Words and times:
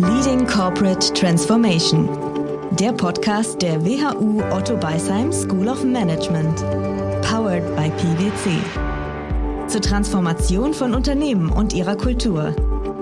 Leading 0.00 0.46
Corporate 0.46 1.12
Transformation. 1.12 2.08
Der 2.78 2.90
Podcast 2.90 3.60
der 3.60 3.84
WHU 3.84 4.42
Otto 4.50 4.74
Beisheim 4.78 5.30
School 5.30 5.68
of 5.68 5.84
Management. 5.84 6.56
Powered 7.20 7.76
by 7.76 7.90
PwC. 7.90 9.68
Zur 9.68 9.82
Transformation 9.82 10.72
von 10.72 10.94
Unternehmen 10.94 11.50
und 11.50 11.74
ihrer 11.74 11.96
Kultur. 11.96 12.54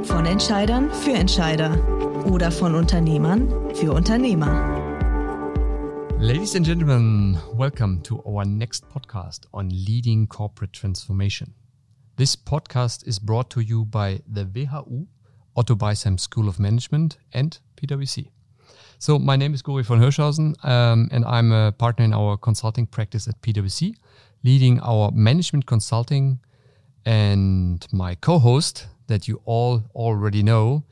Von 0.02 0.26
Entscheidern 0.26 0.90
für 0.90 1.12
Entscheider. 1.12 1.78
Oder 2.26 2.50
von 2.50 2.74
Unternehmern 2.74 3.48
für 3.76 3.92
Unternehmer. 3.92 4.50
Ladies 6.18 6.56
and 6.56 6.66
gentlemen, 6.66 7.38
welcome 7.54 8.02
to 8.02 8.20
our 8.24 8.44
next 8.44 8.88
podcast 8.88 9.46
on 9.52 9.70
leading 9.70 10.26
corporate 10.26 10.72
transformation. 10.72 11.54
This 12.16 12.36
podcast 12.36 13.06
is 13.06 13.20
brought 13.20 13.50
to 13.50 13.60
you 13.60 13.84
by 13.84 14.20
the 14.26 14.44
WHU, 14.44 15.06
Otto 15.58 15.74
Beisheim 15.74 16.20
School 16.20 16.48
of 16.48 16.60
Management, 16.60 17.18
and 17.32 17.58
PwC. 17.76 18.28
So, 19.00 19.18
my 19.18 19.34
name 19.34 19.54
is 19.54 19.62
Gori 19.62 19.82
von 19.82 19.98
Hirschhausen, 20.00 20.54
um, 20.64 21.08
and 21.10 21.24
I'm 21.24 21.50
a 21.50 21.72
partner 21.72 22.04
in 22.04 22.12
our 22.12 22.36
consulting 22.36 22.86
practice 22.86 23.26
at 23.26 23.42
PwC, 23.42 23.96
leading 24.44 24.78
our 24.80 25.10
management 25.10 25.66
consulting. 25.66 26.38
And 27.04 27.84
my 27.92 28.14
co 28.14 28.38
host, 28.38 28.86
that 29.08 29.26
you 29.26 29.40
all 29.46 29.82
already 29.96 30.44
know 30.44 30.84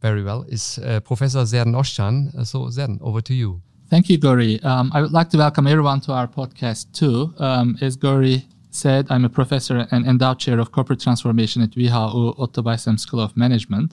very 0.00 0.22
well, 0.22 0.46
is 0.48 0.78
uh, 0.78 1.00
Professor 1.00 1.44
Serden 1.44 1.74
Ozcan. 1.74 2.34
Uh, 2.34 2.44
so, 2.44 2.70
Zern, 2.70 2.98
over 3.02 3.20
to 3.20 3.34
you. 3.34 3.60
Thank 3.90 4.08
you, 4.08 4.16
Gori. 4.16 4.62
Um, 4.62 4.90
I 4.94 5.02
would 5.02 5.12
like 5.12 5.28
to 5.30 5.36
welcome 5.36 5.66
everyone 5.66 6.00
to 6.02 6.12
our 6.12 6.26
podcast 6.26 6.92
too. 6.94 7.34
Um, 7.38 7.76
as 7.82 7.96
Gori 7.96 8.46
said, 8.70 9.06
I'm 9.10 9.24
a 9.24 9.28
professor 9.28 9.86
and 9.90 10.06
endowed 10.06 10.38
chair 10.38 10.58
of 10.58 10.72
corporate 10.72 11.00
transformation 11.00 11.62
at 11.62 11.74
WHU 11.76 12.34
Otto 12.38 12.62
Beisheim 12.62 12.98
School 12.98 13.20
of 13.20 13.36
Management. 13.36 13.92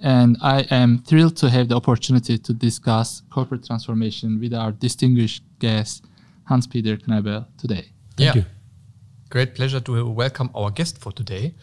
And 0.00 0.36
I 0.42 0.62
am 0.70 0.98
thrilled 0.98 1.36
to 1.38 1.50
have 1.50 1.68
the 1.68 1.76
opportunity 1.76 2.38
to 2.38 2.52
discuss 2.52 3.22
corporate 3.30 3.64
transformation 3.64 4.40
with 4.40 4.52
our 4.52 4.72
distinguished 4.72 5.44
guest, 5.58 6.04
Hans 6.44 6.66
Peter 6.66 6.96
Knebel, 6.96 7.46
today. 7.56 7.92
Thank 8.16 8.34
yeah. 8.34 8.42
you. 8.42 8.44
Great 9.30 9.54
pleasure 9.54 9.80
to 9.80 10.10
welcome 10.10 10.50
our 10.54 10.70
guest 10.70 10.98
for 10.98 11.12
today, 11.12 11.54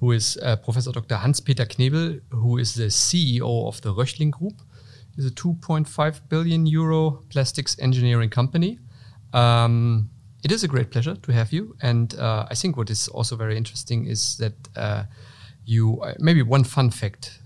who 0.00 0.12
is 0.12 0.38
uh, 0.42 0.56
Professor 0.56 0.90
Dr. 0.90 1.16
Hans 1.16 1.40
Peter 1.40 1.64
Knebel, 1.64 2.20
who 2.30 2.58
is 2.58 2.74
the 2.74 2.86
CEO 2.86 3.68
of 3.68 3.80
the 3.82 3.94
Röchling 3.94 4.30
Group 4.30 4.54
is 5.16 5.26
a 5.26 5.30
2.5 5.30 6.20
billion 6.28 6.66
euro 6.66 7.22
plastics 7.28 7.76
engineering 7.78 8.30
company. 8.30 8.78
Um, 9.32 10.10
it 10.42 10.52
is 10.52 10.64
a 10.64 10.68
great 10.68 10.90
pleasure 10.90 11.14
to 11.14 11.32
have 11.32 11.52
you. 11.52 11.76
And 11.82 12.14
uh, 12.18 12.46
I 12.50 12.54
think 12.54 12.76
what 12.76 12.90
is 12.90 13.08
also 13.08 13.36
very 13.36 13.56
interesting 13.56 14.06
is 14.06 14.36
that 14.38 14.54
uh, 14.76 15.04
you, 15.64 16.00
uh, 16.00 16.14
maybe 16.18 16.42
one 16.42 16.64
fun 16.64 16.90
fact 16.90 17.42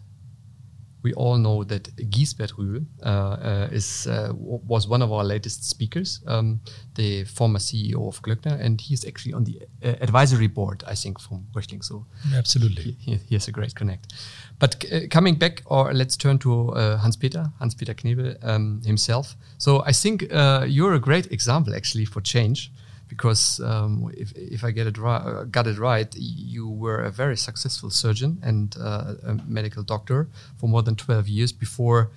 we 1.06 1.14
all 1.14 1.38
know 1.38 1.64
that 1.64 1.84
Gisbert 2.10 2.52
Rühl 2.58 2.84
uh, 3.02 3.08
uh, 3.08 3.68
is 3.70 4.06
uh, 4.06 4.32
was 4.34 4.88
one 4.88 5.02
of 5.04 5.12
our 5.12 5.24
latest 5.24 5.68
speakers, 5.68 6.20
um, 6.26 6.60
the 6.94 7.24
former 7.24 7.60
CEO 7.60 8.08
of 8.08 8.20
Klöckner, 8.22 8.60
and 8.60 8.80
he's 8.80 9.06
actually 9.06 9.34
on 9.34 9.44
the 9.44 9.56
uh, 9.84 9.94
advisory 10.00 10.48
board, 10.48 10.82
I 10.92 10.96
think, 10.96 11.20
from 11.20 11.46
Röchling. 11.54 11.82
So 11.84 12.06
absolutely, 12.34 12.96
he, 12.98 13.20
he, 13.28 13.34
has 13.36 13.48
a 13.48 13.52
great 13.52 13.74
connect. 13.74 14.14
But 14.58 14.84
coming 15.10 15.36
back, 15.38 15.62
or 15.66 15.94
let's 15.94 16.16
turn 16.16 16.38
to 16.38 16.52
uh, 16.70 16.96
Hans 16.98 17.16
Peter, 17.16 17.52
Hans 17.60 17.74
Peter 17.74 17.94
Knebel 17.94 18.36
um, 18.42 18.82
himself. 18.84 19.36
So 19.58 19.84
I 19.86 19.92
think 19.92 20.22
you're 20.66 20.94
a 20.94 21.00
great 21.08 21.30
example, 21.30 21.74
actually, 21.74 22.06
for 22.06 22.20
change 22.20 22.72
because 23.08 23.60
um, 23.60 24.10
if, 24.16 24.32
if 24.36 24.64
I 24.64 24.70
get 24.70 24.86
it 24.86 24.98
uh, 24.98 25.44
got 25.44 25.66
it 25.66 25.78
right, 25.78 26.12
you 26.16 26.68
were 26.68 27.00
a 27.02 27.10
very 27.10 27.36
successful 27.36 27.90
surgeon 27.90 28.38
and 28.42 28.76
uh, 28.80 29.14
a 29.24 29.34
medical 29.46 29.82
doctor 29.82 30.28
for 30.58 30.68
more 30.68 30.82
than 30.82 30.96
12 30.96 31.28
years 31.28 31.52
before, 31.52 32.10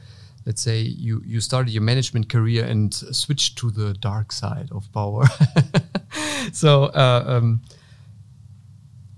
let's 0.45 0.61
say, 0.61 0.81
you, 0.81 1.21
you 1.25 1.41
started 1.41 1.71
your 1.71 1.83
management 1.83 2.29
career 2.29 2.65
and 2.65 2.94
switched 2.94 3.57
to 3.59 3.69
the 3.69 3.94
dark 3.94 4.31
side 4.31 4.69
of 4.72 4.91
power. 4.91 5.25
so, 6.53 6.85
uh, 6.85 7.23
um, 7.28 7.61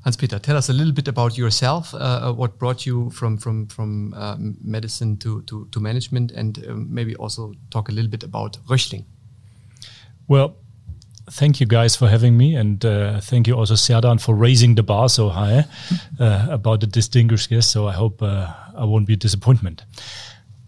Hans 0.03 0.17
Peter, 0.17 0.39
tell 0.39 0.57
us 0.57 0.67
a 0.67 0.73
little 0.73 0.93
bit 0.93 1.07
about 1.07 1.37
yourself. 1.37 1.93
Uh, 1.93 1.97
uh 1.97 2.33
what 2.33 2.57
brought 2.57 2.87
you 2.87 3.11
from 3.11 3.37
from 3.37 3.67
from 3.67 4.15
uh, 4.15 4.35
medicine 4.63 5.15
to, 5.17 5.43
to, 5.43 5.67
to 5.71 5.79
management, 5.79 6.31
and 6.31 6.65
um, 6.67 6.87
maybe 6.89 7.15
also 7.15 7.53
talk 7.69 7.87
a 7.87 7.91
little 7.91 8.09
bit 8.09 8.23
about 8.23 8.57
Röchling. 8.67 9.05
Well, 10.27 10.55
thank 11.31 11.59
you 11.59 11.65
guys 11.65 11.95
for 11.95 12.07
having 12.07 12.37
me, 12.37 12.55
and 12.55 12.83
uh, 12.85 13.19
thank 13.21 13.47
you 13.47 13.53
also 13.55 13.75
Serden 13.75 14.19
for 14.19 14.35
raising 14.35 14.75
the 14.75 14.83
bar 14.83 15.09
so 15.09 15.29
high 15.29 15.65
uh, 16.19 16.47
about 16.49 16.81
the 16.81 16.87
distinguished 16.87 17.49
guest. 17.49 17.71
So 17.71 17.87
I 17.87 17.93
hope 17.93 18.21
uh, 18.21 18.53
I 18.75 18.85
won't 18.85 19.07
be 19.07 19.13
a 19.13 19.17
disappointment. 19.17 19.83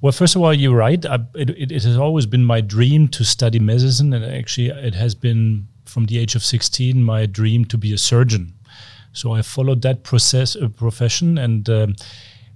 Well, 0.01 0.11
first 0.11 0.35
of 0.35 0.41
all, 0.41 0.53
you're 0.53 0.75
right. 0.75 1.05
I, 1.05 1.19
it, 1.35 1.49
it, 1.51 1.71
it, 1.71 1.83
has 1.83 1.97
always 1.97 2.25
been 2.25 2.43
my 2.43 2.61
dream 2.61 3.07
to 3.09 3.23
study 3.23 3.59
medicine, 3.59 4.13
and 4.13 4.25
actually, 4.25 4.69
it 4.69 4.95
has 4.95 5.15
been 5.15 5.67
from 5.85 6.05
the 6.05 6.17
age 6.17 6.35
of 6.35 6.43
16 6.43 7.03
my 7.03 7.25
dream 7.25 7.65
to 7.65 7.77
be 7.77 7.93
a 7.93 7.97
surgeon. 7.97 8.53
So 9.11 9.33
I 9.33 9.41
followed 9.41 9.81
that 9.83 10.03
process, 10.03 10.55
uh, 10.55 10.69
profession, 10.69 11.37
and 11.37 11.69
um, 11.69 11.95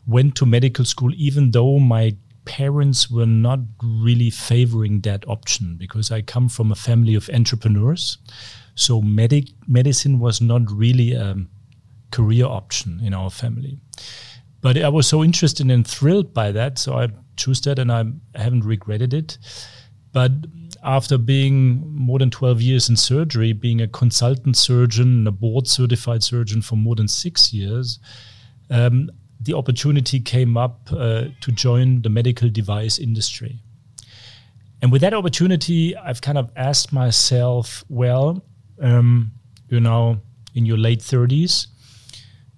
went 0.07 0.35
to 0.35 0.45
medical 0.45 0.85
school, 0.85 1.11
even 1.15 1.51
though 1.51 1.79
my 1.79 2.15
parents 2.47 3.11
were 3.11 3.25
not 3.25 3.59
really 3.83 4.29
favoring 4.29 5.01
that 5.01 5.27
option 5.27 5.75
because 5.75 6.11
I 6.11 6.21
come 6.21 6.47
from 6.47 6.71
a 6.71 6.75
family 6.75 7.13
of 7.13 7.29
entrepreneurs. 7.29 8.17
So 8.75 9.01
medic 9.01 9.49
medicine 9.67 10.19
was 10.19 10.39
not 10.39 10.61
really 10.71 11.13
a 11.13 11.35
career 12.11 12.45
option 12.45 13.01
in 13.03 13.13
our 13.13 13.29
family. 13.29 13.77
But 14.61 14.77
I 14.77 14.87
was 14.87 15.07
so 15.07 15.23
interested 15.23 15.69
and 15.69 15.85
thrilled 15.85 16.33
by 16.33 16.51
that, 16.53 16.79
so 16.79 16.97
I 16.97 17.09
chose 17.35 17.59
that, 17.61 17.79
and 17.79 17.91
I 17.91 18.05
haven't 18.33 18.63
regretted 18.63 19.13
it. 19.13 19.37
But 20.13 20.31
after 20.83 21.17
being 21.17 21.83
more 21.93 22.17
than 22.17 22.31
12 22.31 22.61
years 22.61 22.89
in 22.89 22.95
surgery, 22.95 23.51
being 23.51 23.81
a 23.81 23.87
consultant 23.87 24.55
surgeon, 24.55 25.27
a 25.27 25.31
board 25.31 25.67
certified 25.67 26.23
surgeon 26.23 26.61
for 26.61 26.77
more 26.77 26.95
than 26.95 27.07
six 27.07 27.53
years, 27.53 27.99
um, 28.69 29.11
the 29.47 29.55
opportunity 29.55 30.19
came 30.19 30.57
up 30.57 30.89
uh, 30.91 31.23
to 31.39 31.51
join 31.51 32.01
the 32.01 32.09
medical 32.09 32.49
device 32.49 32.99
industry. 32.99 33.59
And 34.81 34.91
with 34.91 35.01
that 35.01 35.13
opportunity, 35.13 35.95
I've 35.95 36.21
kind 36.21 36.37
of 36.37 36.51
asked 36.55 36.91
myself, 36.93 37.83
well, 37.89 38.43
um, 38.79 39.31
you 39.69 39.79
know, 39.79 40.19
in 40.53 40.65
your 40.65 40.77
late 40.77 40.99
30s, 40.99 41.67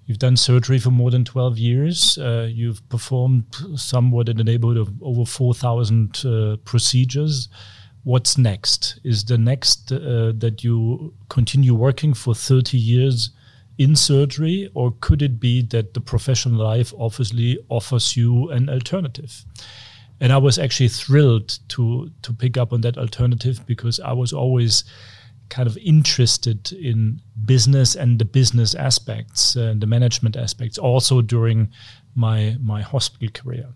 you've 0.06 0.18
done 0.18 0.36
surgery 0.36 0.80
for 0.80 0.90
more 0.90 1.12
than 1.12 1.24
12 1.24 1.60
years, 1.60 2.18
uh, 2.18 2.50
you've 2.52 2.88
performed 2.90 3.46
somewhat 3.76 4.28
in 4.28 4.38
the 4.38 4.44
neighborhood 4.44 4.78
of 4.78 4.92
over 5.04 5.26
4,000 5.26 6.26
uh, 6.26 6.58
procedures. 6.66 7.50
What's 8.04 8.36
next? 8.36 9.00
Is 9.04 9.26
the 9.26 9.38
next 9.38 9.92
uh, 9.92 10.34
that 10.38 10.64
you 10.64 11.14
continue 11.30 11.76
working 11.76 12.16
for 12.16 12.34
30 12.34 12.78
years 12.78 13.30
in 13.80 13.96
surgery, 13.96 14.70
or 14.76 14.94
could 15.00 15.22
it 15.22 15.40
be 15.40 15.64
that 15.64 15.94
the 15.94 16.02
professional 16.02 16.62
life 16.62 16.94
obviously 17.00 17.58
offers 17.70 18.16
you 18.16 18.52
an 18.52 18.70
alternative? 18.70 19.46
And 20.20 20.34
I 20.34 20.38
was 20.38 20.60
actually 20.60 20.90
thrilled 20.90 21.58
to 21.70 22.12
to 22.22 22.34
pick 22.34 22.58
up 22.58 22.74
on 22.74 22.82
that 22.82 22.98
alternative 22.98 23.66
because 23.66 24.02
I 24.02 24.12
was 24.12 24.34
always 24.34 24.84
kind 25.48 25.68
of 25.68 25.78
interested 25.78 26.72
in 26.74 27.22
business 27.46 27.96
and 27.96 28.20
the 28.20 28.26
business 28.26 28.76
aspects 28.76 29.56
and 29.56 29.78
uh, 29.78 29.80
the 29.80 29.88
management 29.88 30.36
aspects 30.36 30.78
also 30.78 31.22
during 31.22 31.70
my 32.16 32.58
my 32.62 32.82
hospital 32.82 33.30
career. 33.34 33.68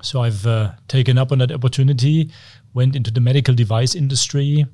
So 0.00 0.22
I've 0.22 0.46
uh, 0.46 0.72
taken 0.86 1.18
up 1.18 1.32
on 1.32 1.38
that 1.38 1.50
opportunity, 1.50 2.30
went 2.72 2.94
into 2.94 3.10
the 3.10 3.20
medical 3.20 3.54
device 3.54 3.96
industry, 3.96 4.64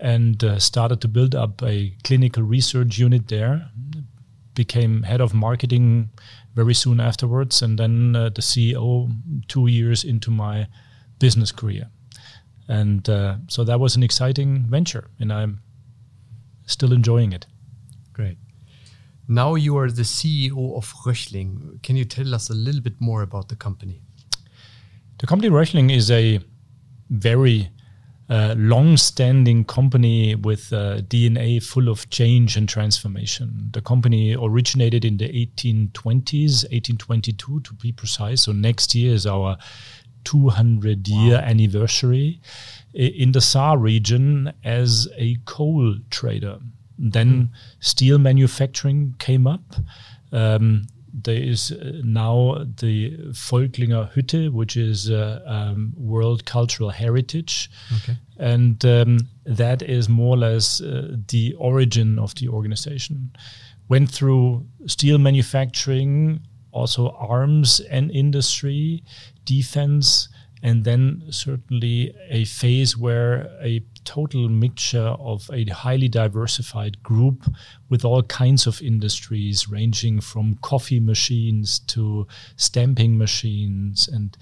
and 0.00 0.42
uh, 0.42 0.58
started 0.58 1.00
to 1.02 1.08
build 1.08 1.34
up 1.34 1.62
a 1.62 1.94
clinical 2.04 2.42
research 2.42 2.98
unit 2.98 3.28
there. 3.28 3.70
Became 4.54 5.02
head 5.04 5.20
of 5.20 5.32
marketing 5.32 6.10
very 6.54 6.74
soon 6.74 7.00
afterwards, 7.00 7.62
and 7.62 7.78
then 7.78 8.16
uh, 8.16 8.30
the 8.30 8.42
CEO 8.42 9.10
two 9.48 9.68
years 9.68 10.04
into 10.04 10.30
my 10.30 10.66
business 11.18 11.52
career. 11.52 11.90
And 12.68 13.08
uh, 13.08 13.36
so 13.48 13.64
that 13.64 13.80
was 13.80 13.96
an 13.96 14.02
exciting 14.02 14.64
venture, 14.68 15.08
and 15.18 15.32
I'm 15.32 15.60
still 16.66 16.92
enjoying 16.92 17.32
it. 17.32 17.46
Great. 18.12 18.38
Now 19.28 19.54
you 19.54 19.76
are 19.76 19.90
the 19.90 20.02
CEO 20.02 20.76
of 20.76 20.92
Röchling. 21.04 21.82
Can 21.82 21.96
you 21.96 22.04
tell 22.04 22.34
us 22.34 22.50
a 22.50 22.54
little 22.54 22.80
bit 22.80 23.00
more 23.00 23.22
about 23.22 23.48
the 23.48 23.56
company? 23.56 24.02
The 25.18 25.26
company 25.26 25.50
Röchling 25.50 25.94
is 25.94 26.10
a 26.10 26.40
very 27.10 27.70
uh, 28.30 28.54
long-standing 28.56 29.64
company 29.64 30.36
with 30.36 30.72
uh, 30.72 30.98
DNA 31.00 31.60
full 31.60 31.88
of 31.88 32.08
change 32.10 32.56
and 32.56 32.68
transformation. 32.68 33.68
The 33.72 33.82
company 33.82 34.36
originated 34.36 35.04
in 35.04 35.16
the 35.16 35.28
1820s, 35.28 36.62
1822 36.70 37.60
to 37.60 37.74
be 37.74 37.90
precise. 37.90 38.42
So 38.42 38.52
next 38.52 38.94
year 38.94 39.14
is 39.14 39.26
our 39.26 39.58
200-year 40.22 41.38
wow. 41.38 41.44
anniversary 41.44 42.40
in 42.94 43.32
the 43.32 43.40
Saar 43.40 43.78
region 43.78 44.52
as 44.62 45.08
a 45.16 45.36
coal 45.46 45.96
trader. 46.10 46.60
Then 46.98 47.28
mm. 47.28 47.48
steel 47.80 48.18
manufacturing 48.18 49.16
came 49.18 49.48
up. 49.48 49.74
Um, 50.30 50.86
there 51.24 51.42
is 51.42 51.72
uh, 51.72 52.00
now 52.04 52.64
the 52.76 53.16
Völklinger 53.30 54.12
Hütte, 54.12 54.50
which 54.52 54.76
is 54.76 55.10
uh, 55.10 55.40
um, 55.46 55.92
World 55.96 56.44
Cultural 56.44 56.90
Heritage. 56.90 57.70
Okay. 57.96 58.16
And 58.38 58.84
um, 58.84 59.18
that 59.44 59.82
is 59.82 60.08
more 60.08 60.36
or 60.36 60.38
less 60.38 60.80
uh, 60.80 61.16
the 61.28 61.54
origin 61.58 62.18
of 62.18 62.34
the 62.36 62.48
organization. 62.48 63.32
Went 63.88 64.10
through 64.10 64.66
steel 64.86 65.18
manufacturing, 65.18 66.40
also 66.72 67.10
arms 67.10 67.80
and 67.80 68.10
industry, 68.10 69.02
defense, 69.44 70.28
and 70.62 70.84
then 70.84 71.22
certainly 71.30 72.14
a 72.28 72.44
phase 72.44 72.96
where 72.96 73.50
a 73.62 73.80
total 74.10 74.48
mixture 74.48 75.14
of 75.20 75.48
a 75.52 75.64
highly 75.66 76.08
diversified 76.08 77.00
group 77.04 77.48
with 77.90 78.04
all 78.04 78.24
kinds 78.24 78.66
of 78.66 78.82
industries 78.82 79.68
ranging 79.68 80.20
from 80.20 80.58
coffee 80.62 80.98
machines 80.98 81.78
to 81.78 82.26
stamping 82.56 83.16
machines. 83.16 84.08
And 84.08 84.36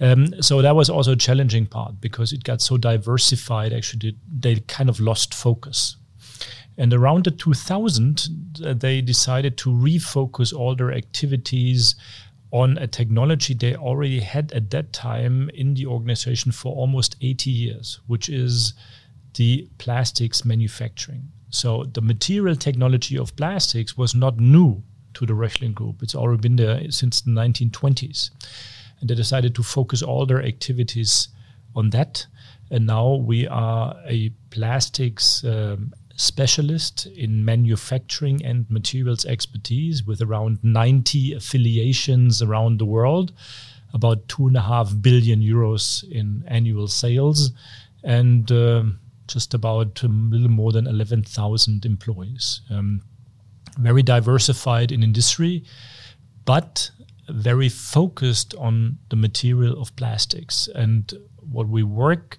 um, 0.00 0.42
so 0.42 0.60
that 0.60 0.76
was 0.76 0.90
also 0.90 1.12
a 1.12 1.16
challenging 1.16 1.64
part 1.64 1.98
because 1.98 2.34
it 2.34 2.44
got 2.44 2.60
so 2.60 2.76
diversified 2.76 3.72
actually 3.72 4.18
they 4.30 4.56
kind 4.68 4.90
of 4.90 5.00
lost 5.00 5.32
focus. 5.32 5.96
And 6.76 6.92
around 6.92 7.24
the 7.24 7.30
2000 7.30 8.28
they 8.58 9.00
decided 9.00 9.56
to 9.58 9.70
refocus 9.70 10.52
all 10.52 10.74
their 10.74 10.92
activities 10.92 11.94
on 12.52 12.78
a 12.78 12.86
technology 12.86 13.54
they 13.54 13.76
already 13.76 14.20
had 14.20 14.52
at 14.52 14.70
that 14.70 14.92
time 14.92 15.50
in 15.50 15.74
the 15.74 15.86
organization 15.86 16.52
for 16.52 16.74
almost 16.74 17.16
80 17.20 17.50
years, 17.50 18.00
which 18.06 18.28
is 18.28 18.74
the 19.34 19.68
plastics 19.78 20.44
manufacturing. 20.44 21.30
So 21.50 21.84
the 21.84 22.00
material 22.00 22.56
technology 22.56 23.16
of 23.18 23.34
plastics 23.36 23.96
was 23.96 24.14
not 24.14 24.38
new 24.38 24.82
to 25.14 25.26
the 25.26 25.32
Röchling 25.32 25.74
Group. 25.74 26.02
It's 26.02 26.14
already 26.14 26.40
been 26.40 26.56
there 26.56 26.90
since 26.90 27.20
the 27.20 27.30
1920s. 27.30 28.30
And 29.00 29.08
they 29.08 29.14
decided 29.14 29.54
to 29.54 29.62
focus 29.62 30.02
all 30.02 30.26
their 30.26 30.42
activities 30.42 31.28
on 31.74 31.90
that. 31.90 32.26
And 32.70 32.86
now 32.86 33.14
we 33.14 33.48
are 33.48 33.96
a 34.06 34.30
plastics 34.50 35.44
um, 35.44 35.92
specialist 36.20 37.06
in 37.06 37.44
manufacturing 37.44 38.44
and 38.44 38.68
materials 38.70 39.24
expertise 39.24 40.04
with 40.04 40.20
around 40.20 40.58
90 40.62 41.32
affiliations 41.32 42.42
around 42.42 42.78
the 42.78 42.84
world, 42.84 43.32
about 43.94 44.28
two 44.28 44.46
and 44.46 44.56
a 44.56 44.60
half 44.60 44.92
billion 45.00 45.40
euros 45.40 46.04
in 46.10 46.44
annual 46.46 46.86
sales, 46.88 47.52
and 48.04 48.52
uh, 48.52 48.82
just 49.28 49.54
about 49.54 50.02
a 50.02 50.08
little 50.08 50.50
more 50.50 50.72
than 50.72 50.86
11,000 50.86 51.86
employees. 51.86 52.60
Um, 52.70 53.00
very 53.78 54.02
diversified 54.02 54.92
in 54.92 55.02
industry, 55.02 55.64
but 56.44 56.90
very 57.30 57.70
focused 57.70 58.54
on 58.56 58.98
the 59.08 59.16
material 59.16 59.80
of 59.80 59.96
plastics. 59.96 60.68
And 60.74 61.12
what 61.50 61.68
we 61.68 61.82
work 61.82 62.38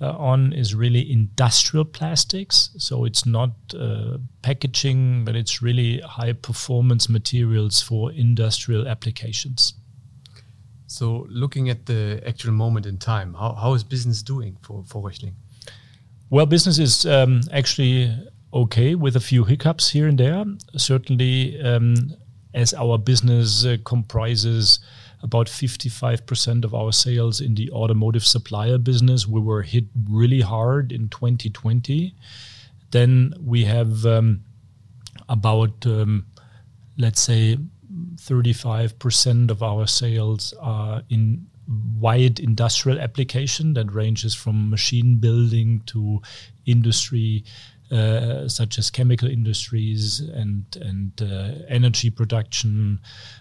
uh, 0.00 0.10
on 0.10 0.52
is 0.52 0.74
really 0.74 1.10
industrial 1.10 1.84
plastics. 1.84 2.70
So 2.78 3.04
it's 3.04 3.24
not 3.24 3.50
uh, 3.78 4.18
packaging, 4.42 5.24
but 5.24 5.36
it's 5.36 5.62
really 5.62 6.00
high 6.00 6.32
performance 6.32 7.08
materials 7.08 7.80
for 7.80 8.12
industrial 8.12 8.86
applications. 8.86 9.74
So, 10.88 11.26
looking 11.28 11.68
at 11.68 11.86
the 11.86 12.22
actual 12.24 12.52
moment 12.52 12.86
in 12.86 12.98
time, 12.98 13.34
how, 13.34 13.54
how 13.54 13.74
is 13.74 13.82
business 13.82 14.22
doing 14.22 14.56
for, 14.62 14.84
for 14.86 15.02
Röchling? 15.02 15.32
Well, 16.30 16.46
business 16.46 16.78
is 16.78 17.04
um, 17.06 17.40
actually 17.52 18.16
okay 18.52 18.94
with 18.94 19.16
a 19.16 19.20
few 19.20 19.44
hiccups 19.44 19.90
here 19.90 20.06
and 20.06 20.18
there. 20.18 20.44
Certainly, 20.76 21.60
um, 21.60 22.14
as 22.54 22.72
our 22.72 22.98
business 22.98 23.64
uh, 23.64 23.76
comprises 23.84 24.78
about 25.26 25.48
55% 25.48 26.64
of 26.64 26.72
our 26.72 26.92
sales 26.92 27.40
in 27.40 27.56
the 27.56 27.68
automotive 27.72 28.24
supplier 28.24 28.78
business. 28.78 29.26
We 29.26 29.40
were 29.40 29.62
hit 29.62 29.86
really 30.08 30.40
hard 30.40 30.92
in 30.92 31.08
2020. 31.08 32.14
Then 32.92 33.34
we 33.42 33.64
have 33.64 34.06
um, 34.06 34.44
about, 35.28 35.84
um, 35.84 36.26
let's 36.96 37.20
say, 37.20 37.58
35% 38.14 39.50
of 39.50 39.64
our 39.64 39.88
sales 39.88 40.54
are 40.60 41.02
in 41.10 41.46
wide 41.98 42.38
industrial 42.38 43.00
application 43.00 43.74
that 43.74 43.92
ranges 43.92 44.32
from 44.32 44.70
machine 44.70 45.16
building 45.16 45.82
to 45.86 46.22
industry 46.66 47.42
uh, 47.90 48.48
such 48.48 48.78
as 48.78 48.90
chemical 48.90 49.28
industries 49.28 50.20
and 50.20 50.64
and 50.80 51.22
uh, 51.22 51.52
energy 51.68 52.10
production, 52.10 52.98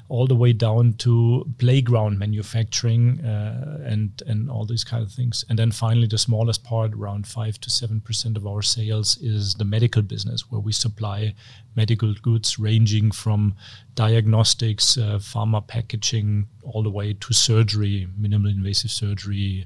all 0.08 0.28
the 0.28 0.36
way 0.36 0.54
down 0.54 0.94
to 0.94 1.46
playground 1.58 2.20
manufacturing 2.20 3.20
uh, 3.26 3.82
and 3.86 4.22
and 4.28 4.50
all 4.50 4.66
these 4.66 4.84
kind 4.84 5.04
of 5.04 5.12
things. 5.12 5.44
And 5.50 5.58
then 5.58 5.72
finally, 5.72 6.08
the 6.08 6.18
smallest 6.18 6.64
part, 6.64 6.94
around 6.94 7.28
five 7.28 7.60
to 7.62 7.70
seven 7.70 8.02
percent 8.02 8.38
of 8.38 8.46
our 8.46 8.62
sales, 8.62 9.18
is 9.18 9.56
the 9.56 9.66
medical 9.66 10.02
business, 10.02 10.52
where 10.52 10.62
we 10.62 10.72
supply 10.72 11.34
medical 11.76 12.14
goods 12.14 12.58
ranging 12.58 13.12
from 13.12 13.56
diagnostics, 13.96 14.98
uh, 14.98 15.20
pharma 15.20 15.66
packaging, 15.66 16.48
all 16.64 16.84
the 16.84 16.90
way 16.90 17.14
to 17.14 17.34
surgery, 17.34 18.08
minimal 18.18 18.50
invasive 18.50 18.92
surgery 18.92 19.66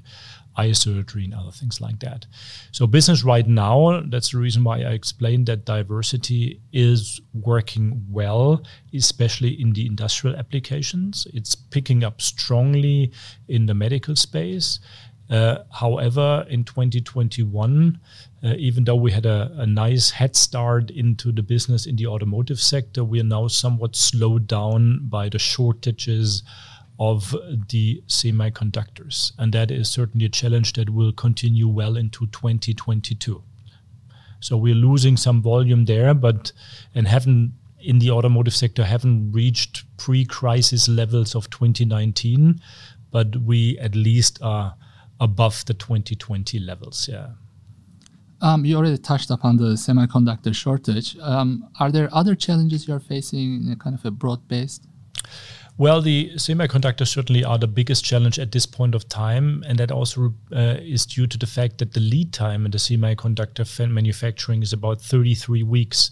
eye 0.56 0.72
surgery 0.72 1.24
and 1.24 1.34
other 1.34 1.50
things 1.50 1.80
like 1.80 2.00
that. 2.00 2.26
So 2.72 2.86
business 2.86 3.24
right 3.24 3.46
now, 3.46 4.02
that's 4.06 4.32
the 4.32 4.38
reason 4.38 4.64
why 4.64 4.78
I 4.78 4.92
explained 4.92 5.46
that 5.46 5.64
diversity 5.64 6.60
is 6.72 7.20
working 7.32 8.04
well, 8.10 8.62
especially 8.92 9.60
in 9.60 9.72
the 9.72 9.86
industrial 9.86 10.36
applications. 10.36 11.26
It's 11.32 11.54
picking 11.54 12.04
up 12.04 12.20
strongly 12.20 13.12
in 13.48 13.66
the 13.66 13.74
medical 13.74 14.16
space. 14.16 14.80
Uh, 15.30 15.62
however, 15.70 16.44
in 16.50 16.64
2021, 16.64 18.00
uh, 18.42 18.54
even 18.58 18.82
though 18.82 18.96
we 18.96 19.12
had 19.12 19.26
a, 19.26 19.52
a, 19.58 19.66
nice 19.66 20.10
head 20.10 20.34
start 20.34 20.90
into 20.90 21.30
the 21.30 21.42
business 21.42 21.86
in 21.86 21.94
the 21.94 22.06
automotive 22.06 22.58
sector, 22.58 23.04
we 23.04 23.20
are 23.20 23.24
now 23.24 23.46
somewhat 23.46 23.94
slowed 23.94 24.48
down 24.48 24.98
by 25.08 25.28
the 25.28 25.38
shortages 25.38 26.42
of 27.00 27.34
the 27.70 28.02
semiconductors. 28.06 29.32
And 29.38 29.54
that 29.54 29.70
is 29.70 29.90
certainly 29.90 30.26
a 30.26 30.28
challenge 30.28 30.74
that 30.74 30.90
will 30.90 31.12
continue 31.12 31.66
well 31.66 31.96
into 31.96 32.26
2022. 32.26 33.42
So 34.40 34.56
we're 34.56 34.74
losing 34.74 35.16
some 35.16 35.42
volume 35.42 35.86
there, 35.86 36.14
but 36.14 36.52
and 36.94 37.08
haven't 37.08 37.54
in 37.78 37.98
the 37.98 38.10
automotive 38.10 38.54
sector 38.54 38.84
haven't 38.84 39.32
reached 39.32 39.84
pre-crisis 39.96 40.86
levels 40.86 41.34
of 41.34 41.48
2019, 41.48 42.60
but 43.10 43.34
we 43.36 43.78
at 43.78 43.94
least 43.94 44.38
are 44.42 44.74
above 45.18 45.64
the 45.64 45.72
2020 45.72 46.58
levels. 46.58 47.08
Yeah. 47.10 47.28
Um, 48.42 48.66
you 48.66 48.76
already 48.76 48.98
touched 48.98 49.30
upon 49.30 49.56
the 49.56 49.74
semiconductor 49.76 50.54
shortage. 50.54 51.16
Um, 51.20 51.68
are 51.78 51.90
there 51.90 52.08
other 52.12 52.34
challenges 52.34 52.86
you 52.86 52.94
are 52.94 53.00
facing 53.00 53.64
in 53.64 53.72
a 53.72 53.76
kind 53.76 53.94
of 53.94 54.04
a 54.04 54.10
broad 54.10 54.46
based? 54.48 54.86
Well, 55.80 56.02
the 56.02 56.32
semiconductors 56.34 57.08
certainly 57.08 57.42
are 57.42 57.56
the 57.56 57.66
biggest 57.66 58.04
challenge 58.04 58.38
at 58.38 58.52
this 58.52 58.66
point 58.66 58.94
of 58.94 59.08
time, 59.08 59.64
and 59.66 59.78
that 59.78 59.90
also 59.90 60.34
uh, 60.54 60.76
is 60.78 61.06
due 61.06 61.26
to 61.26 61.38
the 61.38 61.46
fact 61.46 61.78
that 61.78 61.94
the 61.94 62.00
lead 62.00 62.34
time 62.34 62.66
in 62.66 62.70
the 62.70 62.76
semiconductor 62.76 63.88
manufacturing 63.88 64.62
is 64.62 64.74
about 64.74 65.00
33 65.00 65.62
weeks. 65.62 66.10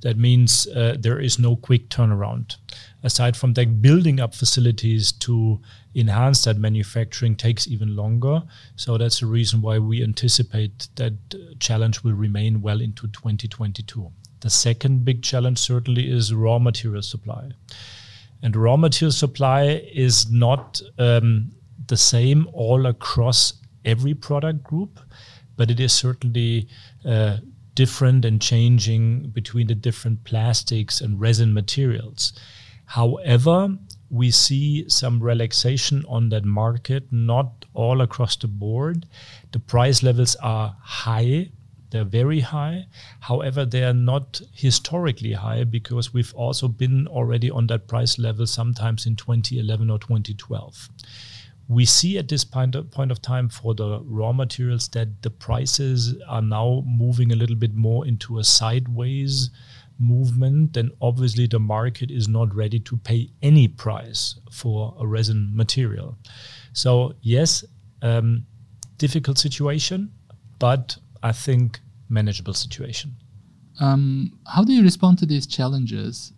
That 0.00 0.18
means 0.18 0.66
uh, 0.66 0.96
there 0.98 1.20
is 1.20 1.38
no 1.38 1.54
quick 1.54 1.88
turnaround. 1.88 2.56
Aside 3.04 3.36
from 3.36 3.54
that, 3.54 3.80
building 3.80 4.18
up 4.18 4.34
facilities 4.34 5.12
to 5.12 5.60
enhance 5.94 6.42
that 6.42 6.58
manufacturing 6.58 7.36
takes 7.36 7.68
even 7.68 7.94
longer. 7.94 8.42
So 8.74 8.98
that's 8.98 9.20
the 9.20 9.26
reason 9.26 9.62
why 9.62 9.78
we 9.78 10.02
anticipate 10.02 10.88
that 10.96 11.12
uh, 11.32 11.54
challenge 11.60 12.02
will 12.02 12.14
remain 12.14 12.60
well 12.60 12.80
into 12.80 13.06
2022. 13.06 14.10
The 14.40 14.50
second 14.50 15.04
big 15.04 15.22
challenge 15.22 15.58
certainly 15.58 16.10
is 16.10 16.34
raw 16.34 16.58
material 16.58 17.02
supply. 17.02 17.52
And 18.46 18.54
raw 18.54 18.76
material 18.76 19.10
supply 19.10 19.82
is 19.92 20.30
not 20.30 20.80
um, 20.98 21.50
the 21.88 21.96
same 21.96 22.48
all 22.52 22.86
across 22.86 23.54
every 23.84 24.14
product 24.14 24.62
group, 24.62 25.00
but 25.56 25.68
it 25.68 25.80
is 25.80 25.92
certainly 25.92 26.68
uh, 27.04 27.38
different 27.74 28.24
and 28.24 28.40
changing 28.40 29.30
between 29.30 29.66
the 29.66 29.74
different 29.74 30.22
plastics 30.22 31.00
and 31.00 31.20
resin 31.20 31.52
materials. 31.54 32.34
However, 32.84 33.76
we 34.10 34.30
see 34.30 34.88
some 34.88 35.20
relaxation 35.20 36.04
on 36.06 36.28
that 36.28 36.44
market, 36.44 37.10
not 37.10 37.64
all 37.74 38.00
across 38.00 38.36
the 38.36 38.46
board. 38.46 39.06
The 39.50 39.58
price 39.58 40.04
levels 40.04 40.36
are 40.36 40.76
high 40.80 41.50
they're 41.90 42.04
very 42.04 42.40
high. 42.40 42.86
However, 43.20 43.64
they 43.64 43.84
are 43.84 43.94
not 43.94 44.40
historically 44.52 45.32
high 45.32 45.64
because 45.64 46.12
we've 46.12 46.34
also 46.34 46.68
been 46.68 47.06
already 47.06 47.50
on 47.50 47.66
that 47.68 47.86
price 47.86 48.18
level 48.18 48.46
sometimes 48.46 49.06
in 49.06 49.16
2011 49.16 49.90
or 49.90 49.98
2012. 49.98 50.88
We 51.68 51.84
see 51.84 52.16
at 52.18 52.28
this 52.28 52.44
point 52.44 52.74
of, 52.74 52.90
point 52.90 53.10
of 53.10 53.20
time 53.20 53.48
for 53.48 53.74
the 53.74 54.00
raw 54.04 54.32
materials 54.32 54.88
that 54.88 55.22
the 55.22 55.30
prices 55.30 56.14
are 56.28 56.42
now 56.42 56.84
moving 56.86 57.32
a 57.32 57.36
little 57.36 57.56
bit 57.56 57.74
more 57.74 58.06
into 58.06 58.38
a 58.38 58.44
sideways 58.44 59.50
movement, 59.98 60.74
then 60.74 60.90
obviously 61.00 61.46
the 61.46 61.58
market 61.58 62.10
is 62.10 62.28
not 62.28 62.54
ready 62.54 62.78
to 62.78 62.96
pay 62.98 63.30
any 63.42 63.66
price 63.66 64.38
for 64.52 64.94
a 65.00 65.06
resin 65.06 65.50
material. 65.54 66.16
So 66.72 67.14
yes, 67.22 67.64
um, 68.02 68.46
difficult 68.98 69.38
situation, 69.38 70.12
but 70.58 70.96
I 71.26 71.32
think 71.32 71.80
manageable 72.08 72.54
situation. 72.54 73.16
Um, 73.80 74.38
how 74.46 74.62
do 74.62 74.72
you 74.72 74.82
respond 74.82 75.18
to 75.18 75.26
these 75.26 75.44
challenges? 75.44 76.32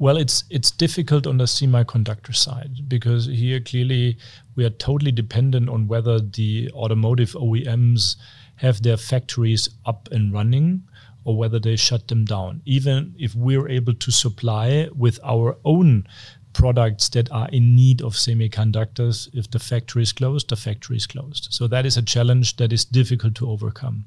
Well, 0.00 0.16
it's 0.16 0.42
it's 0.50 0.72
difficult 0.72 1.26
on 1.26 1.38
the 1.38 1.44
semiconductor 1.44 2.34
side 2.34 2.88
because 2.88 3.26
here 3.26 3.60
clearly 3.60 4.18
we 4.56 4.64
are 4.64 4.70
totally 4.70 5.12
dependent 5.12 5.68
on 5.68 5.86
whether 5.86 6.18
the 6.20 6.68
automotive 6.74 7.32
OEMs 7.32 8.16
have 8.56 8.82
their 8.82 8.96
factories 8.96 9.68
up 9.86 10.08
and 10.10 10.32
running 10.32 10.82
or 11.24 11.36
whether 11.36 11.60
they 11.60 11.76
shut 11.76 12.08
them 12.08 12.24
down. 12.24 12.60
Even 12.64 13.14
if 13.16 13.36
we're 13.36 13.68
able 13.68 13.94
to 13.94 14.10
supply 14.10 14.88
with 14.96 15.20
our 15.22 15.56
own 15.64 16.06
products 16.54 17.08
that 17.10 17.30
are 17.30 17.48
in 17.48 17.76
need 17.76 18.00
of 18.00 18.14
semiconductors, 18.14 19.28
if 19.34 19.50
the 19.50 19.58
factory 19.58 20.02
is 20.02 20.12
closed, 20.12 20.48
the 20.48 20.56
factory 20.56 20.96
is 20.96 21.06
closed. 21.06 21.48
So 21.50 21.66
that 21.68 21.84
is 21.84 21.96
a 21.96 22.02
challenge 22.02 22.56
that 22.56 22.72
is 22.72 22.84
difficult 22.84 23.34
to 23.36 23.50
overcome. 23.50 24.06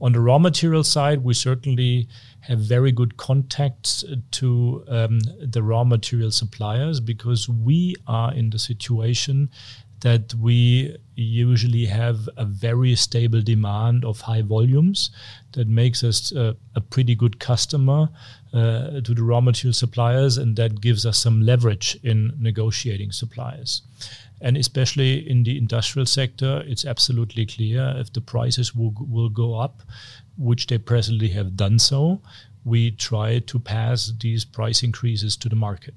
On 0.00 0.12
the 0.12 0.20
raw 0.20 0.38
material 0.38 0.82
side, 0.82 1.22
we 1.22 1.34
certainly 1.34 2.08
have 2.40 2.58
very 2.58 2.90
good 2.90 3.16
contacts 3.16 4.04
to 4.32 4.84
um, 4.88 5.20
the 5.40 5.62
raw 5.62 5.84
material 5.84 6.32
suppliers 6.32 6.98
because 6.98 7.48
we 7.48 7.94
are 8.06 8.34
in 8.34 8.50
the 8.50 8.58
situation 8.58 9.50
that 10.00 10.34
we 10.34 10.94
usually 11.14 11.86
have 11.86 12.28
a 12.36 12.44
very 12.44 12.94
stable 12.94 13.40
demand 13.40 14.04
of 14.04 14.20
high 14.20 14.42
volumes 14.42 15.10
that 15.52 15.66
makes 15.66 16.04
us 16.04 16.30
uh, 16.34 16.52
a 16.74 16.80
pretty 16.80 17.14
good 17.14 17.38
customer 17.38 18.08
uh, 18.54 19.00
to 19.00 19.14
the 19.14 19.22
raw 19.22 19.40
material 19.40 19.72
suppliers 19.72 20.38
and 20.38 20.56
that 20.56 20.80
gives 20.80 21.04
us 21.04 21.18
some 21.18 21.42
leverage 21.42 21.98
in 22.02 22.32
negotiating 22.38 23.12
suppliers. 23.12 23.82
And 24.40 24.56
especially 24.56 25.28
in 25.28 25.42
the 25.42 25.58
industrial 25.58 26.06
sector 26.06 26.62
it's 26.66 26.84
absolutely 26.84 27.46
clear 27.46 27.94
if 27.96 28.12
the 28.12 28.20
prices 28.20 28.74
will, 28.74 28.94
will 28.98 29.28
go 29.28 29.54
up 29.54 29.82
which 30.38 30.66
they 30.66 30.78
presently 30.78 31.28
have 31.28 31.56
done 31.56 31.78
so 31.78 32.20
we 32.64 32.90
try 32.90 33.40
to 33.40 33.58
pass 33.58 34.12
these 34.20 34.44
price 34.44 34.82
increases 34.82 35.36
to 35.36 35.48
the 35.50 35.56
market. 35.56 35.94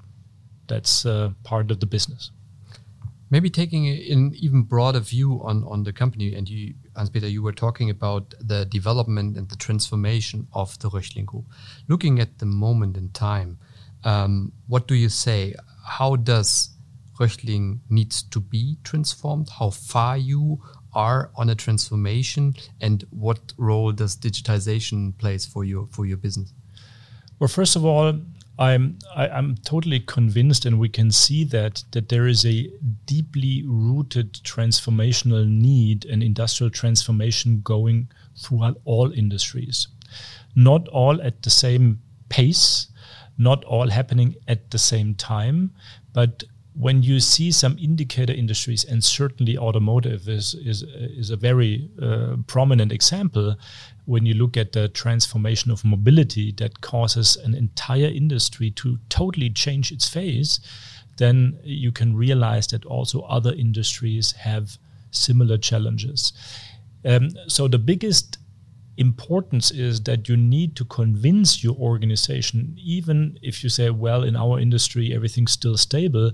That's 0.66 1.06
uh, 1.06 1.30
part 1.44 1.70
of 1.70 1.80
the 1.80 1.86
business 1.86 2.30
Maybe 3.30 3.50
taking 3.50 3.86
an 3.88 4.32
even 4.34 4.62
broader 4.62 5.00
view 5.00 5.42
on, 5.44 5.62
on 5.64 5.84
the 5.84 5.92
company, 5.92 6.34
and 6.34 6.48
you, 6.48 6.74
Hans-Peter, 6.96 7.28
you 7.28 7.42
were 7.42 7.52
talking 7.52 7.90
about 7.90 8.34
the 8.40 8.64
development 8.64 9.36
and 9.36 9.48
the 9.48 9.56
transformation 9.56 10.48
of 10.54 10.78
the 10.78 10.88
Röchling 10.88 11.26
Group. 11.26 11.44
Looking 11.88 12.20
at 12.20 12.38
the 12.38 12.46
moment 12.46 12.96
in 12.96 13.10
time, 13.10 13.58
um, 14.04 14.52
what 14.66 14.88
do 14.88 14.94
you 14.94 15.10
say? 15.10 15.54
How 15.86 16.16
does 16.16 16.70
Röchling 17.18 17.80
needs 17.90 18.22
to 18.22 18.40
be 18.40 18.78
transformed? 18.82 19.50
How 19.58 19.70
far 19.70 20.16
you 20.16 20.62
are 20.94 21.30
on 21.36 21.50
a 21.50 21.54
transformation, 21.54 22.54
and 22.80 23.04
what 23.10 23.52
role 23.58 23.92
does 23.92 24.16
digitization 24.16 25.18
plays 25.18 25.44
for 25.44 25.64
your 25.64 25.86
for 25.90 26.06
your 26.06 26.16
business? 26.16 26.54
Well, 27.38 27.48
first 27.48 27.76
of 27.76 27.84
all, 27.84 28.20
I'm 28.58 28.98
I, 29.14 29.26
am 29.26 29.32
i 29.32 29.38
am 29.38 29.56
totally 29.64 30.00
convinced, 30.00 30.66
and 30.66 30.78
we 30.78 30.88
can 30.88 31.10
see 31.10 31.44
that 31.44 31.84
that 31.92 32.08
there 32.08 32.26
is 32.26 32.44
a 32.44 32.68
deeply 33.06 33.64
rooted 33.66 34.34
transformational 34.44 35.48
need 35.48 36.04
and 36.04 36.22
industrial 36.22 36.70
transformation 36.70 37.60
going 37.62 38.08
throughout 38.36 38.80
all 38.84 39.12
industries. 39.12 39.88
Not 40.54 40.88
all 40.88 41.22
at 41.22 41.42
the 41.42 41.50
same 41.50 42.00
pace, 42.28 42.88
not 43.36 43.64
all 43.64 43.90
happening 43.90 44.34
at 44.48 44.70
the 44.70 44.78
same 44.78 45.14
time, 45.14 45.70
but 46.12 46.44
when 46.78 47.02
you 47.02 47.18
see 47.18 47.50
some 47.50 47.76
indicator 47.78 48.32
industries, 48.32 48.84
and 48.84 49.02
certainly 49.02 49.58
automotive 49.58 50.28
is 50.28 50.54
is 50.54 50.82
is 51.18 51.30
a 51.30 51.36
very 51.36 51.90
uh, 52.00 52.36
prominent 52.46 52.92
example, 52.92 53.56
when 54.06 54.24
you 54.24 54.34
look 54.34 54.56
at 54.56 54.72
the 54.72 54.88
transformation 54.88 55.72
of 55.72 55.84
mobility 55.84 56.52
that 56.52 56.80
causes 56.80 57.36
an 57.36 57.54
entire 57.54 58.06
industry 58.06 58.70
to 58.70 58.98
totally 59.08 59.50
change 59.50 59.90
its 59.90 60.08
face, 60.08 60.60
then 61.16 61.58
you 61.64 61.90
can 61.92 62.16
realize 62.16 62.68
that 62.68 62.84
also 62.84 63.22
other 63.22 63.52
industries 63.54 64.32
have 64.32 64.78
similar 65.10 65.58
challenges. 65.58 66.32
Um, 67.04 67.30
so 67.48 67.68
the 67.68 67.78
biggest 67.78 68.38
importance 68.98 69.70
is 69.70 70.00
that 70.02 70.28
you 70.28 70.36
need 70.36 70.74
to 70.74 70.84
convince 70.84 71.62
your 71.62 71.76
organization, 71.76 72.76
even 72.76 73.38
if 73.42 73.62
you 73.62 73.70
say, 73.70 73.90
well, 73.90 74.24
in 74.24 74.36
our 74.36 74.58
industry, 74.58 75.14
everything's 75.14 75.52
still 75.52 75.76
stable, 75.76 76.32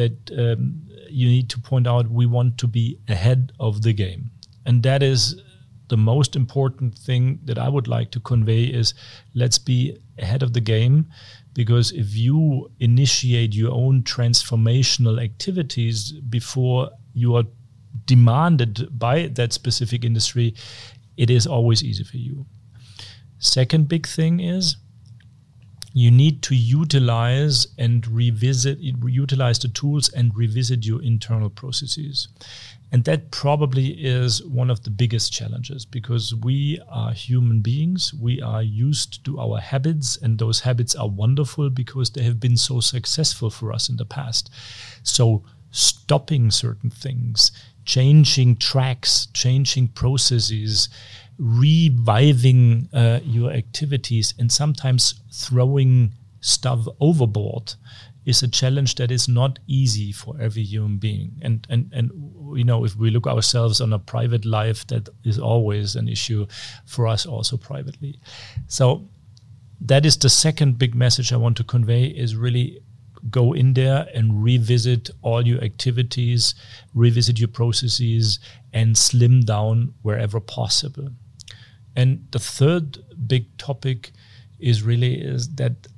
that 0.00 0.16
um, 0.38 0.82
you 1.08 1.26
need 1.28 1.48
to 1.50 1.60
point 1.60 1.86
out 1.86 2.10
we 2.10 2.26
want 2.26 2.58
to 2.58 2.66
be 2.66 2.98
ahead 3.08 3.52
of 3.60 3.82
the 3.82 3.92
game. 3.92 4.30
And 4.66 4.82
that 4.82 5.02
is 5.02 5.40
the 5.88 5.96
most 5.96 6.36
important 6.36 6.96
thing 6.96 7.40
that 7.44 7.58
I 7.58 7.68
would 7.68 7.88
like 7.88 8.10
to 8.12 8.20
convey 8.20 8.64
is 8.64 8.94
let's 9.34 9.58
be 9.58 9.98
ahead 10.18 10.42
of 10.42 10.52
the 10.52 10.60
game 10.60 11.06
because 11.52 11.92
if 11.92 12.14
you 12.14 12.70
initiate 12.78 13.54
your 13.54 13.72
own 13.72 14.02
transformational 14.04 15.22
activities 15.22 16.12
before 16.12 16.90
you 17.12 17.34
are 17.36 17.44
demanded 18.06 18.88
by 18.98 19.26
that 19.38 19.52
specific 19.52 20.04
industry, 20.04 20.54
it 21.16 21.28
is 21.28 21.46
always 21.46 21.82
easy 21.82 22.04
for 22.04 22.18
you. 22.18 22.46
Second 23.38 23.88
big 23.88 24.06
thing 24.06 24.40
is 24.40 24.76
you 25.92 26.10
need 26.10 26.42
to 26.42 26.54
utilize 26.54 27.66
and 27.76 28.06
revisit 28.06 28.78
utilize 28.80 29.58
the 29.58 29.68
tools 29.68 30.08
and 30.10 30.36
revisit 30.36 30.86
your 30.86 31.02
internal 31.02 31.50
processes. 31.50 32.28
And 32.92 33.04
that 33.04 33.30
probably 33.30 33.88
is 33.90 34.44
one 34.44 34.70
of 34.70 34.82
the 34.82 34.90
biggest 34.90 35.32
challenges 35.32 35.84
because 35.84 36.34
we 36.34 36.80
are 36.88 37.12
human 37.12 37.60
beings. 37.60 38.12
We 38.12 38.42
are 38.42 38.62
used 38.62 39.24
to 39.24 39.38
our 39.38 39.58
habits 39.60 40.16
and 40.16 40.38
those 40.38 40.60
habits 40.60 40.94
are 40.94 41.08
wonderful 41.08 41.70
because 41.70 42.10
they 42.10 42.22
have 42.24 42.40
been 42.40 42.56
so 42.56 42.80
successful 42.80 43.50
for 43.50 43.72
us 43.72 43.88
in 43.88 43.96
the 43.96 44.04
past. 44.04 44.50
So 45.04 45.44
stopping 45.70 46.50
certain 46.50 46.90
things 46.90 47.52
changing 47.84 48.56
tracks 48.56 49.26
changing 49.32 49.88
processes 49.88 50.88
reviving 51.40 52.88
uh, 52.92 53.18
your 53.24 53.50
activities 53.50 54.34
and 54.38 54.52
sometimes 54.52 55.14
throwing 55.32 56.12
stuff 56.40 56.86
overboard 57.00 57.74
is 58.26 58.42
a 58.42 58.48
challenge 58.48 58.96
that 58.96 59.10
is 59.10 59.26
not 59.26 59.58
easy 59.66 60.12
for 60.12 60.36
every 60.38 60.62
human 60.62 60.98
being. 60.98 61.32
And 61.40 61.66
and 61.70 61.90
and 61.92 62.10
you 62.54 62.64
know, 62.64 62.84
if 62.84 62.94
we 62.94 63.10
look 63.10 63.26
ourselves 63.26 63.80
on 63.80 63.92
a 63.92 63.98
private 63.98 64.44
life, 64.44 64.86
that 64.88 65.08
is 65.24 65.38
always 65.38 65.96
an 65.96 66.08
issue 66.08 66.46
for 66.84 67.06
us 67.06 67.24
also 67.24 67.56
privately. 67.56 68.20
So 68.68 69.08
that 69.80 70.04
is 70.04 70.18
the 70.18 70.28
second 70.28 70.78
big 70.78 70.94
message 70.94 71.32
I 71.32 71.36
want 71.36 71.56
to 71.56 71.64
convey 71.64 72.04
is 72.04 72.36
really 72.36 72.82
go 73.30 73.54
in 73.54 73.74
there 73.74 74.08
and 74.14 74.42
revisit 74.44 75.10
all 75.22 75.46
your 75.46 75.62
activities, 75.62 76.54
revisit 76.94 77.38
your 77.38 77.48
processes 77.48 78.38
and 78.72 78.96
slim 78.96 79.40
down 79.42 79.94
wherever 80.02 80.40
possible. 80.40 81.10
And 81.96 82.26
the 82.30 82.38
third 82.38 82.98
big 83.26 83.56
topic 83.58 84.12
is 84.58 84.82
really 84.82 85.20
is 85.20 85.48
that 85.56 85.88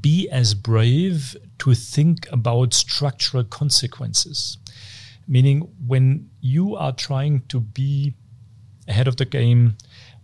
be 0.00 0.28
as 0.30 0.54
brave 0.54 1.36
to 1.58 1.74
think 1.74 2.26
about 2.32 2.74
structural 2.74 3.44
consequences. 3.44 4.58
Meaning, 5.26 5.60
when 5.86 6.30
you 6.40 6.76
are 6.76 6.92
trying 6.92 7.42
to 7.48 7.60
be 7.60 8.14
ahead 8.88 9.08
of 9.08 9.16
the 9.16 9.24
game, 9.24 9.76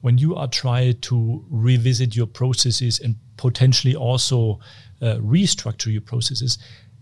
when 0.02 0.18
you 0.18 0.34
are 0.34 0.48
trying 0.48 0.98
to 1.00 1.44
revisit 1.48 2.16
your 2.16 2.26
processes 2.26 3.00
and 3.00 3.16
potentially 3.36 3.94
also 3.94 4.60
uh, 5.00 5.16
restructure 5.16 5.92
your 5.92 6.02
processes, 6.02 6.58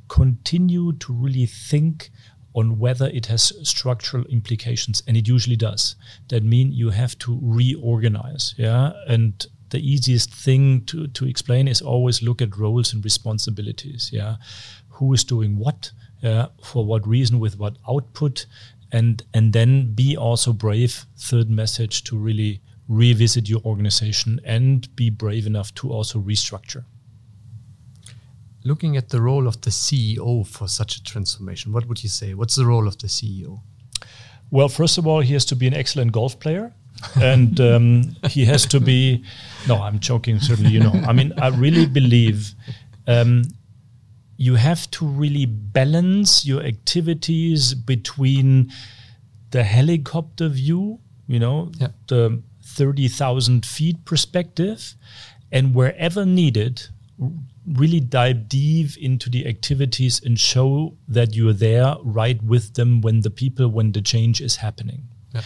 continue 0.09 0.93
to 0.95 1.13
really 1.13 1.47
think 1.47 2.11
on 2.55 2.79
whether 2.79 3.09
it 3.09 3.27
has 3.27 3.53
structural 3.69 4.25
implications 4.27 5.03
and 5.07 5.17
it 5.17 5.29
usually 5.29 5.57
does. 5.57 5.97
That 6.29 6.43
mean 6.43 6.73
you 6.73 6.91
have 6.91 7.19
to 7.21 7.39
reorganize 7.43 8.55
yeah? 8.57 8.93
And 9.07 9.47
the 9.71 9.79
easiest 9.79 10.33
thing 10.33 10.85
to, 10.87 11.07
to 11.09 11.27
explain 11.27 11.69
is 11.69 11.83
always 11.83 12.23
look 12.23 12.41
at 12.41 12.57
roles 12.57 12.93
and 12.93 13.05
responsibilities 13.05 14.11
yeah? 14.13 14.37
Who 14.91 15.13
is 15.13 15.25
doing 15.25 15.59
what 15.59 15.93
yeah? 16.21 16.47
For 16.63 16.85
what 16.85 17.07
reason 17.07 17.39
with 17.39 17.59
what 17.59 17.77
output? 17.89 18.47
And 18.91 19.23
and 19.35 19.53
then 19.53 19.93
be 19.95 20.17
also 20.17 20.53
brave 20.53 21.05
third 21.17 21.51
message 21.51 22.05
to 22.05 22.17
really 22.17 22.61
revisit 22.89 23.49
your 23.49 23.61
organization 23.67 24.41
and 24.45 24.95
be 24.97 25.11
brave 25.11 25.47
enough 25.47 25.75
to 25.75 25.93
also 25.93 26.19
restructure 26.19 26.85
looking 28.65 28.97
at 28.97 29.09
the 29.11 29.21
role 29.21 29.47
of 29.47 29.61
the 29.61 29.71
CEO 29.71 30.47
for 30.47 30.69
such 30.69 30.97
a 30.97 31.03
transformation, 31.03 31.73
what 31.73 31.87
would 31.87 32.03
you 32.03 32.09
say? 32.09 32.35
What's 32.35 32.55
the 32.57 32.67
role 32.67 32.87
of 32.89 32.99
the 32.99 33.07
CEO? 33.09 33.61
Well, 34.51 34.69
first 34.69 34.99
of 34.99 35.07
all, 35.07 35.21
he 35.21 35.33
has 35.35 35.45
to 35.47 35.57
be 35.57 35.67
an 35.67 35.75
excellent 35.75 36.13
golf 36.13 36.39
player. 36.41 36.73
and 37.21 37.61
um, 37.61 38.17
he 38.29 38.45
has 38.45 38.67
to 38.67 38.81
be. 38.81 39.23
No, 39.69 39.77
I'm 39.81 40.01
joking. 40.01 40.41
Certainly, 40.41 40.73
you 40.73 40.81
know. 40.81 40.93
I 41.07 41.13
mean, 41.13 41.33
I 41.39 41.49
really 41.49 41.87
believe 41.87 42.55
um, 43.07 43.45
you 44.37 44.57
have 44.57 44.91
to 44.93 45.07
really 45.07 45.47
balance 45.47 46.45
your 46.45 46.61
activities 46.63 47.75
between 47.75 48.73
the 49.51 49.63
helicopter 49.63 50.49
view, 50.49 50.99
you 51.29 51.39
know, 51.39 51.71
Yeah. 51.79 51.89
the 52.09 52.43
30,000 52.65 53.65
feet 53.65 54.05
perspective, 54.05 54.95
and 55.53 55.75
wherever 55.75 56.27
needed, 56.27 56.83
really 57.75 58.01
dive 58.01 58.49
deep 58.49 58.97
into 58.97 59.29
the 59.29 59.47
activities 59.47 60.21
and 60.25 60.39
show 60.39 60.97
that 61.09 61.35
you're 61.35 61.53
there 61.53 61.97
right 62.03 62.43
with 62.43 62.75
them 62.75 63.01
when 63.01 63.21
the 63.21 63.31
people, 63.31 63.69
when 63.69 63.93
the 63.93 64.01
change 64.01 64.41
is 64.41 64.57
happening. 64.57 65.03
Yeah. 65.35 65.43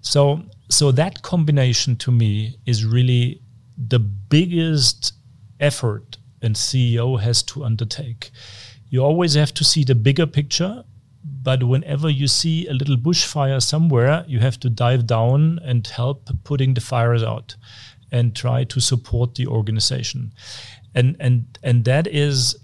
So, 0.00 0.42
so 0.68 0.92
that 0.92 1.22
combination 1.22 1.96
to 1.96 2.10
me 2.10 2.56
is 2.66 2.84
really 2.84 3.42
the 3.76 3.98
biggest 3.98 5.12
effort 5.60 6.18
and 6.42 6.54
CEO 6.54 7.20
has 7.20 7.42
to 7.44 7.64
undertake. 7.64 8.30
You 8.90 9.04
always 9.04 9.34
have 9.34 9.52
to 9.54 9.64
see 9.64 9.84
the 9.84 9.94
bigger 9.94 10.26
picture, 10.26 10.84
but 11.42 11.64
whenever 11.64 12.08
you 12.08 12.26
see 12.26 12.66
a 12.68 12.72
little 12.72 12.96
bushfire 12.96 13.62
somewhere, 13.62 14.24
you 14.26 14.38
have 14.38 14.58
to 14.60 14.70
dive 14.70 15.06
down 15.06 15.58
and 15.62 15.86
help 15.86 16.30
putting 16.44 16.74
the 16.74 16.80
fires 16.80 17.22
out 17.22 17.56
and 18.10 18.34
try 18.34 18.64
to 18.64 18.80
support 18.80 19.34
the 19.34 19.46
organization. 19.46 20.32
And 20.98 21.16
and 21.20 21.58
and 21.62 21.84
that 21.84 22.06
is 22.08 22.56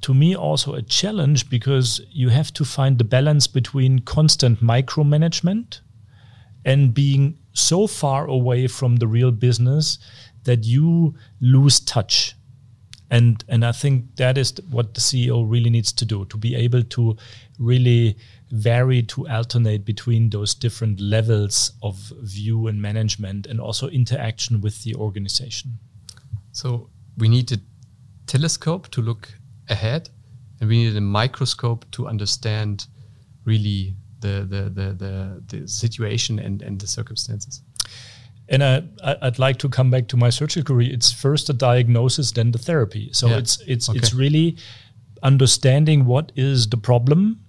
to 0.00 0.12
me 0.12 0.34
also 0.34 0.74
a 0.74 0.82
challenge 0.82 1.48
because 1.48 2.00
you 2.10 2.28
have 2.30 2.52
to 2.54 2.64
find 2.64 2.98
the 2.98 3.04
balance 3.04 3.46
between 3.46 4.00
constant 4.00 4.60
micromanagement 4.60 5.80
and 6.64 6.92
being 6.92 7.38
so 7.52 7.86
far 7.86 8.26
away 8.26 8.66
from 8.66 8.96
the 8.96 9.06
real 9.06 9.30
business 9.30 9.98
that 10.42 10.64
you 10.64 11.14
lose 11.40 11.78
touch. 11.80 12.34
And 13.10 13.44
and 13.48 13.64
i 13.64 13.70
think 13.70 14.16
that 14.16 14.36
is 14.36 14.48
what 14.68 14.94
the 14.94 15.00
ceo 15.00 15.48
really 15.48 15.70
needs 15.70 15.92
to 15.92 16.04
do 16.04 16.24
to 16.24 16.36
be 16.36 16.56
able 16.56 16.82
to 16.82 17.16
really 17.60 18.16
vary 18.50 19.02
to 19.02 19.28
alternate 19.28 19.84
between 19.84 20.30
those 20.30 20.54
different 20.54 21.00
levels 21.00 21.72
of 21.82 21.96
view 22.22 22.66
and 22.66 22.82
management 22.82 23.46
and 23.46 23.60
also 23.60 23.88
interaction 23.88 24.60
with 24.60 24.82
the 24.82 24.94
organization. 24.96 25.78
So 26.52 26.90
we 27.18 27.28
need 27.28 27.52
a 27.52 27.58
telescope 28.26 28.88
to 28.90 29.02
look 29.02 29.28
ahead, 29.68 30.10
and 30.60 30.68
we 30.68 30.84
need 30.84 30.96
a 30.96 31.00
microscope 31.00 31.84
to 31.92 32.08
understand 32.08 32.86
really 33.44 33.94
the 34.20 34.46
the 34.48 34.62
the 34.70 34.92
the, 34.92 35.42
the 35.58 35.68
situation 35.68 36.38
and, 36.38 36.62
and 36.62 36.80
the 36.80 36.86
circumstances. 36.86 37.62
And 38.48 38.62
I, 38.62 38.82
I'd 39.22 39.38
like 39.40 39.58
to 39.58 39.68
come 39.68 39.90
back 39.90 40.06
to 40.08 40.16
my 40.16 40.30
surgical 40.30 40.76
career. 40.76 40.92
It's 40.92 41.10
first 41.12 41.46
the 41.48 41.52
diagnosis, 41.52 42.32
then 42.32 42.52
the 42.52 42.58
therapy. 42.58 43.10
So 43.12 43.28
Yeah. 43.28 43.38
it's 43.38 43.58
it's 43.66 43.88
Okay. 43.88 43.98
it's 43.98 44.14
really 44.14 44.56
understanding 45.22 46.04
what 46.06 46.30
is 46.36 46.68
the 46.68 46.76
problem, 46.76 47.40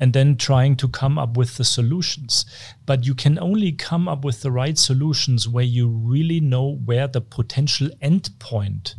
and 0.00 0.12
then 0.12 0.36
trying 0.36 0.76
to 0.76 0.88
come 0.88 1.18
up 1.18 1.36
with 1.36 1.56
the 1.56 1.64
solutions. 1.64 2.46
But 2.86 3.04
you 3.06 3.14
can 3.14 3.38
only 3.38 3.72
come 3.72 4.06
up 4.08 4.24
with 4.24 4.42
the 4.42 4.50
right 4.52 4.78
solutions 4.78 5.48
where 5.48 5.64
you 5.64 5.88
really 5.88 6.40
know 6.40 6.76
where 6.84 7.08
the 7.08 7.20
potential 7.20 7.88
endpoint 8.00 8.94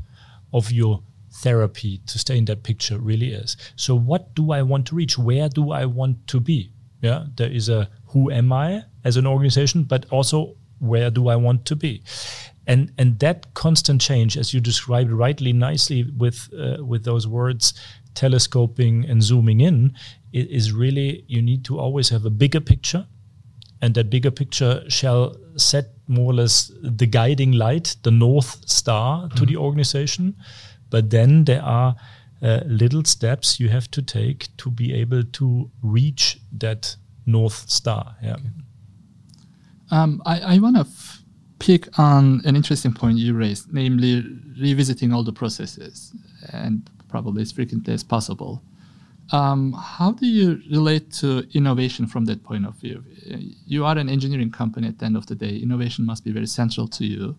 of 0.55 0.71
your 0.71 1.03
therapy 1.43 1.99
to 2.07 2.17
stay 2.17 2.37
in 2.37 2.45
that 2.45 2.63
picture 2.63 2.97
really 2.97 3.33
is. 3.33 3.57
So 3.75 3.93
what 3.93 4.33
do 4.35 4.51
I 4.51 4.61
want 4.61 4.87
to 4.87 4.95
reach? 4.95 5.17
Where 5.17 5.49
do 5.49 5.71
I 5.71 5.85
want 5.85 6.27
to 6.27 6.39
be? 6.39 6.71
Yeah, 7.01 7.25
there 7.35 7.51
is 7.51 7.69
a 7.69 7.89
who 8.07 8.31
am 8.31 8.53
I 8.53 8.83
as 9.03 9.17
an 9.17 9.27
organization, 9.27 9.83
but 9.83 10.05
also 10.09 10.55
where 10.79 11.11
do 11.11 11.27
I 11.27 11.35
want 11.35 11.65
to 11.65 11.75
be? 11.75 12.01
And 12.67 12.91
and 12.97 13.19
that 13.19 13.53
constant 13.53 14.01
change, 14.01 14.37
as 14.37 14.53
you 14.53 14.61
described 14.61 15.11
rightly 15.11 15.53
nicely 15.53 16.03
with 16.17 16.49
uh, 16.57 16.83
with 16.83 17.03
those 17.03 17.27
words, 17.27 17.73
telescoping 18.13 19.05
and 19.05 19.21
zooming 19.21 19.59
in, 19.59 19.93
is 20.31 20.71
really 20.71 21.25
you 21.27 21.41
need 21.41 21.63
to 21.65 21.77
always 21.77 22.09
have 22.09 22.25
a 22.25 22.31
bigger 22.31 22.61
picture 22.61 23.05
and 23.81 23.93
that 23.95 24.09
bigger 24.09 24.31
picture 24.31 24.83
shall 24.87 25.35
set 25.57 25.94
more 26.07 26.31
or 26.31 26.33
less 26.33 26.71
the 26.81 27.07
guiding 27.07 27.53
light, 27.53 27.95
the 28.03 28.11
north 28.11 28.67
star 28.69 29.29
to 29.29 29.45
the 29.45 29.57
organization. 29.57 30.35
But 30.89 31.09
then 31.09 31.45
there 31.45 31.63
are 31.63 31.95
uh, 32.41 32.61
little 32.65 33.03
steps 33.05 33.59
you 33.59 33.69
have 33.69 33.89
to 33.91 34.01
take 34.01 34.55
to 34.57 34.69
be 34.69 34.93
able 34.93 35.23
to 35.23 35.71
reach 35.81 36.39
that 36.59 36.95
north 37.25 37.69
star. 37.69 38.15
Yeah. 38.21 38.37
Um, 39.91 40.21
I, 40.25 40.55
I 40.55 40.59
want 40.59 40.77
to 40.77 40.85
pick 41.59 41.97
on 41.97 42.41
an 42.45 42.55
interesting 42.55 42.93
point 42.93 43.17
you 43.17 43.33
raised, 43.33 43.73
namely 43.73 44.23
revisiting 44.59 45.13
all 45.13 45.23
the 45.23 45.33
processes 45.33 46.13
and 46.51 46.89
probably 47.07 47.41
as 47.41 47.51
frequently 47.51 47.93
as 47.93 48.03
possible. 48.03 48.61
Um, 49.31 49.73
how 49.73 50.11
do 50.11 50.27
you 50.27 50.61
relate 50.69 51.11
to 51.13 51.47
innovation 51.53 52.05
from 52.05 52.25
that 52.25 52.43
point 52.43 52.65
of 52.65 52.75
view? 52.75 53.03
You 53.65 53.85
are 53.85 53.97
an 53.97 54.07
engineering 54.07 54.51
company 54.51 54.87
at 54.87 54.99
the 54.99 55.05
end 55.05 55.17
of 55.17 55.25
the 55.25 55.35
day. 55.35 55.57
Innovation 55.57 56.05
must 56.05 56.23
be 56.23 56.31
very 56.31 56.45
central 56.45 56.87
to 56.89 57.05
you. 57.05 57.35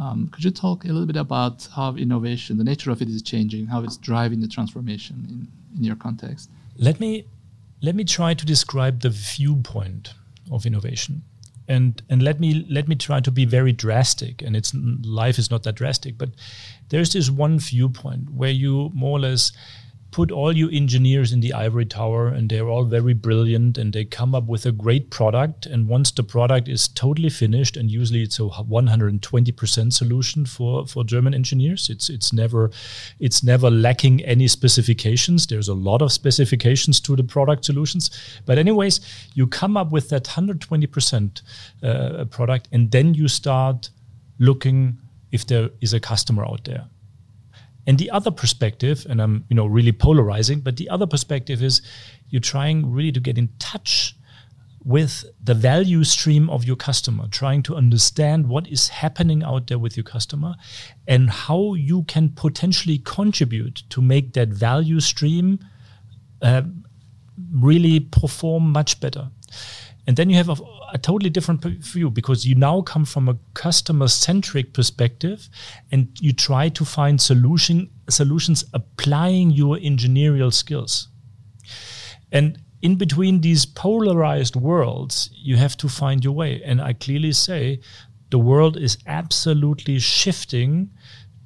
Um, 0.00 0.28
could 0.28 0.44
you 0.44 0.50
talk 0.50 0.84
a 0.84 0.88
little 0.88 1.06
bit 1.06 1.16
about 1.16 1.68
how 1.74 1.96
innovation, 1.96 2.58
the 2.58 2.64
nature 2.64 2.90
of 2.90 3.00
it 3.00 3.08
is 3.08 3.22
changing, 3.22 3.66
how 3.66 3.82
it's 3.82 3.96
driving 3.96 4.40
the 4.40 4.48
transformation 4.48 5.26
in, 5.28 5.78
in 5.78 5.84
your 5.84 5.96
context? 5.96 6.50
Let 6.78 7.00
me 7.00 7.26
let 7.82 7.94
me 7.94 8.04
try 8.04 8.34
to 8.34 8.46
describe 8.46 9.00
the 9.00 9.10
viewpoint 9.10 10.14
of 10.50 10.66
innovation. 10.66 11.22
And 11.68 12.02
and 12.08 12.22
let 12.22 12.40
me 12.40 12.66
let 12.70 12.88
me 12.88 12.94
try 12.94 13.20
to 13.20 13.30
be 13.30 13.44
very 13.44 13.72
drastic. 13.72 14.42
And 14.42 14.56
it's 14.56 14.72
life 14.74 15.38
is 15.38 15.50
not 15.50 15.62
that 15.64 15.74
drastic, 15.74 16.16
but 16.16 16.30
there's 16.88 17.12
this 17.12 17.30
one 17.30 17.58
viewpoint 17.58 18.30
where 18.30 18.50
you 18.50 18.90
more 18.94 19.18
or 19.18 19.20
less 19.20 19.52
put 20.16 20.32
all 20.32 20.56
your 20.56 20.70
engineers 20.72 21.30
in 21.30 21.40
the 21.40 21.52
ivory 21.52 21.84
tower 21.84 22.28
and 22.28 22.48
they're 22.48 22.70
all 22.70 22.84
very 22.84 23.12
brilliant 23.12 23.76
and 23.76 23.92
they 23.92 24.02
come 24.02 24.34
up 24.34 24.44
with 24.44 24.64
a 24.64 24.72
great 24.72 25.10
product 25.10 25.66
and 25.66 25.88
once 25.88 26.10
the 26.10 26.22
product 26.22 26.68
is 26.68 26.88
totally 26.88 27.28
finished 27.28 27.76
and 27.76 27.90
usually 27.90 28.22
it's 28.22 28.38
a 28.38 28.44
120% 28.44 29.92
solution 29.92 30.46
for 30.46 30.86
for 30.86 31.04
German 31.04 31.34
engineers 31.34 31.90
it's 31.90 32.08
it's 32.08 32.32
never 32.32 32.70
it's 33.20 33.42
never 33.42 33.70
lacking 33.70 34.24
any 34.24 34.48
specifications. 34.48 35.46
There's 35.48 35.68
a 35.68 35.74
lot 35.74 36.00
of 36.00 36.10
specifications 36.10 36.98
to 37.00 37.14
the 37.14 37.24
product 37.24 37.66
solutions. 37.66 38.10
But 38.46 38.56
anyways 38.56 39.00
you 39.34 39.46
come 39.46 39.76
up 39.76 39.92
with 39.92 40.08
that 40.08 40.24
120% 40.24 41.42
uh, 41.82 42.24
product 42.24 42.68
and 42.72 42.90
then 42.90 43.12
you 43.12 43.28
start 43.28 43.90
looking 44.38 44.96
if 45.30 45.46
there 45.46 45.68
is 45.82 45.92
a 45.92 46.00
customer 46.00 46.46
out 46.46 46.64
there 46.64 46.86
and 47.86 47.98
the 47.98 48.10
other 48.10 48.30
perspective, 48.30 49.06
and 49.08 49.20
I'm 49.22 49.44
you 49.48 49.56
know 49.56 49.66
really 49.66 49.92
polarizing, 49.92 50.60
but 50.60 50.76
the 50.76 50.88
other 50.88 51.06
perspective 51.06 51.62
is 51.62 51.82
you're 52.28 52.40
trying 52.40 52.90
really 52.90 53.12
to 53.12 53.20
get 53.20 53.38
in 53.38 53.48
touch 53.58 54.16
with 54.84 55.24
the 55.42 55.54
value 55.54 56.04
stream 56.04 56.48
of 56.48 56.64
your 56.64 56.76
customer, 56.76 57.26
trying 57.28 57.60
to 57.60 57.74
understand 57.74 58.48
what 58.48 58.68
is 58.68 58.88
happening 58.88 59.42
out 59.42 59.66
there 59.66 59.80
with 59.80 59.96
your 59.96 60.04
customer 60.04 60.54
and 61.08 61.28
how 61.28 61.74
you 61.74 62.04
can 62.04 62.28
potentially 62.28 62.98
contribute 62.98 63.82
to 63.90 64.00
make 64.00 64.32
that 64.34 64.48
value 64.48 65.00
stream 65.00 65.58
uh, 66.40 66.62
really 67.52 67.98
perform 67.98 68.70
much 68.70 69.00
better. 69.00 69.28
And 70.06 70.16
then 70.16 70.30
you 70.30 70.36
have 70.36 70.48
a, 70.48 70.56
a 70.92 70.98
totally 70.98 71.30
different 71.30 71.64
view 71.64 72.10
because 72.10 72.46
you 72.46 72.54
now 72.54 72.80
come 72.82 73.04
from 73.04 73.28
a 73.28 73.36
customer 73.54 74.08
centric 74.08 74.72
perspective 74.72 75.48
and 75.90 76.08
you 76.20 76.32
try 76.32 76.68
to 76.68 76.84
find 76.84 77.20
solution 77.20 77.90
solutions 78.08 78.64
applying 78.72 79.50
your 79.50 79.78
engineering 79.82 80.50
skills. 80.52 81.08
And 82.30 82.58
in 82.82 82.96
between 82.96 83.40
these 83.40 83.66
polarized 83.66 84.54
worlds, 84.54 85.30
you 85.32 85.56
have 85.56 85.76
to 85.78 85.88
find 85.88 86.22
your 86.22 86.34
way. 86.34 86.62
And 86.62 86.80
I 86.80 86.92
clearly 86.92 87.32
say 87.32 87.80
the 88.30 88.38
world 88.38 88.76
is 88.76 88.98
absolutely 89.06 89.98
shifting 89.98 90.90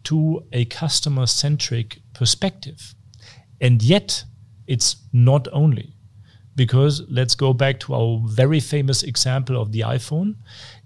to 0.05 0.45
a 0.53 0.65
customer 0.67 1.27
centric 1.27 2.01
perspective. 2.13 2.95
And 3.61 3.83
yet, 3.83 4.25
it's 4.67 4.97
not 5.13 5.49
only 5.53 5.95
because 6.61 7.03
let's 7.09 7.35
go 7.35 7.55
back 7.55 7.81
to 7.81 7.95
our 7.95 8.21
very 8.27 8.61
famous 8.61 9.03
example 9.03 9.59
of 9.59 9.73
the 9.73 9.81
iPhone. 9.81 10.35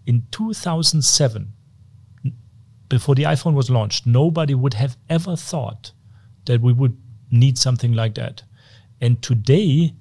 In 0.06 0.22
2007, 0.30 1.52
before 2.88 3.16
the 3.16 3.24
iPhone 3.24 3.54
was 3.54 3.70
launched, 3.70 4.06
nobody 4.06 4.54
would 4.54 4.74
have 4.74 4.96
ever 5.10 5.34
thought 5.34 5.90
that 6.44 6.60
we 6.60 6.72
would 6.72 6.96
need 7.32 7.58
something 7.58 7.92
like 7.92 8.14
that. 8.14 8.44
And 9.00 9.20
today, 9.20 9.94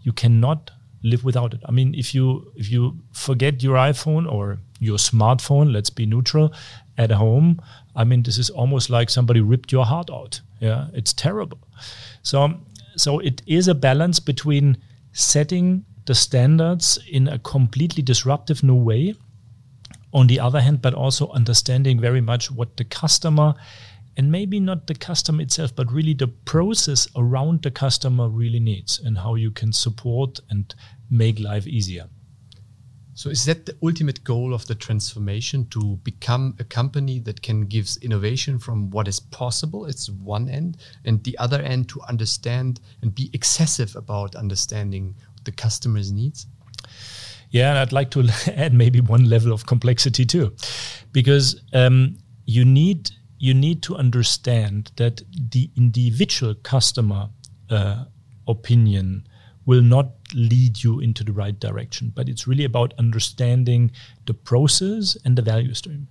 you 0.00 0.14
cannot 0.14 0.70
live 1.02 1.24
without 1.24 1.52
it. 1.52 1.60
I 1.66 1.72
mean, 1.72 1.94
if 1.94 2.14
you 2.14 2.50
if 2.56 2.70
you 2.70 2.96
forget 3.12 3.62
your 3.62 3.76
iPhone 3.76 4.32
or 4.32 4.60
your 4.80 4.96
smartphone, 4.96 5.74
let's 5.74 5.90
be 5.90 6.06
neutral, 6.06 6.54
at 6.96 7.10
home, 7.10 7.60
I 7.94 8.04
mean, 8.04 8.22
this 8.22 8.38
is 8.38 8.48
almost 8.48 8.88
like 8.88 9.10
somebody 9.10 9.42
ripped 9.42 9.72
your 9.72 9.84
heart 9.84 10.08
out. 10.10 10.40
Yeah, 10.58 10.86
it's 10.94 11.12
terrible. 11.12 11.58
So, 12.22 12.54
so 12.96 13.18
it 13.18 13.42
is 13.46 13.68
a 13.68 13.74
balance 13.74 14.20
between 14.20 14.78
setting 15.12 15.84
the 16.06 16.14
standards 16.14 16.98
in 17.10 17.28
a 17.28 17.38
completely 17.38 18.02
disruptive 18.02 18.62
new 18.62 18.74
way 18.74 19.14
on 20.12 20.26
the 20.26 20.40
other 20.40 20.60
hand, 20.60 20.80
but 20.80 20.94
also 20.94 21.28
understanding 21.30 22.00
very 22.00 22.20
much 22.20 22.50
what 22.50 22.76
the 22.76 22.84
customer 22.84 23.54
and 24.16 24.32
maybe 24.32 24.58
not 24.58 24.88
the 24.88 24.94
customer 24.94 25.42
itself, 25.42 25.74
but 25.76 25.92
really 25.92 26.12
the 26.12 26.26
process 26.26 27.06
around 27.14 27.62
the 27.62 27.70
customer 27.70 28.28
really 28.28 28.58
needs 28.58 28.98
and 28.98 29.16
how 29.16 29.36
you 29.36 29.52
can 29.52 29.72
support 29.72 30.40
and 30.50 30.74
make 31.08 31.38
life 31.38 31.68
easier. 31.68 32.08
So 33.18 33.30
is 33.30 33.46
that 33.46 33.66
the 33.66 33.76
ultimate 33.82 34.22
goal 34.22 34.54
of 34.54 34.64
the 34.68 34.76
transformation 34.76 35.66
to 35.70 35.96
become 36.04 36.54
a 36.60 36.64
company 36.64 37.18
that 37.18 37.42
can 37.42 37.62
give 37.62 37.88
innovation 38.00 38.60
from 38.60 38.90
what 38.90 39.08
is 39.08 39.18
possible? 39.18 39.86
It's 39.86 40.08
one 40.08 40.48
end, 40.48 40.76
and 41.04 41.24
the 41.24 41.36
other 41.38 41.60
end 41.60 41.88
to 41.88 42.00
understand 42.02 42.78
and 43.02 43.12
be 43.12 43.28
excessive 43.32 43.96
about 43.96 44.36
understanding 44.36 45.16
the 45.42 45.50
customer's 45.50 46.12
needs. 46.12 46.46
Yeah, 47.50 47.70
and 47.70 47.78
I'd 47.80 47.90
like 47.90 48.12
to 48.12 48.28
add 48.54 48.72
maybe 48.72 49.00
one 49.00 49.28
level 49.28 49.52
of 49.52 49.66
complexity 49.66 50.24
too, 50.24 50.54
because 51.10 51.60
um, 51.72 52.18
you 52.46 52.64
need 52.64 53.10
you 53.40 53.52
need 53.52 53.82
to 53.82 53.96
understand 53.96 54.92
that 54.94 55.22
the 55.50 55.68
individual 55.76 56.54
customer 56.62 57.30
uh, 57.68 58.04
opinion 58.46 59.26
will 59.68 59.82
not 59.82 60.12
lead 60.32 60.82
you 60.82 60.98
into 60.98 61.22
the 61.22 61.32
right 61.32 61.60
direction, 61.60 62.10
but 62.16 62.26
it's 62.26 62.48
really 62.48 62.64
about 62.64 62.94
understanding 62.98 63.90
the 64.24 64.32
process 64.32 65.14
and 65.26 65.36
the 65.36 65.42
value 65.42 65.74
stream. 65.74 66.08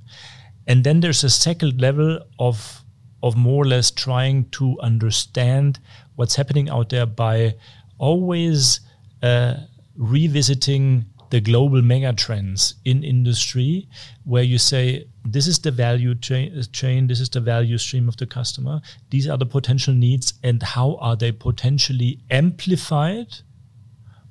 And 0.67 0.83
then 0.83 0.99
there's 0.99 1.23
a 1.23 1.29
second 1.29 1.81
level 1.81 2.19
of 2.37 2.83
of 3.23 3.35
more 3.35 3.63
or 3.63 3.67
less 3.67 3.89
trying 3.89 4.47
to 4.51 4.79
understand 4.81 5.79
what's 6.17 6.35
happening 6.35 6.69
out 6.69 6.89
there 6.89 7.07
by 7.07 7.55
always 7.97 8.81
uh, 9.23 9.55
revisiting 9.95 11.03
the 11.31 11.41
global 11.41 11.81
mega 11.81 12.13
trends 12.13 12.75
in 12.85 13.03
industry 13.03 13.89
where 14.23 14.43
you 14.43 14.59
say 14.59 15.07
this 15.25 15.47
is 15.47 15.57
the 15.59 15.71
value 15.71 16.13
chain, 16.13 16.61
chain 16.71 17.07
this 17.07 17.19
is 17.19 17.29
the 17.29 17.41
value 17.41 17.77
stream 17.79 18.07
of 18.07 18.15
the 18.17 18.25
customer 18.25 18.79
these 19.09 19.27
are 19.27 19.37
the 19.37 19.45
potential 19.45 19.95
needs 19.95 20.35
and 20.43 20.61
how 20.61 20.95
are 21.01 21.15
they 21.15 21.31
potentially 21.31 22.19
amplified 22.29 23.27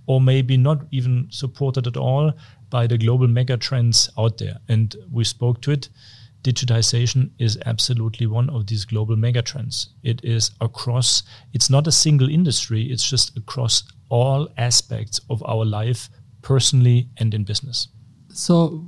or 0.06 0.20
maybe 0.20 0.56
not 0.56 0.86
even 0.90 1.26
supported 1.30 1.86
at 1.86 1.96
all 1.96 2.32
by 2.70 2.86
the 2.86 2.98
global 2.98 3.28
mega 3.28 3.56
trends 3.56 4.10
out 4.18 4.38
there 4.38 4.58
and 4.68 4.96
we 5.10 5.24
spoke 5.24 5.60
to 5.60 5.70
it 5.70 5.88
digitization 6.46 7.30
is 7.38 7.58
absolutely 7.66 8.26
one 8.26 8.48
of 8.50 8.68
these 8.68 8.84
global 8.84 9.16
megatrends. 9.16 9.88
It 10.04 10.24
is 10.24 10.52
across, 10.60 11.24
it's 11.52 11.68
not 11.68 11.88
a 11.88 11.92
single 11.92 12.28
industry, 12.30 12.84
it's 12.84 13.08
just 13.08 13.36
across 13.36 13.82
all 14.10 14.48
aspects 14.56 15.20
of 15.28 15.42
our 15.44 15.64
life 15.64 16.08
personally 16.42 17.08
and 17.16 17.34
in 17.34 17.42
business. 17.42 17.88
So, 18.32 18.84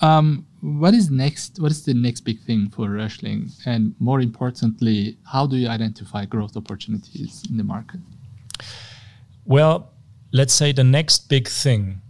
um, 0.00 0.46
what 0.62 0.94
is 0.94 1.10
next? 1.10 1.60
What 1.60 1.70
is 1.70 1.84
the 1.84 1.94
next 1.94 2.22
big 2.22 2.40
thing 2.40 2.70
for 2.70 2.88
Röchling? 2.88 3.50
And 3.66 3.94
more 3.98 4.20
importantly, 4.20 5.18
how 5.24 5.46
do 5.46 5.56
you 5.56 5.68
identify 5.68 6.24
growth 6.24 6.56
opportunities 6.56 7.42
in 7.50 7.56
the 7.56 7.64
market? 7.64 8.00
Well, 9.44 9.91
let's 10.32 10.54
say 10.54 10.72
the 10.72 10.84
next 10.84 11.28
big 11.28 11.46
thing, 11.46 12.00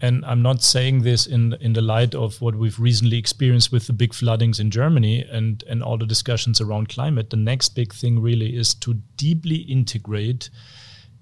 and 0.00 0.24
I'm 0.24 0.42
not 0.42 0.62
saying 0.62 1.02
this 1.02 1.26
in 1.26 1.54
in 1.60 1.72
the 1.72 1.82
light 1.82 2.14
of 2.14 2.40
what 2.40 2.54
we've 2.54 2.78
recently 2.78 3.18
experienced 3.18 3.72
with 3.72 3.86
the 3.86 3.92
big 3.92 4.14
floodings 4.14 4.60
in 4.60 4.70
Germany 4.70 5.24
and 5.30 5.64
and 5.68 5.82
all 5.82 5.98
the 5.98 6.06
discussions 6.06 6.60
around 6.60 6.88
climate. 6.88 7.30
The 7.30 7.36
next 7.36 7.70
big 7.70 7.92
thing 7.92 8.20
really 8.20 8.56
is 8.56 8.74
to 8.74 8.94
deeply 9.16 9.56
integrate 9.56 10.50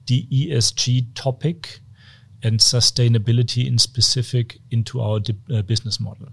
the 0.07 0.27
ESG 0.31 1.15
topic 1.15 1.81
and 2.43 2.61
sustainability 2.61 3.67
in 3.67 3.79
specific 3.79 4.59
into 4.71 5.01
our 5.01 5.21
uh, 5.53 5.63
business 5.63 5.99
model. 5.99 6.29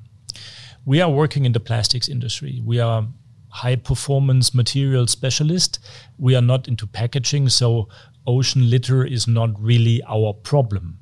We 0.86 1.02
are 1.02 1.10
working 1.10 1.46
in 1.46 1.54
the 1.54 1.60
plastics 1.62 2.10
industry. 2.10 2.62
We 2.64 2.80
are 2.80 3.08
high 3.50 3.78
performance 3.78 4.54
material 4.54 5.08
specialist. 5.08 5.80
We 6.18 6.36
are 6.36 6.42
not 6.42 6.68
into 6.68 6.86
packaging, 6.86 7.50
so 7.50 7.88
ocean 8.26 8.70
litter 8.70 9.06
is 9.06 9.28
not 9.28 9.50
really 9.62 10.02
our 10.08 10.34
problem. 10.34 11.00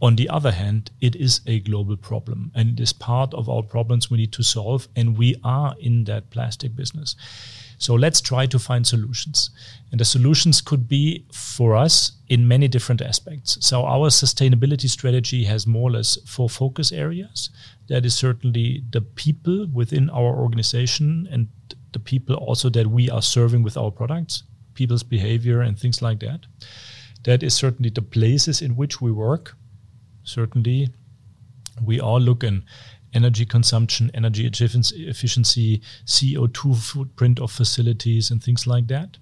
On 0.00 0.16
the 0.16 0.28
other 0.28 0.50
hand, 0.50 0.90
it 1.00 1.14
is 1.14 1.40
a 1.46 1.60
global 1.60 1.96
problem 1.96 2.50
and 2.56 2.70
it 2.70 2.82
is 2.82 2.92
part 2.92 3.32
of 3.34 3.48
our 3.48 3.62
problems 3.62 4.10
we 4.10 4.18
need 4.18 4.32
to 4.32 4.42
solve, 4.42 4.88
and 4.96 5.16
we 5.16 5.36
are 5.44 5.76
in 5.78 6.04
that 6.04 6.30
plastic 6.30 6.74
business. 6.74 7.14
So 7.78 7.94
let's 7.94 8.20
try 8.20 8.46
to 8.46 8.58
find 8.58 8.86
solutions. 8.86 9.50
And 9.90 10.00
the 10.00 10.04
solutions 10.04 10.60
could 10.60 10.88
be 10.88 11.24
for 11.32 11.74
us 11.76 12.12
in 12.28 12.46
many 12.46 12.68
different 12.68 13.02
aspects. 13.02 13.58
So 13.60 13.84
our 13.84 14.08
sustainability 14.08 14.88
strategy 14.88 15.44
has 15.44 15.66
more 15.66 15.88
or 15.88 15.92
less 15.92 16.16
four 16.26 16.48
focus 16.48 16.92
areas. 16.92 17.50
That 17.88 18.04
is 18.04 18.14
certainly 18.14 18.84
the 18.90 19.00
people 19.00 19.66
within 19.72 20.10
our 20.10 20.34
organization 20.36 21.28
and 21.30 21.48
the 21.92 21.98
people 21.98 22.36
also 22.36 22.70
that 22.70 22.86
we 22.86 23.10
are 23.10 23.22
serving 23.22 23.62
with 23.62 23.76
our 23.76 23.90
products, 23.90 24.44
people's 24.74 25.02
behavior 25.02 25.60
and 25.60 25.78
things 25.78 26.02
like 26.02 26.20
that. 26.20 26.40
That 27.24 27.42
is 27.42 27.54
certainly 27.54 27.90
the 27.90 28.02
places 28.02 28.62
in 28.62 28.76
which 28.76 29.00
we 29.00 29.12
work. 29.12 29.56
Certainly, 30.24 30.90
we 31.84 32.00
are 32.00 32.20
looking 32.20 32.64
energy 33.14 33.44
consumption, 33.44 34.10
energy 34.14 34.46
efficiency, 34.46 35.82
CO2 36.06 36.76
footprint 36.76 37.40
of 37.40 37.52
facilities, 37.52 38.30
and 38.30 38.42
things 38.42 38.66
like 38.66 38.86
that. 38.88 39.18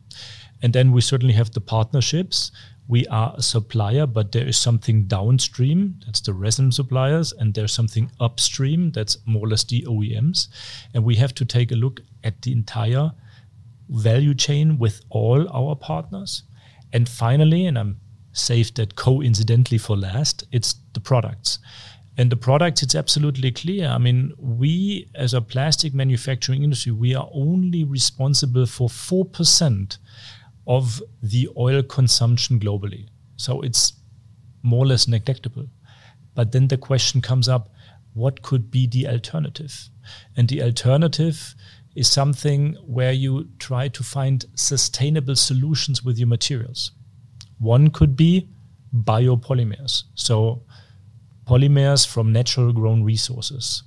And 0.62 0.72
then 0.72 0.92
we 0.92 1.00
certainly 1.00 1.34
have 1.34 1.50
the 1.50 1.60
partnerships. 1.60 2.52
We 2.86 3.06
are 3.06 3.34
a 3.36 3.42
supplier, 3.42 4.06
but 4.06 4.32
there 4.32 4.46
is 4.46 4.56
something 4.56 5.04
downstream, 5.04 6.00
that's 6.04 6.20
the 6.20 6.32
resin 6.32 6.72
suppliers, 6.72 7.32
and 7.32 7.54
there's 7.54 7.72
something 7.72 8.10
upstream, 8.20 8.90
that's 8.90 9.16
more 9.26 9.46
or 9.46 9.48
less 9.48 9.64
the 9.64 9.82
OEMs. 9.82 10.48
And 10.92 11.04
we 11.04 11.16
have 11.16 11.34
to 11.34 11.44
take 11.44 11.70
a 11.70 11.76
look 11.76 12.00
at 12.24 12.42
the 12.42 12.52
entire 12.52 13.12
value 13.90 14.34
chain 14.34 14.78
with 14.78 15.02
all 15.10 15.48
our 15.50 15.74
partners. 15.74 16.44
And 16.92 17.08
finally, 17.08 17.66
and 17.66 17.78
I'm 17.78 18.00
saved 18.32 18.76
that 18.76 18.96
coincidentally 18.96 19.78
for 19.78 19.96
last, 19.96 20.44
it's 20.52 20.74
the 20.92 21.00
products. 21.00 21.58
And 22.16 22.30
the 22.30 22.36
products, 22.36 22.82
it's 22.82 22.94
absolutely 22.94 23.50
clear. 23.50 23.88
I 23.88 23.98
mean, 23.98 24.32
we 24.38 25.08
as 25.14 25.32
a 25.32 25.40
plastic 25.40 25.94
manufacturing 25.94 26.62
industry, 26.62 26.92
we 26.92 27.14
are 27.14 27.28
only 27.32 27.84
responsible 27.84 28.66
for 28.66 28.88
4% 28.88 29.96
of 30.66 31.02
the 31.22 31.48
oil 31.56 31.82
consumption 31.82 32.60
globally. 32.60 33.08
So 33.36 33.62
it's 33.62 33.94
more 34.62 34.84
or 34.84 34.88
less 34.88 35.06
neglectable. 35.06 35.68
But 36.34 36.52
then 36.52 36.68
the 36.68 36.76
question 36.76 37.20
comes 37.20 37.48
up 37.48 37.70
what 38.12 38.42
could 38.42 38.70
be 38.70 38.86
the 38.86 39.08
alternative? 39.08 39.88
And 40.36 40.48
the 40.48 40.62
alternative 40.62 41.54
is 41.94 42.08
something 42.08 42.74
where 42.86 43.12
you 43.12 43.48
try 43.58 43.88
to 43.88 44.02
find 44.02 44.44
sustainable 44.54 45.36
solutions 45.36 46.04
with 46.04 46.18
your 46.18 46.28
materials. 46.28 46.92
One 47.58 47.90
could 47.90 48.16
be 48.16 48.48
biopolymers. 48.94 50.04
So 50.14 50.62
polymers 51.46 52.06
from 52.06 52.32
natural 52.32 52.72
grown 52.72 53.02
resources. 53.02 53.82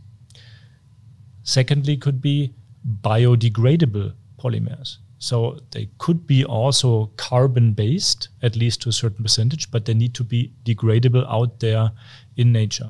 Secondly, 1.44 1.98
could 1.98 2.22
be 2.22 2.54
biodegradable 3.02 4.14
polymers. 4.38 4.98
So 5.18 5.60
they 5.72 5.90
could 6.00 6.28
be 6.28 6.44
also 6.44 7.12
carbon 7.16 7.72
based, 7.72 8.28
at 8.42 8.58
least 8.58 8.82
to 8.82 8.90
a 8.90 8.94
certain 8.94 9.24
percentage, 9.24 9.72
but 9.72 9.86
they 9.86 9.94
need 9.94 10.14
to 10.16 10.24
be 10.24 10.52
degradable 10.66 11.26
out 11.30 11.62
there 11.62 11.92
in 12.36 12.52
nature. 12.52 12.90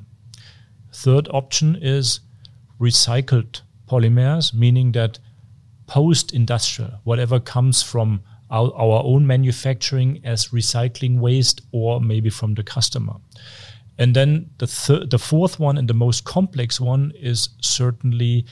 Third 0.91 1.27
option 1.31 1.75
is 1.75 2.21
recycled 2.79 3.61
polymers, 3.87 4.53
meaning 4.53 4.91
that 4.93 5.19
post 5.87 6.33
industrial, 6.33 6.91
whatever 7.03 7.39
comes 7.39 7.81
from 7.83 8.21
our, 8.49 8.71
our, 8.75 9.03
own 9.03 9.25
manufacturing 9.25 10.21
as 10.23 10.49
recycling 10.49 11.19
waste 11.19 11.61
or 11.71 11.99
maybe 11.99 12.29
from 12.29 12.53
the 12.53 12.63
customer. 12.63 13.15
And 13.97 14.15
then 14.15 14.49
the 14.57 14.67
thir- 14.67 15.05
the 15.05 15.19
fourth 15.19 15.59
one 15.59 15.77
and 15.77 15.87
the 15.87 15.93
most 15.93 16.23
complex 16.23 16.79
one 16.79 17.11
is 17.15 17.49
certainly 17.61 18.45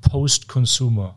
post 0.00 0.48
consumer 0.48 1.12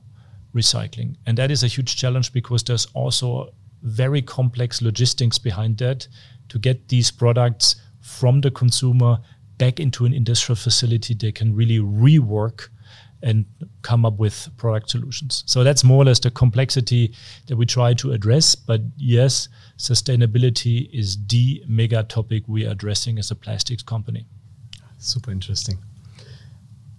recycling. 0.53 1.15
And 1.25 1.37
that 1.37 1.51
is 1.51 1.63
a 1.63 1.67
huge 1.67 1.95
challenge 1.95 2.31
because 2.31 2.63
there's 2.63 2.87
also 2.93 3.53
very 3.81 4.21
complex 4.21 4.81
logistics 4.81 5.37
behind 5.37 5.77
that 5.77 6.07
to 6.49 6.59
get 6.59 6.87
these 6.87 7.11
products 7.11 7.75
from 7.99 8.41
the 8.41 8.51
consumer 8.51 9.19
back 9.57 9.79
into 9.79 10.05
an 10.05 10.13
industrial 10.13 10.55
facility 10.55 11.13
they 11.13 11.31
can 11.31 11.55
really 11.55 11.79
rework 11.79 12.69
and 13.21 13.45
come 13.81 14.05
up 14.05 14.17
with 14.17 14.49
product 14.57 14.89
solutions. 14.89 15.43
So 15.47 15.63
that's 15.63 15.83
more 15.83 16.01
or 16.01 16.05
less 16.05 16.19
the 16.19 16.31
complexity 16.31 17.13
that 17.47 17.55
we 17.55 17.65
try 17.65 17.93
to 17.95 18.11
address. 18.11 18.55
But 18.55 18.81
yes, 18.97 19.49
sustainability 19.77 20.89
is 20.93 21.17
the 21.27 21.63
mega 21.67 22.03
topic 22.03 22.43
we 22.47 22.65
are 22.65 22.71
addressing 22.71 23.17
as 23.17 23.31
a 23.31 23.35
plastics 23.35 23.83
company. 23.83 24.25
Super 24.97 25.31
interesting. 25.31 25.77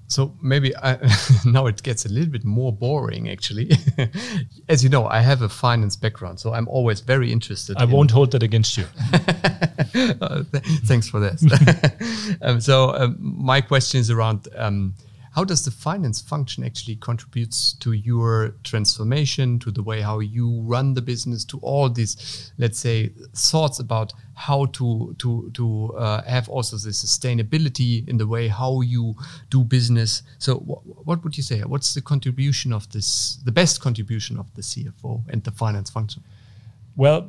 So 0.09 0.37
maybe 0.41 0.77
I, 0.77 0.99
now 1.45 1.67
it 1.67 1.83
gets 1.83 2.07
a 2.07 2.09
little 2.09 2.31
bit 2.31 2.45
more 2.45 2.73
boring, 2.73 3.29
actually. 3.29 3.73
As 4.69 4.85
you 4.85 4.89
know, 4.89 5.07
I 5.07 5.21
have 5.21 5.43
a 5.43 5.49
finance 5.49 5.97
background, 5.97 6.39
so 6.39 6.53
I'm 6.53 6.69
always 6.69 7.01
very 7.01 7.33
interested. 7.33 7.77
I 7.77 7.85
in 7.85 7.91
won't 7.91 8.11
hold 8.13 8.31
that 8.33 8.43
against 8.43 8.77
you. 8.77 8.85
uh, 10.21 10.45
th 10.53 10.63
thanks 10.85 11.09
for 11.09 11.19
this. 11.19 11.45
um, 12.43 12.61
so 12.61 12.95
um, 12.95 13.17
my 13.19 13.61
question 13.61 14.01
is 14.01 14.11
around 14.11 14.47
um, 14.57 14.95
how 15.37 15.45
does 15.45 15.67
the 15.67 15.71
finance 15.71 16.23
function 16.23 16.65
actually 16.65 16.97
contributes 16.97 17.75
to 17.75 17.93
your 17.93 18.55
transformation, 18.65 19.59
to 19.59 19.71
the 19.71 19.83
way 19.83 20.01
how 20.01 20.19
you 20.19 20.63
run 20.63 20.95
the 20.95 21.03
business, 21.03 21.45
to 21.45 21.59
all 21.59 21.91
these, 21.91 22.53
let's 22.57 22.79
say, 22.79 23.11
thoughts 23.35 23.79
about 23.79 24.15
how 24.35 24.65
to 24.65 25.15
to 25.19 25.51
to 25.53 25.95
uh, 25.99 26.23
have 26.23 26.49
also 26.49 26.79
the 26.79 26.89
sustainability 26.89 28.09
in 28.09 28.17
the 28.17 28.27
way 28.27 28.49
how 28.49 28.81
you 28.81 29.15
do 29.51 29.63
business. 29.63 30.23
So, 30.39 30.61
wh 30.61 31.07
what 31.07 31.23
would 31.23 31.37
you 31.37 31.43
say? 31.43 31.61
What's 31.61 31.93
the 31.93 32.01
contribution 32.01 32.73
of 32.73 32.91
this, 32.93 33.39
the 33.45 33.53
best 33.53 33.83
contribution 33.83 34.39
of 34.39 34.47
the 34.55 34.63
CFO 34.63 35.23
and 35.29 35.45
the 35.45 35.51
finance 35.51 35.91
function? 35.91 36.25
Well, 36.97 37.29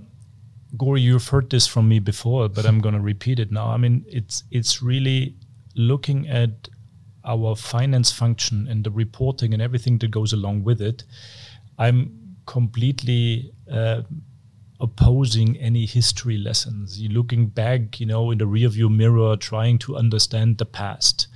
Gori, 0.78 1.02
you've 1.02 1.28
heard 1.28 1.50
this 1.50 1.68
from 1.68 1.90
me 1.90 2.00
before, 2.00 2.48
but 2.48 2.66
I'm 2.66 2.80
going 2.80 2.96
to 2.96 3.02
repeat 3.02 3.38
it 3.38 3.52
now. 3.52 3.68
I 3.68 3.76
mean, 3.76 4.06
it's 4.08 4.46
it's 4.50 4.82
really 4.82 5.36
looking 5.76 6.30
at 6.30 6.70
our 7.28 7.56
finance 7.56 8.12
function 8.12 8.68
and 8.68 8.84
the 8.84 8.92
reporting 8.92 9.54
and 9.54 9.62
everything 9.62 9.98
that 10.00 10.10
goes 10.12 10.34
along 10.34 10.64
with 10.64 10.82
it, 10.82 11.04
I'm 11.78 12.38
completely 12.46 13.52
uh, 13.72 14.02
opposing 14.80 15.58
any 15.58 15.86
history 15.86 16.38
lessons. 16.38 17.00
You're 17.00 17.12
looking 17.12 17.48
back, 17.48 18.00
you 18.00 18.06
know, 18.06 18.32
in 18.32 18.38
the 18.38 18.46
rearview 18.46 18.90
mirror, 18.96 19.36
trying 19.36 19.78
to 19.80 19.98
understand 19.98 20.58
the 20.58 20.66
past. 20.66 21.28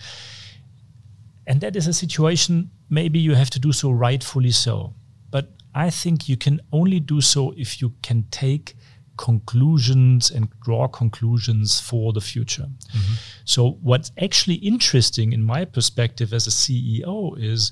And 1.46 1.60
that 1.62 1.76
is 1.76 1.88
a 1.88 1.94
situation, 1.94 2.72
maybe 2.90 3.20
you 3.20 3.36
have 3.36 3.50
to 3.52 3.60
do 3.60 3.74
so 3.74 3.92
rightfully 3.92 4.52
so. 4.52 4.94
But 5.30 5.50
I 5.76 5.90
think 5.90 6.30
you 6.30 6.38
can 6.38 6.62
only 6.72 7.00
do 7.00 7.20
so 7.22 7.54
if 7.58 7.82
you 7.82 7.94
can 8.02 8.26
take 8.32 8.76
conclusions 9.18 10.32
and 10.32 10.50
draw 10.62 10.88
conclusions 10.88 11.80
for 11.80 12.14
the 12.14 12.22
future. 12.22 12.64
Mm-hmm. 12.64 13.14
So, 13.46 13.78
what's 13.82 14.12
actually 14.22 14.56
interesting 14.56 15.34
in 15.34 15.44
my 15.44 15.66
perspective 15.66 16.34
as 16.34 16.48
a 16.48 16.52
CEO 16.52 17.38
is 17.38 17.72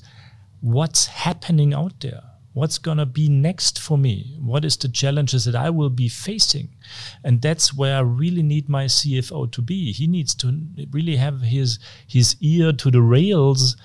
what's 0.61 1.07
happening 1.07 1.73
out 1.73 1.99
there. 2.01 2.21
What's 2.53 2.79
going 2.79 2.97
to 2.97 3.05
be 3.05 3.29
next 3.29 3.79
for 3.79 3.97
me? 3.97 4.35
What 4.41 4.65
is 4.65 4.75
the 4.75 4.89
challenges 4.89 5.45
that 5.45 5.55
I 5.55 5.69
will 5.69 5.91
be 5.91 6.09
facing? 6.09 6.69
And 7.23 7.41
that's 7.41 7.73
where 7.73 7.95
I 7.95 8.01
really 8.01 8.41
need 8.41 8.67
my 8.67 8.85
CFO 8.85 9.51
to 9.51 9.61
be. 9.61 9.91
He 9.91 10.07
needs 10.07 10.33
to 10.35 10.59
really 10.91 11.15
have 11.17 11.41
his 11.41 11.79
his 12.07 12.35
ear 12.41 12.73
to 12.73 12.91
the 12.91 13.01
rails 13.01 13.77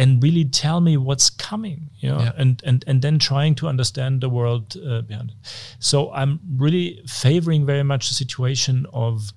and 0.00 0.22
really 0.22 0.46
tell 0.46 0.80
me 0.80 0.96
what's 0.96 1.28
coming 1.28 1.90
you 1.98 2.08
know 2.08 2.20
yeah. 2.20 2.32
and 2.38 2.62
and 2.64 2.84
and 2.86 3.02
then 3.02 3.18
trying 3.18 3.54
to 3.54 3.68
understand 3.68 4.22
the 4.22 4.30
world 4.30 4.76
uh, 4.78 5.02
behind 5.02 5.30
it 5.30 5.36
so 5.78 6.10
i'm 6.12 6.40
really 6.56 7.02
favoring 7.06 7.66
very 7.66 7.82
much 7.82 8.08
the 8.08 8.14
situation 8.14 8.86
of 8.94 9.32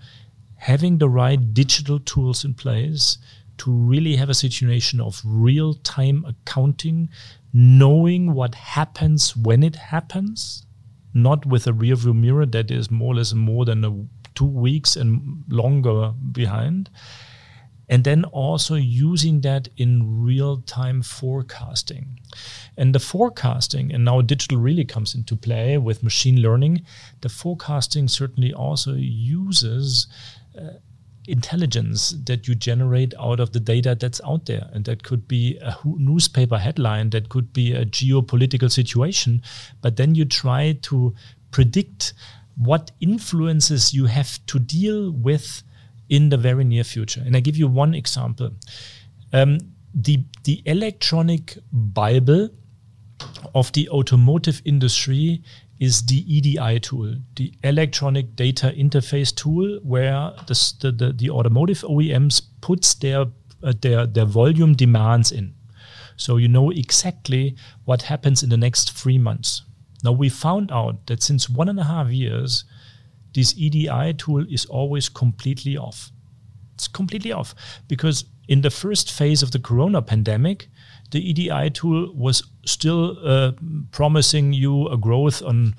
having 0.56 0.98
the 1.00 1.10
right 1.10 1.54
digital 1.54 2.00
tools 2.00 2.46
in 2.46 2.54
place 2.54 3.18
to 3.58 3.72
really 3.72 4.16
have 4.16 4.30
a 4.30 4.34
situation 4.34 5.02
of 5.02 5.22
real 5.26 5.74
time 5.74 6.24
accounting 6.26 7.10
knowing 7.52 8.34
what 8.34 8.56
happens 8.56 9.36
when 9.36 9.64
it 9.64 9.76
happens 9.76 10.66
not 11.14 11.46
with 11.46 11.68
a 11.68 11.74
rear 11.74 11.96
view 11.96 12.14
mirror 12.14 12.46
that 12.46 12.72
is 12.72 12.90
more 12.90 13.14
or 13.14 13.18
less 13.18 13.34
more 13.34 13.66
than 13.66 13.84
a, 13.84 13.92
two 14.34 14.46
weeks 14.46 14.96
and 14.96 15.44
longer 15.50 16.12
behind 16.32 16.90
and 17.94 18.06
then 18.06 18.26
also 18.26 18.74
using 18.74 19.42
that 19.42 19.70
in 19.78 20.24
real 20.24 20.58
time 20.62 21.04
forecasting. 21.04 22.20
And 22.76 22.96
the 22.96 23.00
forecasting, 23.00 23.94
and 23.94 24.04
now 24.04 24.22
digital 24.22 24.58
really 24.58 24.84
comes 24.84 25.14
into 25.14 25.36
play 25.36 25.78
with 25.78 26.02
machine 26.02 26.42
learning, 26.42 26.86
the 27.22 27.30
forecasting 27.30 28.08
certainly 28.08 28.52
also 28.52 28.96
uses. 28.96 30.08
Uh, 30.58 30.80
intelligence 31.26 32.16
that 32.26 32.50
you 32.50 32.56
generate 32.56 33.14
out 33.18 33.40
of 33.40 33.54
the 33.54 33.60
data 33.60 33.96
that's 33.98 34.20
out 34.26 34.46
there. 34.46 34.70
And 34.74 34.84
that 34.84 35.04
could 35.04 35.26
be 35.26 35.58
a 35.62 35.78
newspaper 35.86 36.58
headline, 36.58 37.12
that 37.12 37.30
could 37.30 37.54
be 37.54 37.72
a 37.72 37.86
geopolitical 37.86 38.70
situation. 38.70 39.42
But 39.82 39.96
then 39.96 40.16
you 40.16 40.26
try 40.26 40.78
to 40.82 41.16
predict 41.52 42.14
what 42.58 42.92
influences 43.00 43.94
you 43.94 44.08
have 44.08 44.46
to 44.48 44.60
deal 44.60 45.12
with 45.12 45.64
in 46.10 46.30
the 46.30 46.38
very 46.38 46.64
near 46.64 46.84
future. 46.84 47.22
And 47.26 47.36
I 47.36 47.40
give 47.40 47.58
you 47.58 47.68
one 47.68 47.94
example. 47.94 48.52
Um, 49.32 49.60
the, 49.94 50.24
the 50.44 50.62
electronic 50.66 51.58
Bible 51.72 52.50
of 53.56 53.72
the 53.74 53.90
automotive 53.90 54.62
industry 54.66 55.44
is 55.80 56.06
the 56.06 56.24
EDI 56.34 56.80
tool, 56.80 57.16
the 57.36 57.54
electronic 57.64 58.36
data 58.36 58.74
interface 58.78 59.36
tool, 59.36 59.80
where 59.84 60.32
the, 60.48 60.74
the, 60.82 60.92
the, 60.92 61.14
the 61.14 61.30
automotive 61.30 61.82
OEMs 61.82 62.42
puts 62.62 62.94
their, 62.96 63.26
uh, 63.64 63.74
their, 63.82 64.06
their 64.06 64.26
volume 64.26 64.74
demands 64.74 65.32
in. 65.32 65.54
So 66.16 66.38
you 66.38 66.48
know 66.48 66.70
exactly 66.70 67.56
what 67.86 68.04
happens 68.04 68.44
in 68.44 68.50
the 68.50 68.58
next 68.58 68.92
three 68.94 69.18
months. 69.18 69.64
Now 70.04 70.12
we 70.12 70.30
found 70.30 70.72
out 70.72 71.06
that 71.08 71.24
since 71.24 71.50
one 71.50 71.70
and 71.70 71.80
a 71.80 71.86
half 71.86 72.10
years, 72.10 72.66
this 73.34 73.54
EDI 73.58 74.14
tool 74.14 74.46
is 74.50 74.66
always 74.66 75.10
completely 75.10 75.78
off. 75.78 76.12
It's 76.76 76.88
completely 76.88 77.32
off 77.32 77.54
because 77.88 78.26
in 78.48 78.62
the 78.62 78.70
first 78.70 79.12
phase 79.12 79.42
of 79.42 79.52
the 79.52 79.60
corona 79.60 80.02
pandemic, 80.02 80.68
the 81.12 81.30
EDI 81.30 81.70
tool 81.70 82.12
was 82.14 82.44
still 82.66 83.18
uh, 83.26 83.52
promising 83.92 84.52
you 84.52 84.88
a 84.90 84.98
growth 84.98 85.42
on 85.44 85.76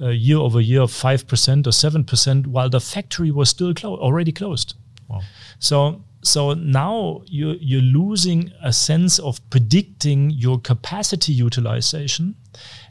uh, 0.00 0.08
year 0.08 0.38
over 0.38 0.60
year 0.60 0.82
of 0.82 0.90
5% 0.90 1.66
or 1.66 1.70
7%, 1.70 2.46
while 2.46 2.70
the 2.70 2.80
factory 2.80 3.30
was 3.30 3.50
still 3.50 3.74
clo- 3.74 3.98
already 3.98 4.32
closed. 4.32 4.74
Wow. 5.08 5.20
So, 5.58 6.02
so 6.22 6.54
now 6.54 7.22
you, 7.26 7.56
you're 7.60 7.82
losing 7.82 8.50
a 8.62 8.72
sense 8.72 9.18
of 9.18 9.38
predicting 9.50 10.30
your 10.30 10.58
capacity 10.58 11.32
utilization 11.32 12.34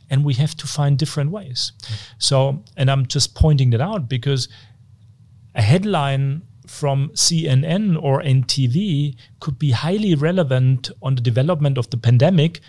and 0.10 0.24
we 0.24 0.34
have 0.36 0.56
to 0.56 0.68
find 0.68 0.98
different 0.98 1.32
ways. 1.32 1.72
So, 2.18 2.64
and 2.76 2.90
I'm 2.90 3.06
just 3.06 3.36
pointing 3.36 3.72
that 3.72 3.82
out 3.82 4.08
because 4.08 4.48
a 5.56 5.62
headline 5.62 6.44
from 6.66 7.10
CNN 7.10 8.02
or 8.02 8.22
NTV 8.22 9.16
could 9.40 9.58
be 9.58 9.72
highly 9.72 10.16
relevant 10.16 10.92
on 11.02 11.16
the 11.16 11.22
development 11.22 11.78
of 11.78 11.90
the 11.90 11.98
pandemic 11.98 12.60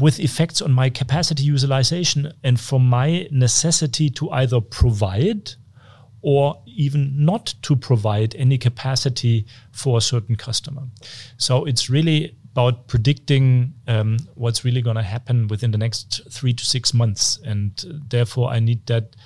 with 0.00 0.18
effects 0.18 0.62
on 0.62 0.72
my 0.72 0.88
capacity 0.88 1.44
utilization 1.44 2.32
and 2.42 2.58
for 2.58 2.80
my 2.80 3.28
necessity 3.30 4.08
to 4.10 4.30
either 4.30 4.60
provide 4.60 5.52
or 6.22 6.62
even 6.66 7.12
not 7.24 7.54
to 7.62 7.76
provide 7.76 8.34
any 8.36 8.56
capacity 8.56 9.44
for 9.72 9.98
a 9.98 10.00
certain 10.00 10.36
customer. 10.36 10.82
So 11.36 11.64
it's 11.64 11.90
really 11.90 12.36
about 12.52 12.86
predicting 12.86 13.72
um, 13.88 14.18
what's 14.34 14.64
really 14.64 14.82
going 14.82 14.96
to 14.96 15.02
happen 15.02 15.48
within 15.48 15.70
the 15.70 15.78
next 15.78 16.20
three 16.30 16.52
to 16.52 16.64
six 16.64 16.92
months. 16.92 17.38
And 17.44 17.82
therefore, 18.08 18.50
I 18.50 18.60
need 18.60 18.86
that 18.86 19.16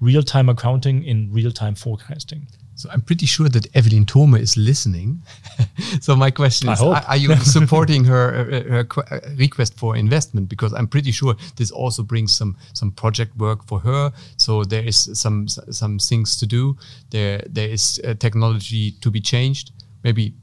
real 0.00 0.22
time 0.22 0.48
accounting 0.48 1.04
in 1.04 1.32
real 1.32 1.52
time 1.52 1.76
forecasting. 1.76 2.48
So 2.74 2.88
I'm 2.90 3.02
pretty 3.02 3.26
sure 3.26 3.48
that 3.48 3.66
Evelyn 3.76 4.04
Thome 4.06 4.34
is 4.34 4.56
listening. 4.56 5.22
so 6.00 6.16
my 6.16 6.32
question 6.32 6.70
is: 6.70 6.80
are, 6.82 7.04
are, 7.06 7.16
you 7.16 7.36
supporting 7.56 8.02
her, 8.04 8.44
her, 8.44 8.86
her, 8.90 9.20
request 9.36 9.78
for 9.78 9.94
investment? 9.94 10.48
Because 10.48 10.72
I'm 10.72 10.88
pretty 10.88 11.12
sure 11.12 11.36
this 11.56 11.70
also 11.70 12.02
brings 12.02 12.34
some 12.34 12.56
some 12.72 12.90
project 12.90 13.36
work 13.36 13.64
for 13.66 13.78
her. 13.80 14.12
So 14.38 14.64
there 14.64 14.82
is 14.82 15.10
some 15.12 15.46
some 15.48 15.98
things 15.98 16.36
to 16.38 16.46
do. 16.46 16.76
There 17.10 17.44
there 17.48 17.68
is 17.68 18.00
uh, 18.04 18.14
technology 18.14 18.92
to 19.02 19.10
be 19.10 19.20
changed. 19.20 19.70
Maybe 20.02 20.34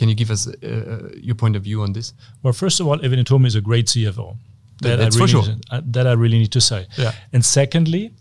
can 0.00 0.08
you 0.08 0.14
give 0.14 0.30
us 0.30 0.48
uh, 0.48 0.52
uh, 0.62 1.08
your 1.14 1.34
point 1.34 1.56
of 1.56 1.62
view 1.62 1.82
on 1.82 1.92
this? 1.92 2.14
Well, 2.42 2.54
first 2.54 2.80
of 2.80 2.86
all, 2.86 3.04
Evelyn 3.04 3.26
Thome 3.26 3.44
is 3.44 3.54
a 3.54 3.60
great 3.60 3.84
CFO. 3.84 4.34
That 4.80 4.96
That's 4.96 5.14
I 5.14 5.18
really 5.18 5.32
for 5.32 5.44
sure. 5.44 5.54
To, 5.54 5.74
uh, 5.74 5.80
that 5.84 6.06
I 6.06 6.12
really 6.12 6.38
need 6.38 6.52
to 6.52 6.60
say. 6.62 6.86
Yeah. 6.96 7.12
And 7.34 7.44
secondly, 7.44 8.14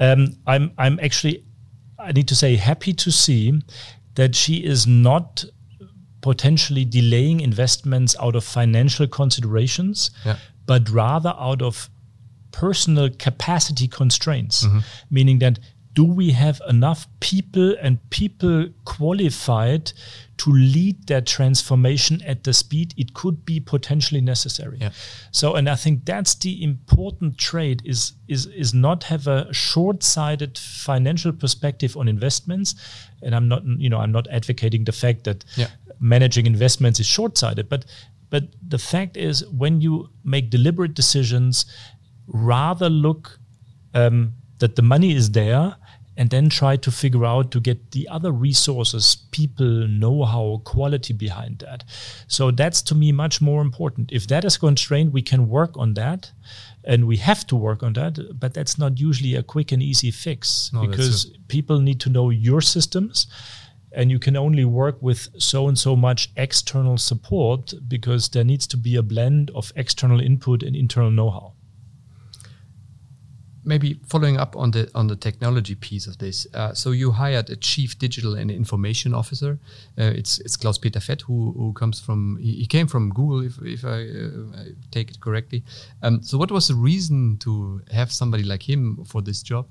um, 0.00 0.34
I'm 0.48 0.72
I'm 0.76 0.98
actually 0.98 1.44
I 2.00 2.10
need 2.10 2.26
to 2.26 2.34
say 2.34 2.56
happy 2.56 2.92
to 2.94 3.12
see 3.12 3.62
that 4.16 4.34
she 4.34 4.56
is 4.56 4.88
not 4.88 5.44
potentially 6.20 6.84
delaying 6.84 7.40
investments 7.40 8.16
out 8.20 8.34
of 8.34 8.42
financial 8.42 9.06
considerations, 9.06 10.10
yeah. 10.24 10.36
but 10.66 10.90
rather 10.90 11.32
out 11.38 11.62
of 11.62 11.88
personal 12.50 13.08
capacity 13.08 13.86
constraints, 13.86 14.66
mm-hmm. 14.66 14.80
meaning 15.10 15.38
that 15.38 15.60
do 15.94 16.04
we 16.04 16.30
have 16.30 16.60
enough 16.68 17.06
people 17.20 17.74
and 17.80 17.98
people 18.10 18.68
qualified 18.84 19.92
to 20.40 20.50
lead 20.50 21.06
that 21.06 21.26
transformation 21.26 22.22
at 22.22 22.44
the 22.44 22.54
speed 22.54 22.94
it 22.96 23.12
could 23.12 23.44
be 23.44 23.60
potentially 23.60 24.22
necessary. 24.22 24.78
Yeah. 24.80 24.90
So, 25.32 25.54
and 25.54 25.68
I 25.68 25.74
think 25.74 26.06
that's 26.06 26.34
the 26.34 26.64
important 26.64 27.36
trade 27.36 27.82
is 27.84 28.14
is 28.26 28.46
is 28.46 28.72
not 28.72 29.04
have 29.04 29.26
a 29.26 29.52
short-sighted 29.52 30.56
financial 30.56 31.32
perspective 31.32 31.94
on 31.94 32.08
investments. 32.08 32.74
And 33.22 33.34
I'm 33.34 33.48
not, 33.48 33.66
you 33.66 33.90
know, 33.90 33.98
I'm 33.98 34.12
not 34.12 34.28
advocating 34.28 34.84
the 34.84 34.92
fact 34.92 35.24
that 35.24 35.44
yeah. 35.56 35.68
managing 36.00 36.46
investments 36.46 37.00
is 37.00 37.06
short-sighted, 37.06 37.68
but 37.68 37.84
but 38.30 38.44
the 38.66 38.78
fact 38.78 39.18
is 39.18 39.46
when 39.48 39.82
you 39.82 40.08
make 40.24 40.48
deliberate 40.48 40.94
decisions, 40.94 41.66
rather 42.28 42.88
look 42.88 43.38
um, 43.92 44.32
that 44.58 44.76
the 44.76 44.82
money 44.82 45.14
is 45.14 45.32
there 45.32 45.76
and 46.20 46.28
then 46.28 46.50
try 46.50 46.76
to 46.76 46.90
figure 46.90 47.24
out 47.24 47.50
to 47.50 47.58
get 47.58 47.92
the 47.92 48.06
other 48.08 48.30
resources, 48.30 49.16
people, 49.30 49.88
know 49.88 50.22
how, 50.26 50.60
quality 50.64 51.14
behind 51.14 51.60
that. 51.60 51.82
So 52.28 52.50
that's 52.50 52.82
to 52.82 52.94
me 52.94 53.10
much 53.10 53.40
more 53.40 53.62
important. 53.62 54.12
If 54.12 54.26
that 54.26 54.44
is 54.44 54.58
constrained, 54.58 55.14
we 55.14 55.22
can 55.22 55.48
work 55.48 55.78
on 55.78 55.94
that 55.94 56.30
and 56.84 57.06
we 57.06 57.16
have 57.16 57.46
to 57.46 57.56
work 57.56 57.82
on 57.82 57.94
that, 57.94 58.38
but 58.38 58.52
that's 58.52 58.76
not 58.76 59.00
usually 59.00 59.34
a 59.34 59.42
quick 59.42 59.72
and 59.72 59.82
easy 59.82 60.10
fix 60.10 60.70
no, 60.74 60.86
because 60.86 61.32
people 61.48 61.80
need 61.80 62.00
to 62.00 62.10
know 62.10 62.28
your 62.28 62.60
systems 62.60 63.26
and 63.92 64.10
you 64.10 64.18
can 64.18 64.36
only 64.36 64.66
work 64.66 65.00
with 65.00 65.28
so 65.38 65.68
and 65.68 65.78
so 65.78 65.96
much 65.96 66.28
external 66.36 66.98
support 66.98 67.72
because 67.88 68.28
there 68.28 68.44
needs 68.44 68.66
to 68.66 68.76
be 68.76 68.94
a 68.96 69.02
blend 69.02 69.50
of 69.54 69.72
external 69.74 70.20
input 70.20 70.62
and 70.62 70.76
internal 70.76 71.10
know-how 71.10 71.54
maybe 73.64 74.00
following 74.06 74.38
up 74.38 74.56
on 74.56 74.70
the 74.70 74.90
on 74.94 75.06
the 75.06 75.16
technology 75.16 75.74
piece 75.74 76.06
of 76.06 76.18
this. 76.18 76.46
Uh, 76.54 76.72
so 76.72 76.90
you 76.90 77.10
hired 77.10 77.50
a 77.50 77.56
chief 77.56 77.98
digital 77.98 78.34
and 78.34 78.50
information 78.50 79.14
officer. 79.14 79.58
Uh, 79.98 80.04
it's 80.04 80.38
it's 80.40 80.56
Klaus 80.56 80.78
Peter 80.78 81.00
Fett 81.00 81.22
who 81.22 81.52
who 81.52 81.72
comes 81.72 82.00
from 82.00 82.38
he, 82.40 82.66
came 82.66 82.86
from 82.86 83.10
Google 83.10 83.44
if 83.44 83.58
if 83.62 83.84
I, 83.84 83.88
uh, 83.88 84.60
I 84.60 84.64
take 84.90 85.10
it 85.10 85.20
correctly. 85.20 85.62
Um, 86.02 86.22
so 86.22 86.38
what 86.38 86.50
was 86.50 86.68
the 86.68 86.74
reason 86.74 87.38
to 87.38 87.82
have 87.92 88.12
somebody 88.12 88.44
like 88.44 88.68
him 88.68 89.04
for 89.04 89.22
this 89.22 89.42
job? 89.42 89.66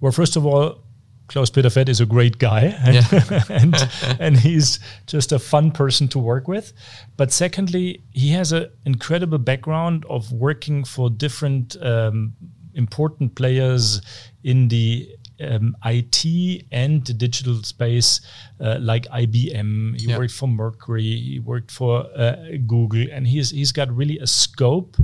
Well, 0.00 0.12
first 0.12 0.36
of 0.36 0.46
all. 0.46 0.80
Klaus 1.26 1.48
Peter 1.48 1.70
Fett 1.70 1.88
is 1.88 2.02
a 2.02 2.06
great 2.06 2.36
guy, 2.36 2.64
and, 2.84 2.94
yeah. 2.96 3.44
and, 3.48 3.74
and 4.20 4.36
he's 4.36 4.78
just 5.06 5.32
a 5.32 5.38
fun 5.38 5.70
person 5.70 6.06
to 6.08 6.18
work 6.18 6.46
with. 6.46 6.74
But 7.16 7.32
secondly, 7.32 8.02
he 8.12 8.28
has 8.32 8.52
an 8.52 8.68
incredible 8.84 9.38
background 9.38 10.04
of 10.10 10.30
working 10.32 10.84
for 10.84 11.08
different 11.08 11.82
um, 11.82 12.34
important 12.74 13.34
players 13.34 14.00
in 14.42 14.68
the 14.68 15.08
um, 15.40 15.76
IT 15.84 16.64
and 16.70 17.04
the 17.04 17.12
digital 17.12 17.62
space, 17.62 18.20
uh, 18.60 18.78
like 18.80 19.06
IBM. 19.06 20.00
He 20.00 20.08
yeah. 20.08 20.18
worked 20.18 20.32
for 20.32 20.48
Mercury. 20.48 21.02
He 21.02 21.38
worked 21.40 21.70
for 21.70 22.06
uh, 22.16 22.36
Google, 22.66 23.06
and 23.10 23.26
he's 23.26 23.50
he's 23.50 23.72
got 23.72 23.90
really 23.94 24.18
a 24.18 24.26
scope 24.26 24.96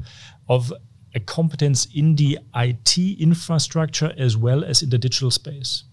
of 0.49 0.73
a 1.15 1.21
competence 1.21 1.87
in 1.95 2.15
the 2.15 2.39
IT 2.55 2.99
infrastructure 2.99 4.13
as 4.17 4.37
well 4.37 4.65
as 4.65 4.83
in 4.83 4.91
the 4.91 4.99
digital 4.99 5.31
space. 5.31 5.85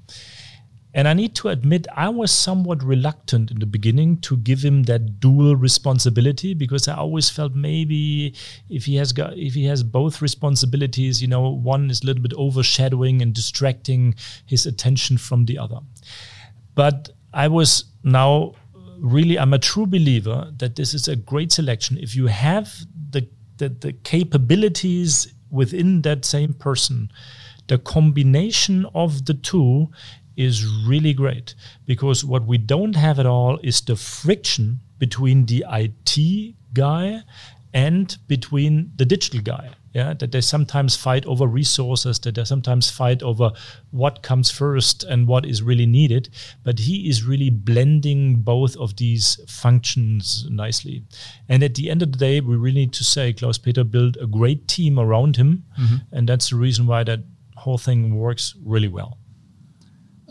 And 0.98 1.08
I 1.08 1.14
need 1.14 1.36
to 1.36 1.50
admit, 1.50 1.86
I 1.96 2.10
was 2.10 2.32
somewhat 2.32 2.84
reluctant 2.84 3.52
in 3.52 3.60
the 3.60 3.68
beginning 3.68 4.18
to 4.22 4.36
give 4.36 4.66
him 4.66 4.82
that 4.84 5.20
dual 5.20 5.56
responsibility 5.56 6.56
because 6.56 6.88
I 6.88 6.96
always 6.96 7.30
felt 7.30 7.54
maybe 7.54 8.34
if 8.68 8.86
he 8.86 8.96
has 8.96 9.14
got 9.14 9.38
if 9.38 9.54
he 9.54 9.66
has 9.66 9.84
both 9.84 10.24
responsibilities, 10.24 11.22
you 11.22 11.28
know, 11.28 11.50
one 11.50 11.92
is 11.92 12.02
a 12.02 12.08
little 12.08 12.24
bit 12.24 12.34
overshadowing 12.36 13.22
and 13.22 13.32
distracting 13.32 14.16
his 14.48 14.66
attention 14.66 15.20
from 15.20 15.46
the 15.46 15.60
other. 15.60 15.82
But 16.74 17.12
I 17.32 17.48
was 17.48 17.84
now 18.04 18.54
really 18.98 19.38
I'm 19.38 19.54
a 19.54 19.60
true 19.60 19.86
believer 19.86 20.52
that 20.58 20.78
this 20.78 20.96
is 20.96 21.08
a 21.08 21.16
great 21.16 21.52
selection. 21.52 22.00
If 22.00 22.16
you 22.16 22.26
have 22.26 22.74
the 23.12 23.30
the, 23.58 23.70
the 23.70 23.94
capabilities 23.94 25.32
within 25.52 26.02
that 26.02 26.26
same 26.26 26.54
person, 26.56 27.12
the 27.68 27.78
combination 27.78 28.88
of 28.96 29.26
the 29.26 29.36
two 29.36 29.92
is 30.38 30.65
really 30.65 31.13
great 31.13 31.56
because 31.86 32.23
what 32.23 32.45
we 32.45 32.58
don't 32.58 32.95
have 32.95 33.19
at 33.19 33.26
all 33.26 33.60
is 33.63 33.82
the 33.82 33.95
friction 33.95 34.80
between 35.00 35.45
the 35.47 35.65
IT 35.69 36.56
guy 36.73 37.23
and 37.73 38.17
between 38.28 38.91
the 38.95 39.06
digital 39.06 39.41
guy. 39.41 39.69
Yeah, 39.93 40.13
that 40.13 40.32
they 40.32 40.41
sometimes 40.41 40.95
fight 40.95 41.26
over 41.26 41.47
resources, 41.47 42.19
that 42.19 42.36
they 42.36 42.43
sometimes 42.43 42.91
fight 42.91 43.23
over 43.23 43.52
what 43.89 44.21
comes 44.21 44.52
first 44.52 45.04
and 45.04 45.28
what 45.28 45.43
is 45.43 45.63
really 45.63 45.88
needed. 45.88 46.30
But 46.63 46.78
he 46.78 47.10
is 47.10 47.23
really 47.23 47.50
blending 47.50 48.41
both 48.41 48.78
of 48.78 48.97
these 48.97 49.39
functions 49.47 50.45
nicely. 50.52 51.04
And 51.50 51.63
at 51.63 51.73
the 51.73 51.89
end 51.89 52.04
of 52.04 52.12
the 52.12 52.17
day, 52.19 52.41
we 52.41 52.56
really 52.58 52.82
need 52.82 52.93
to 52.93 53.04
say 53.04 53.34
Klaus 53.34 53.58
Peter 53.58 53.84
built 53.84 54.17
a 54.21 54.28
great 54.28 54.67
team 54.67 55.00
around 55.00 55.36
him. 55.36 55.63
Mm-hmm. 55.80 55.95
And 56.12 56.30
that's 56.30 56.52
the 56.52 56.58
reason 56.58 56.86
why 56.86 57.04
that 57.04 57.21
whole 57.56 57.80
thing 57.80 58.15
works 58.15 58.54
really 58.63 58.89
well. 58.89 59.17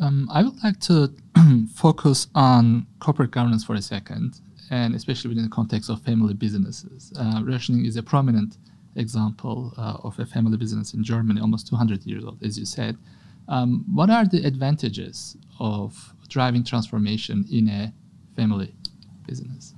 Um, 0.01 0.29
I 0.33 0.43
would 0.43 0.63
like 0.63 0.79
to 0.81 1.13
focus 1.75 2.29
on 2.35 2.87
corporate 2.99 3.31
governance 3.31 3.65
for 3.65 3.75
a 3.75 3.83
second, 3.83 4.41
and 4.71 4.95
especially 4.95 5.29
within 5.31 5.45
the 5.45 5.51
context 5.51 5.89
of 5.89 6.03
family 6.03 6.35
businesses. 6.35 7.13
Uh, 7.19 7.41
Röchling 7.41 7.87
is 7.87 7.97
a 7.97 8.03
prominent 8.03 8.59
example 8.97 9.73
uh, 9.77 9.99
of 10.03 10.19
a 10.19 10.27
family 10.27 10.57
business 10.57 10.95
in 10.95 11.03
Germany, 11.05 11.41
almost 11.41 11.69
200 11.69 12.05
years 12.05 12.25
old, 12.25 12.43
as 12.43 12.59
you 12.59 12.65
said. 12.65 12.97
Um, 13.49 13.85
what 13.93 14.11
are 14.11 14.27
the 14.27 14.45
advantages 14.45 15.37
of 15.61 16.15
driving 16.29 16.65
transformation 16.65 17.47
in 17.51 17.69
a 17.69 17.93
family 18.35 18.75
business? 19.27 19.75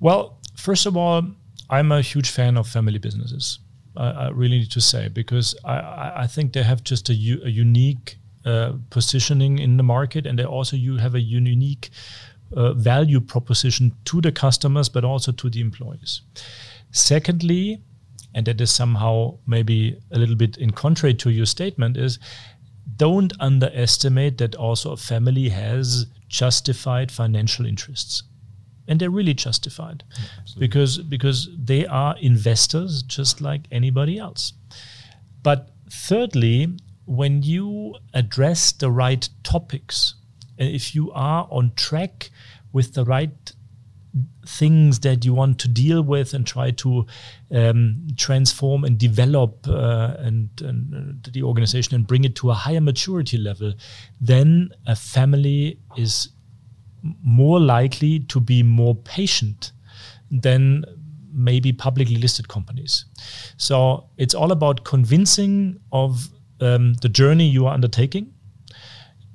Well, 0.00 0.38
first 0.56 0.86
of 0.86 0.96
all, 0.96 1.26
I'm 1.68 1.92
a 1.92 2.00
huge 2.00 2.30
fan 2.30 2.56
of 2.56 2.68
family 2.68 2.98
businesses. 2.98 3.58
I, 3.96 4.10
I 4.10 4.28
really 4.28 4.58
need 4.58 4.70
to 4.72 4.80
say 4.80 5.08
because 5.08 5.54
I, 5.64 6.12
I 6.16 6.26
think 6.26 6.52
they 6.52 6.62
have 6.62 6.82
just 6.84 7.08
a, 7.10 7.12
a 7.12 7.50
unique 7.50 8.16
uh, 8.44 8.72
positioning 8.90 9.58
in 9.58 9.76
the 9.76 9.82
market, 9.82 10.26
and 10.26 10.38
they 10.38 10.44
also 10.44 10.76
you 10.76 10.96
have 10.96 11.14
a 11.14 11.20
unique 11.20 11.90
uh, 12.56 12.72
value 12.74 13.20
proposition 13.20 13.92
to 14.04 14.20
the 14.20 14.32
customers, 14.32 14.88
but 14.88 15.04
also 15.04 15.32
to 15.32 15.48
the 15.48 15.60
employees. 15.60 16.22
Secondly, 16.90 17.80
and 18.34 18.46
that 18.46 18.60
is 18.60 18.70
somehow 18.70 19.38
maybe 19.46 19.98
a 20.10 20.18
little 20.18 20.36
bit 20.36 20.56
in 20.56 20.70
contrary 20.70 21.14
to 21.14 21.30
your 21.30 21.46
statement, 21.46 21.96
is 21.96 22.18
don't 22.96 23.32
underestimate 23.40 24.38
that 24.38 24.54
also 24.54 24.92
a 24.92 24.96
family 24.96 25.48
has 25.48 26.06
justified 26.28 27.10
financial 27.10 27.66
interests. 27.66 28.22
And 28.88 28.98
they're 28.98 29.10
really 29.10 29.34
justified. 29.34 30.02
Yeah, 30.18 30.24
because 30.58 30.98
because 30.98 31.48
they 31.56 31.86
are 31.86 32.16
investors 32.20 33.02
just 33.04 33.40
like 33.40 33.62
anybody 33.70 34.18
else. 34.18 34.54
But 35.42 35.70
thirdly 35.88 36.76
when 37.06 37.42
you 37.42 37.94
address 38.14 38.72
the 38.72 38.90
right 38.90 39.28
topics, 39.42 40.14
and 40.58 40.68
if 40.68 40.94
you 40.94 41.10
are 41.12 41.48
on 41.50 41.72
track 41.76 42.30
with 42.72 42.94
the 42.94 43.04
right 43.04 43.52
things 44.46 45.00
that 45.00 45.24
you 45.24 45.32
want 45.32 45.58
to 45.58 45.68
deal 45.68 46.02
with 46.02 46.34
and 46.34 46.46
try 46.46 46.70
to 46.70 47.06
um, 47.50 48.06
transform 48.16 48.84
and 48.84 48.98
develop 48.98 49.66
uh, 49.66 50.14
and, 50.18 50.50
and, 50.60 50.94
uh, 50.94 51.30
the 51.32 51.42
organization 51.42 51.94
and 51.94 52.06
bring 52.06 52.24
it 52.24 52.36
to 52.36 52.50
a 52.50 52.54
higher 52.54 52.80
maturity 52.80 53.38
level, 53.38 53.72
then 54.20 54.68
a 54.86 54.94
family 54.94 55.78
is 55.96 56.28
more 57.22 57.58
likely 57.58 58.20
to 58.20 58.38
be 58.38 58.62
more 58.62 58.94
patient 58.94 59.72
than 60.30 60.84
maybe 61.32 61.72
publicly 61.72 62.16
listed 62.16 62.48
companies. 62.48 63.06
So 63.56 64.08
it's 64.18 64.34
all 64.34 64.52
about 64.52 64.84
convincing 64.84 65.80
of 65.90 66.28
um, 66.62 66.94
the 66.94 67.08
journey 67.08 67.46
you 67.46 67.66
are 67.66 67.74
undertaking. 67.74 68.32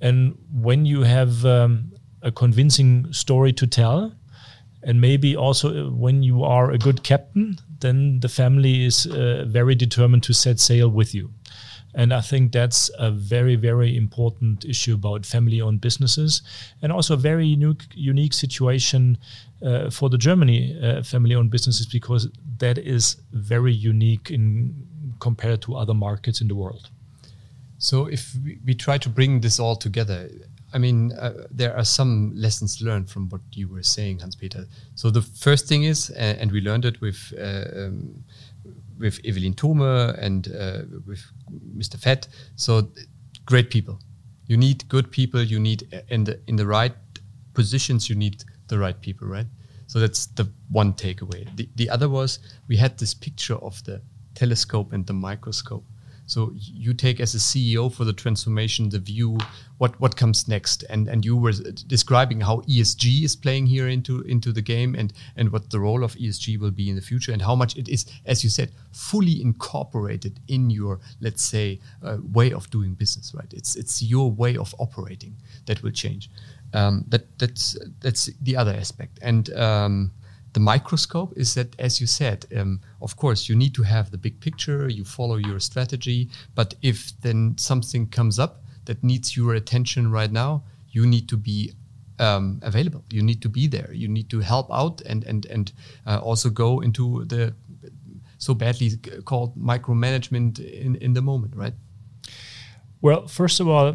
And 0.02 0.38
when 0.52 0.86
you 0.86 1.04
have 1.04 1.46
um, 1.46 1.92
a 2.22 2.32
convincing 2.32 3.12
story 3.12 3.54
to 3.54 3.68
tell, 3.68 4.14
and 4.84 5.02
maybe 5.02 5.36
also 5.36 5.70
uh, 5.70 5.90
when 5.90 6.24
you 6.24 6.44
are 6.44 6.72
a 6.72 6.78
good 6.78 7.04
captain, 7.04 7.58
then 7.80 8.20
the 8.20 8.30
family 8.30 8.86
is 8.86 9.06
uh, 9.06 9.46
very 9.48 9.76
determined 9.76 10.24
to 10.24 10.34
set 10.34 10.60
sail 10.60 10.90
with 10.90 11.14
you. 11.14 11.32
And 11.94 12.14
I 12.14 12.22
think 12.22 12.52
that's 12.52 12.92
a 13.00 13.10
very, 13.10 13.56
very 13.56 13.98
important 13.98 14.66
issue 14.66 14.94
about 14.94 15.26
family 15.26 15.62
owned 15.62 15.82
businesses 15.82 16.44
and 16.82 16.92
also 16.92 17.16
a 17.16 17.18
very 17.18 17.48
unique, 17.48 17.86
unique 17.96 18.34
situation 18.34 19.18
uh, 19.66 19.90
for 19.90 20.10
the 20.10 20.18
Germany 20.18 20.78
uh, 20.80 21.02
family 21.02 21.34
owned 21.34 21.50
businesses 21.50 21.88
because 21.88 22.30
that 22.60 22.78
is 22.78 23.18
very 23.32 23.74
unique 23.74 24.30
in 24.30 24.76
compared 25.20 25.62
to 25.64 25.76
other 25.76 25.96
markets 25.96 26.42
in 26.42 26.48
the 26.48 26.56
world. 26.56 26.92
So 27.78 28.08
if 28.08 28.36
we, 28.44 28.60
we 28.66 28.74
try 28.74 28.98
to 28.98 29.10
bring 29.10 29.42
this 29.42 29.60
all 29.60 29.76
together, 29.76 30.30
I 30.74 30.80
mean, 30.80 31.14
uh, 31.14 31.48
there 31.50 31.76
are 31.78 31.86
some 31.86 32.34
lessons 32.36 32.82
learned 32.82 33.10
from 33.10 33.30
what 33.30 33.42
you 33.54 33.68
were 33.68 33.84
saying, 33.84 34.20
Hans 34.20 34.36
Peter. 34.36 34.66
So 34.96 35.10
the 35.10 35.22
first 35.22 35.68
thing 35.68 35.84
is, 35.84 36.10
uh, 36.10 36.36
and 36.40 36.52
we 36.52 36.62
learned 36.62 36.86
it 36.86 37.00
with 37.02 37.34
uh, 37.40 37.86
um, 37.86 38.24
with 39.00 39.20
Evelyn 39.24 39.54
Thome 39.54 39.82
and 40.20 40.48
uh, 40.48 40.82
with 41.06 41.24
Mr. 41.76 42.00
Fett. 42.00 42.28
So 42.56 42.90
great 43.46 43.70
people. 43.70 44.00
You 44.48 44.58
need 44.58 44.88
good 44.90 45.12
people. 45.12 45.42
You 45.42 45.60
need 45.60 45.88
uh, 45.94 46.00
in 46.10 46.26
the 46.26 46.40
in 46.48 46.58
the 46.58 46.66
right 46.66 46.96
positions. 47.54 48.10
You 48.10 48.16
need 48.16 48.44
the 48.68 48.78
right 48.78 49.00
people, 49.00 49.28
right? 49.28 49.48
So 49.86 50.00
that's 50.00 50.26
the 50.26 50.52
one 50.70 50.94
takeaway. 50.94 51.48
The 51.56 51.70
the 51.76 51.90
other 51.90 52.10
was 52.10 52.40
we 52.68 52.76
had 52.76 52.98
this 52.98 53.14
picture 53.14 53.56
of 53.56 53.82
the 53.86 54.02
telescope 54.36 54.92
and 54.92 55.06
the 55.06 55.14
microscope 55.14 55.86
So 56.28 56.52
you 56.54 56.94
take 56.94 57.20
as 57.22 57.34
a 57.34 57.38
CEO 57.38 57.92
for 57.92 58.04
the 58.04 58.14
transformation 58.14 58.90
the 58.90 59.00
view 59.00 59.38
what 59.78 60.00
what 60.00 60.18
comes 60.18 60.48
next, 60.48 60.84
and 60.90 61.08
and 61.08 61.24
you 61.24 61.38
were 61.38 61.54
describing 61.88 62.42
how 62.42 62.58
ESG 62.68 63.24
is 63.24 63.36
playing 63.36 63.68
here 63.68 63.88
into 63.88 64.22
into 64.22 64.52
the 64.52 64.62
game, 64.62 64.94
and 64.94 65.14
and 65.38 65.52
what 65.52 65.70
the 65.70 65.80
role 65.80 66.04
of 66.04 66.16
ESG 66.16 66.60
will 66.60 66.72
be 66.72 66.90
in 66.90 66.96
the 66.96 67.02
future, 67.02 67.32
and 67.32 67.42
how 67.42 67.56
much 67.56 67.78
it 67.78 67.88
is, 67.88 68.06
as 68.26 68.44
you 68.44 68.50
said, 68.50 68.72
fully 68.92 69.42
incorporated 69.42 70.40
in 70.48 70.70
your 70.70 71.00
let's 71.22 71.44
say 71.44 71.80
uh, 72.04 72.18
way 72.34 72.52
of 72.52 72.70
doing 72.70 72.94
business. 72.94 73.34
Right? 73.34 73.54
It's 73.54 73.76
it's 73.78 74.02
your 74.02 74.30
way 74.30 74.58
of 74.58 74.76
operating 74.80 75.38
that 75.66 75.82
will 75.82 75.92
change. 75.92 76.30
Um, 76.74 77.06
that 77.08 77.40
that's 77.40 77.78
that's 78.02 78.26
the 78.42 78.58
other 78.58 78.74
aspect, 78.74 79.20
and. 79.22 79.50
Um, 79.54 80.12
the 80.58 80.64
microscope 80.64 81.34
is 81.38 81.54
that, 81.54 81.80
as 81.80 82.02
you 82.02 82.08
said, 82.08 82.48
um, 82.58 82.82
of 83.00 83.16
course, 83.16 83.48
you 83.48 83.56
need 83.56 83.76
to 83.76 83.84
have 83.84 84.10
the 84.10 84.18
big 84.18 84.40
picture, 84.40 84.90
you 84.90 85.06
follow 85.06 85.36
your 85.36 85.60
strategy. 85.60 86.30
But 86.56 86.74
if 86.82 87.12
then 87.22 87.56
something 87.60 88.08
comes 88.08 88.40
up 88.40 88.64
that 88.86 89.04
needs 89.04 89.38
your 89.38 89.54
attention 89.54 90.12
right 90.12 90.32
now, 90.32 90.64
you 90.90 91.06
need 91.06 91.30
to 91.30 91.38
be 91.38 91.74
um, 92.18 92.60
available. 92.64 93.04
You 93.12 93.22
need 93.22 93.40
to 93.44 93.50
be 93.50 93.68
there. 93.68 93.94
You 93.94 94.08
need 94.08 94.32
to 94.32 94.40
help 94.40 94.68
out 94.72 95.02
and 95.02 95.24
and 95.26 95.46
and 95.46 95.72
uh, 96.08 96.20
also 96.24 96.50
go 96.50 96.82
into 96.82 97.26
the 97.26 97.54
so 98.40 98.56
badly 98.56 98.90
called 99.26 99.56
micromanagement 99.56 100.60
in 100.60 100.96
in 100.96 101.14
the 101.14 101.22
moment, 101.22 101.56
right? 101.56 101.76
Well, 103.02 103.28
first 103.28 103.60
of 103.60 103.68
all, 103.68 103.94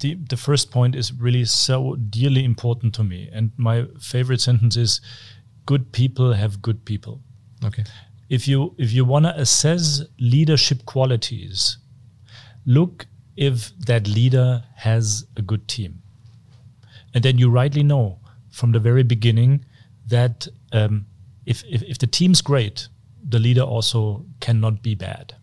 the 0.00 0.18
the 0.28 0.36
first 0.36 0.70
point 0.70 0.94
is 0.94 1.12
really 1.12 1.46
so 1.46 1.96
dearly 1.96 2.44
important 2.44 2.94
to 2.94 3.04
me, 3.04 3.30
and 3.32 3.52
my 3.56 3.86
favorite 3.98 4.42
sentence 4.42 4.76
is 4.80 5.00
good 5.66 5.92
people 5.92 6.32
have 6.32 6.60
good 6.62 6.84
people. 6.84 7.20
Okay. 7.64 7.84
If 8.28 8.48
you 8.48 8.74
if 8.78 8.92
you 8.92 9.04
want 9.04 9.26
to 9.26 9.38
assess 9.38 10.02
leadership 10.18 10.84
qualities, 10.86 11.78
look 12.66 13.06
if 13.36 13.76
that 13.86 14.06
leader 14.08 14.64
has 14.76 15.26
a 15.36 15.42
good 15.42 15.68
team, 15.68 16.02
and 17.14 17.22
then 17.22 17.38
you 17.38 17.50
rightly 17.50 17.82
know 17.82 18.18
from 18.50 18.72
the 18.72 18.80
very 18.80 19.02
beginning 19.02 19.64
that 20.06 20.48
um, 20.72 21.06
if, 21.46 21.64
if 21.64 21.82
if 21.82 21.98
the 21.98 22.06
team's 22.06 22.40
great, 22.40 22.88
the 23.28 23.38
leader 23.38 23.62
also 23.62 24.24
cannot 24.40 24.82
be 24.82 24.94
bad. 24.94 25.34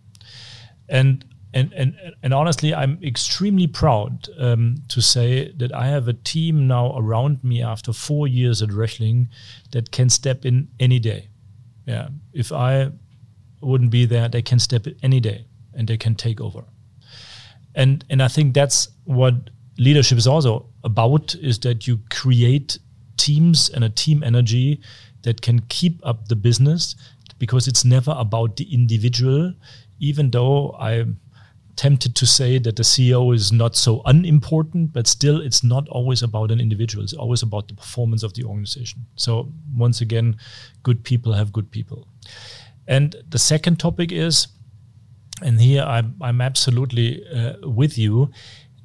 And 0.89 1.23
and 1.53 1.73
and 1.73 1.95
and 2.23 2.33
honestly, 2.33 2.73
I'm 2.73 2.97
extremely 3.03 3.67
proud 3.67 4.29
um, 4.39 4.83
to 4.87 5.01
say 5.01 5.51
that 5.57 5.73
I 5.73 5.87
have 5.87 6.07
a 6.07 6.13
team 6.13 6.67
now 6.67 6.97
around 6.97 7.43
me 7.43 7.61
after 7.61 7.91
four 7.91 8.27
years 8.27 8.61
at 8.61 8.69
Röchling 8.69 9.27
that 9.71 9.91
can 9.91 10.09
step 10.09 10.45
in 10.45 10.69
any 10.79 10.99
day. 10.99 11.27
Yeah, 11.85 12.09
if 12.33 12.51
I 12.51 12.91
wouldn't 13.59 13.91
be 13.91 14.05
there, 14.05 14.29
they 14.29 14.41
can 14.41 14.59
step 14.59 14.87
in 14.87 14.95
any 15.03 15.19
day 15.19 15.45
and 15.73 15.87
they 15.87 15.97
can 15.97 16.15
take 16.15 16.39
over. 16.39 16.63
And 17.75 18.05
and 18.09 18.23
I 18.23 18.29
think 18.29 18.53
that's 18.53 18.87
what 19.03 19.49
leadership 19.77 20.17
is 20.17 20.27
also 20.27 20.67
about: 20.85 21.35
is 21.35 21.59
that 21.59 21.85
you 21.85 21.99
create 22.09 22.79
teams 23.17 23.69
and 23.69 23.83
a 23.83 23.89
team 23.89 24.23
energy 24.23 24.79
that 25.23 25.41
can 25.41 25.59
keep 25.67 25.99
up 26.03 26.29
the 26.29 26.35
business 26.35 26.95
because 27.39 27.67
it's 27.67 27.83
never 27.83 28.15
about 28.17 28.55
the 28.55 28.73
individual. 28.73 29.53
Even 29.99 30.31
though 30.31 30.71
I 30.79 31.05
tempted 31.75 32.15
to 32.15 32.25
say 32.25 32.59
that 32.59 32.75
the 32.75 32.83
CEO 32.83 33.33
is 33.33 33.51
not 33.51 33.75
so 33.75 34.01
unimportant, 34.05 34.93
but 34.93 35.07
still 35.07 35.41
it's 35.41 35.63
not 35.63 35.87
always 35.89 36.21
about 36.21 36.51
an 36.51 36.59
individual. 36.59 37.03
It's 37.03 37.13
always 37.13 37.43
about 37.43 37.67
the 37.67 37.73
performance 37.73 38.23
of 38.23 38.33
the 38.33 38.43
organization. 38.43 39.05
So 39.15 39.51
once 39.75 40.01
again, 40.01 40.37
good 40.83 41.03
people 41.03 41.33
have 41.33 41.51
good 41.51 41.71
people. 41.71 42.07
And 42.87 43.15
the 43.29 43.39
second 43.39 43.79
topic 43.79 44.11
is, 44.11 44.47
and 45.41 45.59
here 45.59 45.83
I'm, 45.83 46.15
I'm 46.21 46.41
absolutely 46.41 47.25
uh, 47.29 47.53
with 47.63 47.97
you. 47.97 48.31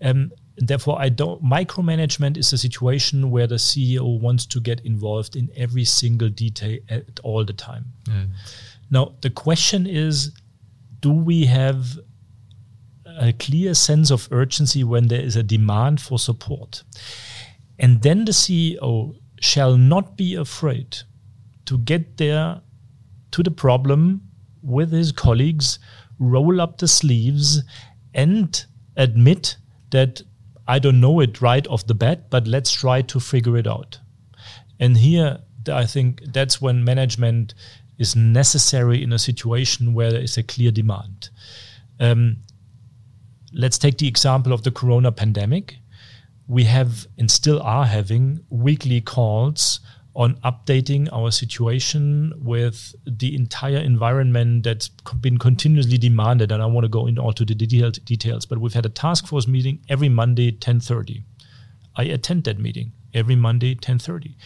Um, 0.02 0.32
therefore, 0.56 1.00
I 1.00 1.08
don't. 1.08 1.42
Micromanagement 1.42 2.36
is 2.36 2.52
a 2.52 2.58
situation 2.58 3.30
where 3.30 3.46
the 3.46 3.56
CEO 3.56 4.20
wants 4.20 4.46
to 4.46 4.60
get 4.60 4.80
involved 4.80 5.36
in 5.36 5.50
every 5.56 5.84
single 5.84 6.28
detail 6.28 6.78
at 6.88 7.20
all 7.22 7.44
the 7.44 7.52
time. 7.52 7.86
Mm. 8.04 8.28
Now, 8.90 9.14
the 9.20 9.30
question 9.30 9.86
is, 9.86 10.32
do 11.00 11.12
we 11.12 11.46
have 11.46 11.98
a 13.18 13.32
clear 13.32 13.74
sense 13.74 14.10
of 14.10 14.28
urgency 14.30 14.84
when 14.84 15.08
there 15.08 15.20
is 15.20 15.36
a 15.36 15.42
demand 15.42 16.00
for 16.00 16.18
support. 16.18 16.82
And 17.78 18.02
then 18.02 18.24
the 18.24 18.32
CEO 18.32 19.16
shall 19.40 19.76
not 19.76 20.16
be 20.16 20.34
afraid 20.34 20.98
to 21.66 21.78
get 21.78 22.16
there 22.16 22.60
to 23.32 23.42
the 23.42 23.50
problem 23.50 24.22
with 24.62 24.92
his 24.92 25.12
colleagues, 25.12 25.78
roll 26.18 26.60
up 26.60 26.78
the 26.78 26.88
sleeves, 26.88 27.62
and 28.14 28.64
admit 28.96 29.56
that 29.90 30.22
I 30.66 30.78
don't 30.78 31.00
know 31.00 31.20
it 31.20 31.40
right 31.40 31.66
off 31.68 31.86
the 31.86 31.94
bat, 31.94 32.30
but 32.30 32.46
let's 32.46 32.72
try 32.72 33.02
to 33.02 33.20
figure 33.20 33.56
it 33.56 33.66
out. 33.66 33.98
And 34.80 34.96
here, 34.96 35.38
I 35.70 35.86
think 35.86 36.22
that's 36.32 36.60
when 36.60 36.84
management 36.84 37.54
is 37.98 38.16
necessary 38.16 39.02
in 39.02 39.12
a 39.12 39.18
situation 39.18 39.94
where 39.94 40.10
there 40.10 40.20
is 40.20 40.36
a 40.36 40.42
clear 40.42 40.70
demand. 40.70 41.30
Um, 41.98 42.38
let's 43.56 43.78
take 43.78 43.96
the 43.98 44.06
example 44.06 44.52
of 44.52 44.62
the 44.62 44.70
corona 44.70 45.10
pandemic. 45.10 45.78
We 46.46 46.64
have 46.64 47.06
and 47.18 47.30
still 47.30 47.60
are 47.62 47.86
having 47.86 48.40
weekly 48.50 49.00
calls 49.00 49.80
on 50.14 50.36
updating 50.36 51.08
our 51.12 51.30
situation 51.30 52.32
with 52.36 52.94
the 53.06 53.34
entire 53.34 53.78
environment 53.78 54.64
that's 54.64 54.88
been 55.20 55.38
continuously 55.38 55.98
demanded. 55.98 56.52
And 56.52 56.62
I 56.62 56.66
want 56.66 56.84
to 56.84 56.88
go 56.88 57.06
into 57.06 57.20
all 57.20 57.32
to 57.32 57.44
the 57.44 57.54
detailed 57.54 58.02
details, 58.04 58.46
but 58.46 58.58
we've 58.58 58.74
had 58.74 58.86
a 58.86 58.90
task 58.90 59.26
force 59.26 59.48
meeting 59.48 59.80
every 59.88 60.08
Monday, 60.08 60.50
1030. 60.50 61.24
I 61.96 62.04
attend 62.04 62.44
that 62.44 62.58
meeting 62.58 62.92
every 63.16 63.34
Monday, 63.34 63.70
1030, 63.70 64.36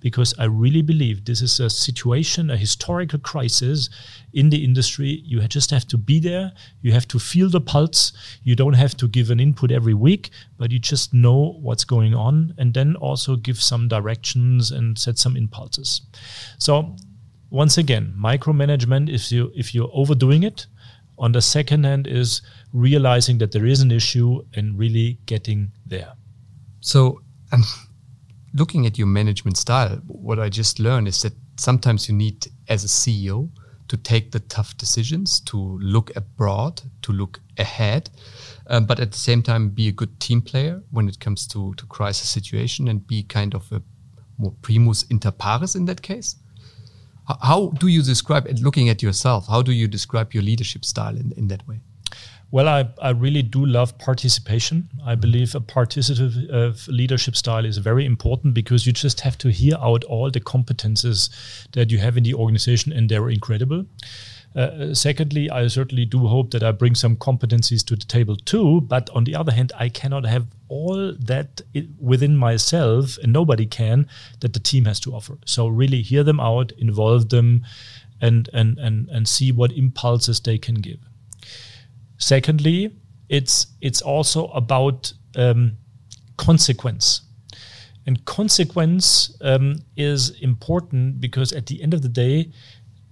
because 0.00 0.32
I 0.38 0.44
really 0.44 0.82
believe 0.82 1.24
this 1.24 1.42
is 1.42 1.60
a 1.60 1.68
situation, 1.68 2.50
a 2.50 2.56
historical 2.56 3.18
crisis 3.18 3.90
in 4.32 4.50
the 4.50 4.64
industry. 4.64 5.22
You 5.24 5.40
just 5.48 5.70
have 5.70 5.86
to 5.88 5.98
be 5.98 6.20
there. 6.20 6.52
You 6.80 6.92
have 6.92 7.08
to 7.08 7.18
feel 7.18 7.50
the 7.50 7.60
pulse. 7.60 8.12
You 8.42 8.54
don't 8.54 8.74
have 8.74 8.96
to 8.98 9.08
give 9.08 9.30
an 9.30 9.40
input 9.40 9.70
every 9.70 9.94
week, 9.94 10.30
but 10.56 10.70
you 10.70 10.78
just 10.78 11.12
know 11.12 11.58
what's 11.60 11.84
going 11.84 12.14
on 12.14 12.54
and 12.56 12.72
then 12.72 12.96
also 12.96 13.36
give 13.36 13.60
some 13.60 13.88
directions 13.88 14.70
and 14.70 14.98
set 14.98 15.18
some 15.18 15.36
impulses. 15.36 16.02
So 16.58 16.96
once 17.50 17.76
again, 17.76 18.14
micromanagement, 18.16 19.12
if 19.12 19.32
you 19.32 19.50
if 19.54 19.74
you're 19.74 19.90
overdoing 19.92 20.44
it, 20.44 20.66
on 21.18 21.32
the 21.32 21.42
second 21.42 21.84
hand 21.84 22.06
is 22.06 22.42
realizing 22.72 23.38
that 23.38 23.52
there 23.52 23.66
is 23.66 23.80
an 23.80 23.90
issue 23.90 24.40
and 24.54 24.78
really 24.78 25.18
getting 25.26 25.70
there. 25.84 26.12
So 26.80 27.20
um, 27.52 27.64
looking 28.52 28.86
at 28.86 28.98
your 28.98 29.06
management 29.06 29.56
style, 29.56 29.96
what 30.06 30.38
I 30.38 30.48
just 30.48 30.78
learned 30.78 31.08
is 31.08 31.22
that 31.22 31.34
sometimes 31.56 32.08
you 32.08 32.14
need, 32.14 32.46
as 32.68 32.84
a 32.84 32.88
CEO, 32.88 33.50
to 33.88 33.96
take 33.96 34.30
the 34.30 34.40
tough 34.40 34.76
decisions, 34.76 35.40
to 35.40 35.78
look 35.80 36.14
abroad, 36.14 36.80
to 37.02 37.12
look 37.12 37.40
ahead, 37.58 38.08
um, 38.68 38.86
but 38.86 39.00
at 39.00 39.10
the 39.10 39.18
same 39.18 39.42
time 39.42 39.68
be 39.68 39.88
a 39.88 39.92
good 39.92 40.20
team 40.20 40.40
player 40.40 40.80
when 40.92 41.08
it 41.08 41.18
comes 41.18 41.46
to 41.48 41.74
to 41.74 41.86
crisis 41.86 42.28
situation 42.28 42.86
and 42.86 43.06
be 43.06 43.24
kind 43.24 43.52
of 43.52 43.70
a 43.72 43.82
more 44.38 44.54
primus 44.62 45.02
inter 45.10 45.32
pares 45.32 45.74
in 45.74 45.86
that 45.86 46.02
case. 46.02 46.36
How, 47.26 47.38
how 47.42 47.68
do 47.78 47.88
you 47.88 48.02
describe? 48.02 48.46
Looking 48.60 48.88
at 48.88 49.02
yourself, 49.02 49.48
how 49.48 49.62
do 49.62 49.72
you 49.72 49.88
describe 49.88 50.32
your 50.32 50.44
leadership 50.44 50.84
style 50.84 51.16
in, 51.16 51.32
in 51.36 51.48
that 51.48 51.66
way? 51.66 51.80
Well, 52.52 52.68
I, 52.68 52.88
I 53.00 53.10
really 53.10 53.42
do 53.42 53.64
love 53.64 53.96
participation. 53.98 54.88
I 55.04 55.14
believe 55.14 55.54
a 55.54 55.60
participative 55.60 56.52
uh, 56.52 56.72
leadership 56.90 57.36
style 57.36 57.64
is 57.64 57.78
very 57.78 58.04
important 58.04 58.54
because 58.54 58.86
you 58.86 58.92
just 58.92 59.20
have 59.20 59.38
to 59.38 59.52
hear 59.52 59.76
out 59.80 60.02
all 60.04 60.30
the 60.32 60.40
competences 60.40 61.30
that 61.72 61.92
you 61.92 61.98
have 61.98 62.16
in 62.16 62.24
the 62.24 62.34
organization, 62.34 62.92
and 62.92 63.08
they're 63.08 63.30
incredible. 63.30 63.86
Uh, 64.56 64.92
secondly, 64.92 65.48
I 65.48 65.68
certainly 65.68 66.04
do 66.04 66.26
hope 66.26 66.50
that 66.50 66.64
I 66.64 66.72
bring 66.72 66.96
some 66.96 67.14
competencies 67.14 67.84
to 67.84 67.94
the 67.94 68.04
table 68.04 68.36
too. 68.36 68.80
But 68.80 69.08
on 69.10 69.22
the 69.22 69.36
other 69.36 69.52
hand, 69.52 69.72
I 69.78 69.88
cannot 69.88 70.26
have 70.26 70.48
all 70.68 71.12
that 71.20 71.60
within 72.00 72.36
myself, 72.36 73.16
and 73.22 73.32
nobody 73.32 73.66
can, 73.66 74.08
that 74.40 74.54
the 74.54 74.60
team 74.60 74.86
has 74.86 74.98
to 75.00 75.14
offer. 75.14 75.38
So 75.46 75.68
really 75.68 76.02
hear 76.02 76.24
them 76.24 76.40
out, 76.40 76.72
involve 76.72 77.28
them, 77.28 77.64
and 78.20 78.50
and 78.52 78.76
and 78.78 79.08
and 79.08 79.28
see 79.28 79.52
what 79.52 79.70
impulses 79.70 80.40
they 80.40 80.58
can 80.58 80.74
give. 80.76 80.98
Secondly, 82.20 82.92
it's 83.28 83.66
it's 83.80 84.02
also 84.02 84.46
about 84.48 85.12
um, 85.36 85.76
consequence. 86.36 87.22
And 88.06 88.24
consequence 88.24 89.36
um, 89.40 89.76
is 89.96 90.30
important 90.40 91.20
because 91.20 91.52
at 91.52 91.66
the 91.66 91.82
end 91.82 91.94
of 91.94 92.02
the 92.02 92.08
day, 92.08 92.50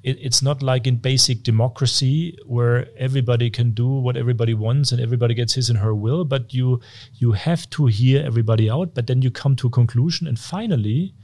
it, 0.02 0.18
it's 0.20 0.42
not 0.42 0.62
like 0.62 0.86
in 0.86 0.96
basic 0.96 1.42
democracy 1.42 2.38
where 2.46 2.88
everybody 2.96 3.50
can 3.50 3.72
do 3.72 3.86
what 3.86 4.16
everybody 4.16 4.54
wants 4.54 4.92
and 4.92 5.00
everybody 5.00 5.34
gets 5.34 5.54
his 5.54 5.70
and 5.70 5.78
her 5.78 5.94
will. 5.94 6.24
But 6.24 6.52
you 6.52 6.80
you 7.14 7.32
have 7.32 7.68
to 7.70 7.86
hear 7.86 8.24
everybody 8.24 8.70
out. 8.70 8.94
But 8.94 9.06
then 9.06 9.22
you 9.22 9.30
come 9.30 9.56
to 9.56 9.68
a 9.68 9.70
conclusion, 9.70 10.26
and 10.26 10.38
finally, 10.38 11.14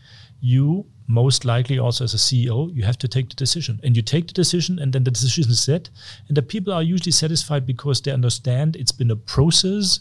you 0.44 0.84
most 1.06 1.46
likely 1.46 1.78
also 1.78 2.04
as 2.04 2.12
a 2.12 2.18
CEO, 2.18 2.74
you 2.74 2.82
have 2.82 2.98
to 2.98 3.08
take 3.08 3.30
the 3.30 3.34
decision. 3.34 3.80
And 3.82 3.96
you 3.96 4.02
take 4.02 4.26
the 4.26 4.34
decision, 4.34 4.78
and 4.78 4.92
then 4.92 5.04
the 5.04 5.10
decision 5.10 5.50
is 5.50 5.60
set. 5.60 5.88
And 6.28 6.36
the 6.36 6.42
people 6.42 6.72
are 6.72 6.82
usually 6.82 7.12
satisfied 7.12 7.64
because 7.66 8.02
they 8.02 8.10
understand 8.10 8.76
it's 8.76 8.92
been 8.92 9.10
a 9.10 9.16
process 9.16 10.00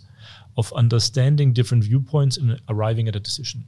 of 0.57 0.73
understanding 0.73 1.53
different 1.53 1.85
viewpoints 1.85 2.35
and 2.35 2.59
arriving 2.67 3.07
at 3.07 3.15
a 3.15 3.21
decision. 3.21 3.63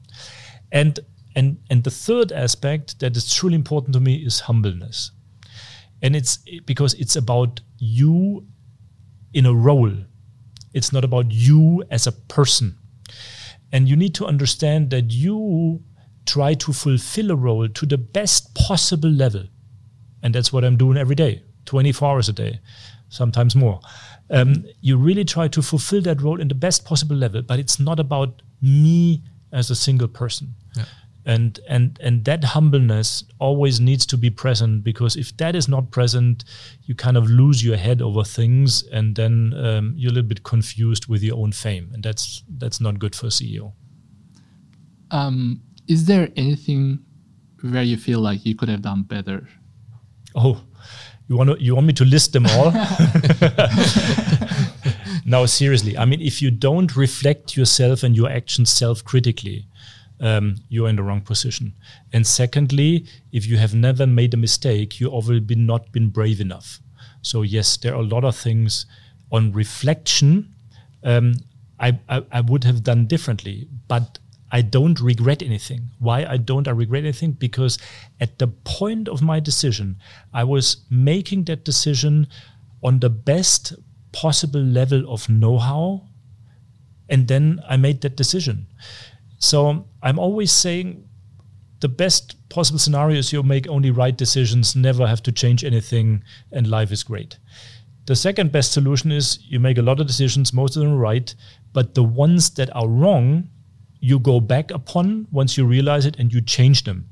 And 0.71 0.99
and 1.36 1.57
and 1.69 1.84
the 1.84 1.91
third 1.91 2.32
aspect 2.34 2.99
that 2.99 3.15
is 3.15 3.34
truly 3.34 3.55
important 3.55 3.93
to 3.93 4.01
me 4.01 4.15
is 4.15 4.41
humbleness. 4.41 5.11
And 6.01 6.13
it's 6.15 6.39
because 6.65 6.93
it's 6.95 7.15
about 7.15 7.61
you 7.78 8.45
in 9.34 9.45
a 9.45 9.53
role. 9.53 9.93
It's 10.73 10.91
not 10.91 11.05
about 11.05 11.32
you 11.32 11.84
as 11.89 12.05
a 12.05 12.11
person. 12.11 12.78
And 13.71 13.88
you 13.88 13.95
need 13.95 14.13
to 14.15 14.26
understand 14.26 14.89
that 14.89 15.11
you 15.11 15.82
try 16.26 16.53
to 16.53 16.73
fulfill 16.73 17.32
a 17.32 17.36
role 17.36 17.67
to 17.67 17.86
the 17.86 17.97
best 17.97 18.53
possible 18.55 19.09
level. 19.09 19.43
And 20.23 20.34
that's 20.34 20.51
what 20.51 20.63
I'm 20.63 20.78
doing 20.78 20.97
every 20.97 21.15
day, 21.15 21.43
24 21.65 22.09
hours 22.09 22.30
a 22.30 22.34
day, 22.34 22.59
sometimes 23.09 23.55
more. 23.55 23.80
Um, 24.30 24.65
you 24.82 24.97
really 24.97 25.23
try 25.23 25.47
to 25.49 25.61
fulfill 25.61 26.01
that 26.01 26.21
role 26.21 26.41
in 26.41 26.47
the 26.47 26.55
best 26.55 26.86
possible 26.86 27.15
level, 27.15 27.41
but 27.41 27.59
it's 27.59 27.80
not 27.80 27.99
about 27.99 28.41
me 28.61 29.21
as 29.51 29.69
a 29.69 29.76
single 29.76 30.07
person. 30.07 30.55
Yeah. 30.76 30.86
And 31.28 31.59
and 31.67 31.97
and 32.03 32.23
that 32.26 32.43
humbleness 32.43 33.23
always 33.39 33.80
needs 33.80 34.05
to 34.07 34.17
be 34.17 34.30
present 34.30 34.84
because 34.84 35.15
if 35.15 35.36
that 35.38 35.55
is 35.55 35.67
not 35.67 35.89
present, 35.89 36.43
you 36.84 36.93
kind 36.93 37.17
of 37.17 37.28
lose 37.28 37.65
your 37.65 37.78
head 37.78 37.99
over 37.99 38.23
things, 38.23 38.84
and 38.91 39.15
then 39.15 39.53
um, 39.57 39.93
you're 39.97 40.11
a 40.11 40.13
little 40.13 40.30
bit 40.30 40.43
confused 40.43 41.07
with 41.07 41.23
your 41.23 41.38
own 41.38 41.51
fame, 41.51 41.89
and 41.93 42.03
that's 42.03 42.43
that's 42.59 42.80
not 42.80 42.99
good 42.99 43.15
for 43.15 43.26
a 43.26 43.30
CEO. 43.30 43.73
Um, 45.09 45.61
is 45.88 46.06
there 46.06 46.30
anything 46.36 47.00
where 47.62 47.84
you 47.84 47.98
feel 47.98 48.20
like 48.20 48.46
you 48.46 48.56
could 48.56 48.70
have 48.70 48.82
done 48.82 49.04
better? 49.04 49.48
Oh, 50.36 50.64
you 51.28 51.38
want 51.38 51.52
to, 51.52 51.62
you 51.62 51.76
want 51.76 51.88
me 51.88 51.94
to 51.94 52.06
list 52.06 52.34
them 52.34 52.46
all? 52.48 52.72
no, 55.26 55.46
seriously. 55.46 55.98
I 55.98 56.06
mean, 56.06 56.22
if 56.22 56.42
you 56.42 56.52
don't 56.52 56.96
reflect 56.96 57.58
yourself 57.58 58.04
and 58.04 58.16
your 58.16 58.30
actions 58.30 58.72
self-critically, 58.72 59.68
um, 60.20 60.56
you're 60.70 60.90
in 60.90 60.96
the 60.96 61.04
wrong 61.04 61.22
position. 61.22 61.74
And 62.14 62.26
secondly, 62.26 63.06
if 63.32 63.46
you 63.46 63.58
have 63.58 63.74
never 63.74 64.08
made 64.08 64.34
a 64.34 64.38
mistake, 64.38 65.00
you 65.00 65.12
obviously 65.12 65.56
not 65.56 65.92
been 65.92 66.10
brave 66.10 66.40
enough. 66.40 66.80
So 67.22 67.42
yes, 67.42 67.78
there 67.78 67.94
are 67.94 68.02
a 68.02 68.04
lot 68.04 68.24
of 68.24 68.36
things 68.36 68.86
on 69.32 69.52
reflection 69.52 70.56
um, 71.06 71.36
I, 71.80 72.00
I, 72.10 72.24
I 72.32 72.42
would 72.42 72.64
have 72.64 72.84
done 72.84 73.06
differently, 73.06 73.68
but 73.88 74.18
I 74.52 74.62
don't 74.62 75.00
regret 75.02 75.41
anything. 75.41 75.89
Why 76.00 76.26
I 76.26 76.38
don't 76.38 76.68
I 76.68 76.72
regret 76.72 77.04
anything? 77.04 77.32
Because 77.32 77.78
at 78.20 78.38
the 78.39 78.48
point 78.48 79.08
of 79.08 79.22
my 79.22 79.39
decision, 79.39 79.98
I 80.34 80.43
was 80.43 80.86
making 80.89 81.46
that 81.46 81.66
decision 81.66 82.28
on 82.84 83.00
the 83.00 83.10
best 83.10 83.74
possible 84.12 84.62
level 84.62 85.12
of 85.12 85.28
know-how, 85.28 86.08
and 87.10 87.28
then 87.28 87.60
I 87.68 87.78
made 87.78 88.02
that 88.02 88.16
decision. 88.16 88.68
So 89.39 89.88
I'm 90.02 90.20
always 90.20 90.52
saying 90.52 91.08
the 91.82 91.89
best 91.89 92.36
possible 92.50 92.80
scenario 92.80 93.18
is 93.20 93.34
you 93.34 93.43
make 93.43 93.68
only 93.68 93.91
right 93.91 94.16
decisions, 94.16 94.76
never 94.76 95.06
have 95.06 95.22
to 95.24 95.32
change 95.32 95.64
anything, 95.64 96.24
and 96.52 96.68
life 96.68 96.91
is 96.91 97.04
great. 97.04 97.38
The 98.06 98.16
second 98.16 98.52
best 98.52 98.72
solution 98.72 99.12
is 99.12 99.39
you 99.48 99.60
make 99.60 99.78
a 99.78 99.82
lot 99.82 100.00
of 100.00 100.08
decisions, 100.08 100.54
most 100.54 100.78
of 100.78 100.84
them 100.84 100.96
right, 100.96 101.34
but 101.74 101.96
the 101.96 102.04
ones 102.04 102.52
that 102.52 102.74
are 102.76 102.88
wrong, 102.88 103.50
you 104.00 104.20
go 104.20 104.39
back 104.39 104.72
upon 104.72 105.28
once 105.32 105.58
you 105.58 105.66
realize 105.66 106.06
it 106.06 106.18
and 106.20 106.34
you 106.34 106.41
change 106.41 106.84
them 106.84 107.10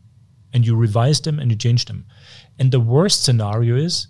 and 0.54 0.66
you 0.66 0.76
revise 0.76 1.22
them 1.22 1.40
and 1.40 1.52
you 1.52 1.58
change 1.58 1.86
them. 1.86 2.06
And 2.60 2.72
the 2.72 2.80
worst 2.80 3.24
scenario 3.24 3.76
is 3.76 4.08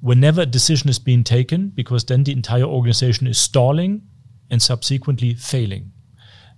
whenever 0.00 0.42
a 0.42 0.46
decision 0.46 0.90
is 0.90 0.98
being 0.98 1.24
taken, 1.24 1.68
because 1.68 2.04
then 2.04 2.24
the 2.24 2.32
entire 2.32 2.64
organization 2.64 3.26
is 3.26 3.38
stalling 3.38 4.02
and 4.50 4.60
subsequently 4.60 5.34
failing. 5.34 5.92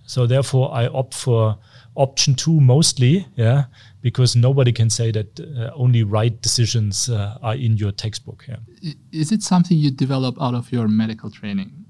So 0.05 0.27
therefore, 0.27 0.73
I 0.73 0.87
opt 0.87 1.13
for 1.13 1.57
option 1.95 2.35
two 2.35 2.59
mostly, 2.59 3.25
yeah, 3.35 3.65
because 4.01 4.35
nobody 4.35 4.73
can 4.73 4.89
say 4.89 5.11
that 5.11 5.39
uh, 5.39 5.71
only 5.75 6.03
right 6.03 6.41
decisions 6.41 7.09
uh, 7.09 7.37
are 7.41 7.55
in 7.55 7.77
your 7.77 7.91
textbook. 7.91 8.45
Yeah. 8.47 8.57
Is 9.11 9.31
it 9.31 9.43
something 9.43 9.77
you 9.77 9.91
develop 9.91 10.41
out 10.41 10.55
of 10.55 10.71
your 10.71 10.87
medical 10.87 11.29
training? 11.29 11.85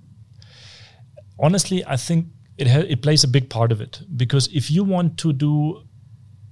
Honestly, 1.40 1.84
I 1.86 1.98
think 1.98 2.28
it 2.58 2.68
ha- 2.68 2.88
it 2.88 3.02
plays 3.02 3.24
a 3.24 3.28
big 3.28 3.50
part 3.50 3.72
of 3.72 3.82
it. 3.82 4.02
Because 4.16 4.48
if 4.54 4.70
you 4.70 4.84
want 4.84 5.18
to 5.20 5.34
do 5.34 5.84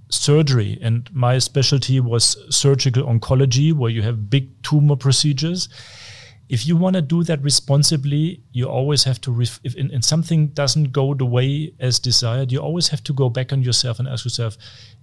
surgery 0.09 0.77
and 0.81 1.09
my 1.13 1.37
specialty 1.37 1.99
was 1.99 2.37
surgical 2.53 3.03
oncology 3.03 3.71
where 3.73 3.89
you 3.89 4.01
have 4.01 4.29
big 4.29 4.49
tumor 4.61 4.95
procedures 4.95 5.69
if 6.49 6.67
you 6.67 6.75
want 6.75 6.97
to 6.97 7.01
do 7.01 7.23
that 7.23 7.41
responsibly 7.41 8.41
you 8.51 8.67
always 8.67 9.05
have 9.05 9.21
to 9.21 9.31
ref- 9.31 9.61
if 9.63 9.73
in, 9.75 9.89
in 9.89 10.01
something 10.01 10.47
doesn't 10.47 10.91
go 10.91 11.13
the 11.13 11.25
way 11.25 11.71
as 11.79 11.97
desired 11.97 12.51
you 12.51 12.59
always 12.59 12.89
have 12.89 13.01
to 13.01 13.13
go 13.13 13.29
back 13.29 13.53
on 13.53 13.61
yourself 13.61 13.99
and 13.99 14.07
ask 14.09 14.25
yourself 14.25 14.57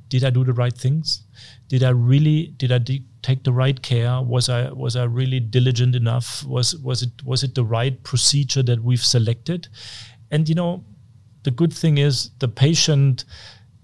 did 0.09 0.25
i 0.25 0.31
do 0.31 0.45
the 0.45 0.53
right 0.53 0.77
things? 0.77 1.23
Did 1.69 1.83
i 1.83 1.91
really 1.91 2.55
did 2.57 2.73
i 2.73 2.79
de- 2.79 3.05
take 3.23 3.45
the 3.45 3.53
right 3.53 3.81
care? 3.83 4.21
Was 4.23 4.49
i 4.49 4.71
was 4.71 4.97
i 4.97 5.05
really 5.05 5.41
diligent 5.41 5.95
enough? 5.95 6.45
Was 6.45 6.75
was 6.77 7.03
it 7.03 7.11
was 7.25 7.43
it 7.43 7.55
the 7.55 7.65
right 7.65 8.03
procedure 8.03 8.63
that 8.63 8.83
we've 8.83 9.05
selected 9.05 9.69
and 10.31 10.49
you 10.49 10.55
know, 10.55 10.85
the 11.43 11.51
good 11.51 11.73
thing 11.73 11.99
is 11.99 12.31
the 12.39 12.49
patient 12.49 13.25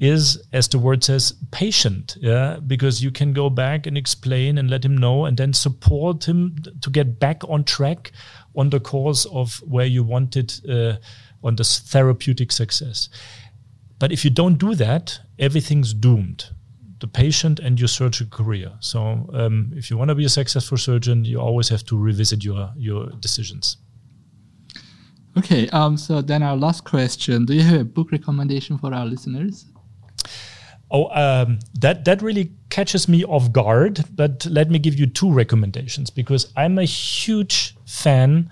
is, 0.01 0.43
as 0.53 0.69
the 0.69 0.79
word 0.79 1.05
says, 1.05 1.35
patient. 1.51 2.17
Yeah, 2.21 2.59
because 2.67 3.03
you 3.03 3.11
can 3.11 3.33
go 3.33 3.49
back 3.49 3.87
and 3.87 3.97
explain 3.97 4.59
and 4.59 4.71
let 4.71 4.85
him 4.85 4.97
know, 4.97 5.25
and 5.25 5.37
then 5.37 5.53
support 5.53 6.29
him 6.29 6.57
to 6.81 6.91
get 6.91 7.19
back 7.19 7.43
on 7.49 7.65
track 7.65 8.13
on 8.57 8.71
the 8.71 8.81
course 8.81 9.25
of 9.27 9.57
where 9.67 9.87
you 9.87 10.03
wanted 10.03 10.53
uh, 10.69 10.97
on 11.43 11.57
this 11.57 11.79
therapeutic 11.79 12.53
success. 12.53 13.09
But 13.99 14.13
if 14.13 14.25
you 14.25 14.31
don't 14.31 14.59
do 14.59 14.75
that, 14.75 15.21
everything's 15.39 15.95
doomed 15.95 16.51
the 17.01 17.09
patient 17.09 17.61
and 17.61 17.79
your 17.79 17.89
surgical 17.89 18.45
career. 18.45 18.73
So, 18.81 19.29
um, 19.33 19.73
if 19.77 19.91
you 19.91 19.99
want 19.99 20.09
to 20.09 20.15
be 20.15 20.25
a 20.25 20.29
successful 20.29 20.79
surgeon, 20.79 21.25
you 21.25 21.39
always 21.39 21.69
have 21.69 21.85
to 21.87 21.99
revisit 21.99 22.43
your 22.43 22.73
your 22.77 23.11
decisions. 23.21 23.77
Okay, 25.37 25.69
um, 25.71 25.97
so 25.97 26.23
then 26.23 26.43
our 26.43 26.57
last 26.57 26.85
question: 26.85 27.45
Do 27.45 27.55
you 27.55 27.63
have 27.63 27.81
a 27.81 27.85
book 27.85 28.13
recommendation 28.13 28.79
for 28.79 28.95
our 28.95 29.05
listeners? 29.05 29.67
Oh, 30.91 31.09
um, 31.09 31.59
that 31.75 32.05
that 32.05 32.23
really 32.23 32.53
catches 32.71 33.09
me 33.09 33.25
off 33.25 33.51
guard. 33.51 34.05
But 34.15 34.47
let 34.47 34.71
me 34.71 34.79
give 34.79 34.95
you 34.95 35.07
two 35.07 35.33
recommendations 35.33 36.11
because 36.11 36.53
I'm 36.57 36.79
a 36.79 36.85
huge 36.85 37.77
fan 37.85 38.51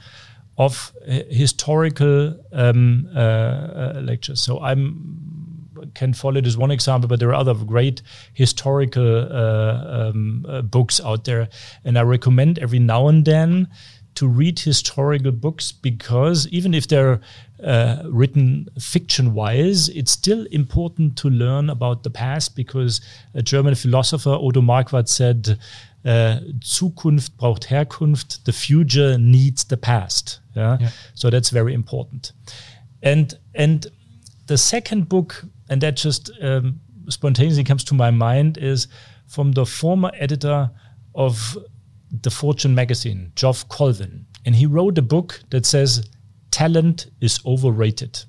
of 0.59 0.93
historical 1.07 2.39
um, 2.53 3.09
uh, 3.15 3.19
uh, 3.19 4.01
lectures. 4.03 4.41
So 4.41 4.61
I'm 4.61 5.89
Ken 5.95 6.13
Follett 6.13 6.47
as 6.47 6.57
one 6.57 6.71
example, 6.71 7.09
but 7.09 7.21
there 7.21 7.31
are 7.31 7.35
other 7.35 7.55
great 7.55 8.03
historical 8.35 9.33
uh, 9.33 10.09
um, 10.11 10.47
uh, 10.49 10.63
books 10.63 11.01
out 11.01 11.25
there, 11.25 11.49
and 11.85 11.99
I 11.99 12.03
recommend 12.03 12.59
every 12.59 12.79
now 12.79 13.09
and 13.09 13.25
then 13.25 13.69
to 14.15 14.29
read 14.29 14.59
historical 14.59 15.33
books 15.33 15.73
because 15.73 16.47
even 16.49 16.75
if 16.75 16.87
they're 16.89 17.21
uh, 17.63 18.03
written 18.07 18.69
fiction 18.79 19.35
wise, 19.35 19.89
it's 19.91 20.13
still 20.13 20.47
important 20.51 21.17
to 21.19 21.31
learn 21.31 21.71
about 21.71 22.03
the 22.03 22.11
past 22.11 22.57
because 22.57 23.01
a 23.35 23.43
German 23.43 23.75
philosopher, 23.75 24.31
Odo 24.31 24.61
Marquard, 24.61 25.09
said, 25.09 25.59
uh, 26.05 26.41
Zukunft 26.61 27.37
braucht 27.37 27.71
Herkunft, 27.71 28.45
the 28.45 28.53
future 28.53 29.17
needs 29.19 29.65
the 29.65 29.77
past. 29.77 30.41
Yeah? 30.55 30.79
yeah? 30.81 30.91
So 31.15 31.31
that's 31.31 31.51
very 31.51 31.75
important. 31.75 32.33
And, 33.03 33.39
and 33.55 33.87
the 34.47 34.59
second 34.59 35.09
book, 35.09 35.45
and 35.69 35.81
that 35.81 35.97
just 35.97 36.31
um, 36.41 36.81
spontaneously 37.09 37.65
comes 37.65 37.85
to 37.85 37.95
my 37.95 38.11
mind, 38.11 38.59
is 38.59 38.89
from 39.27 39.53
the 39.53 39.65
former 39.65 40.11
editor 40.15 40.71
of 41.15 41.57
the 42.21 42.31
Fortune 42.31 42.75
magazine, 42.75 43.33
Geoff 43.35 43.69
Colvin, 43.69 44.27
and 44.45 44.55
he 44.55 44.67
wrote 44.67 44.99
a 44.99 45.03
book 45.03 45.41
that 45.51 45.65
says 45.65 46.07
talent 46.51 47.07
is 47.21 47.41
overrated. 47.47 48.25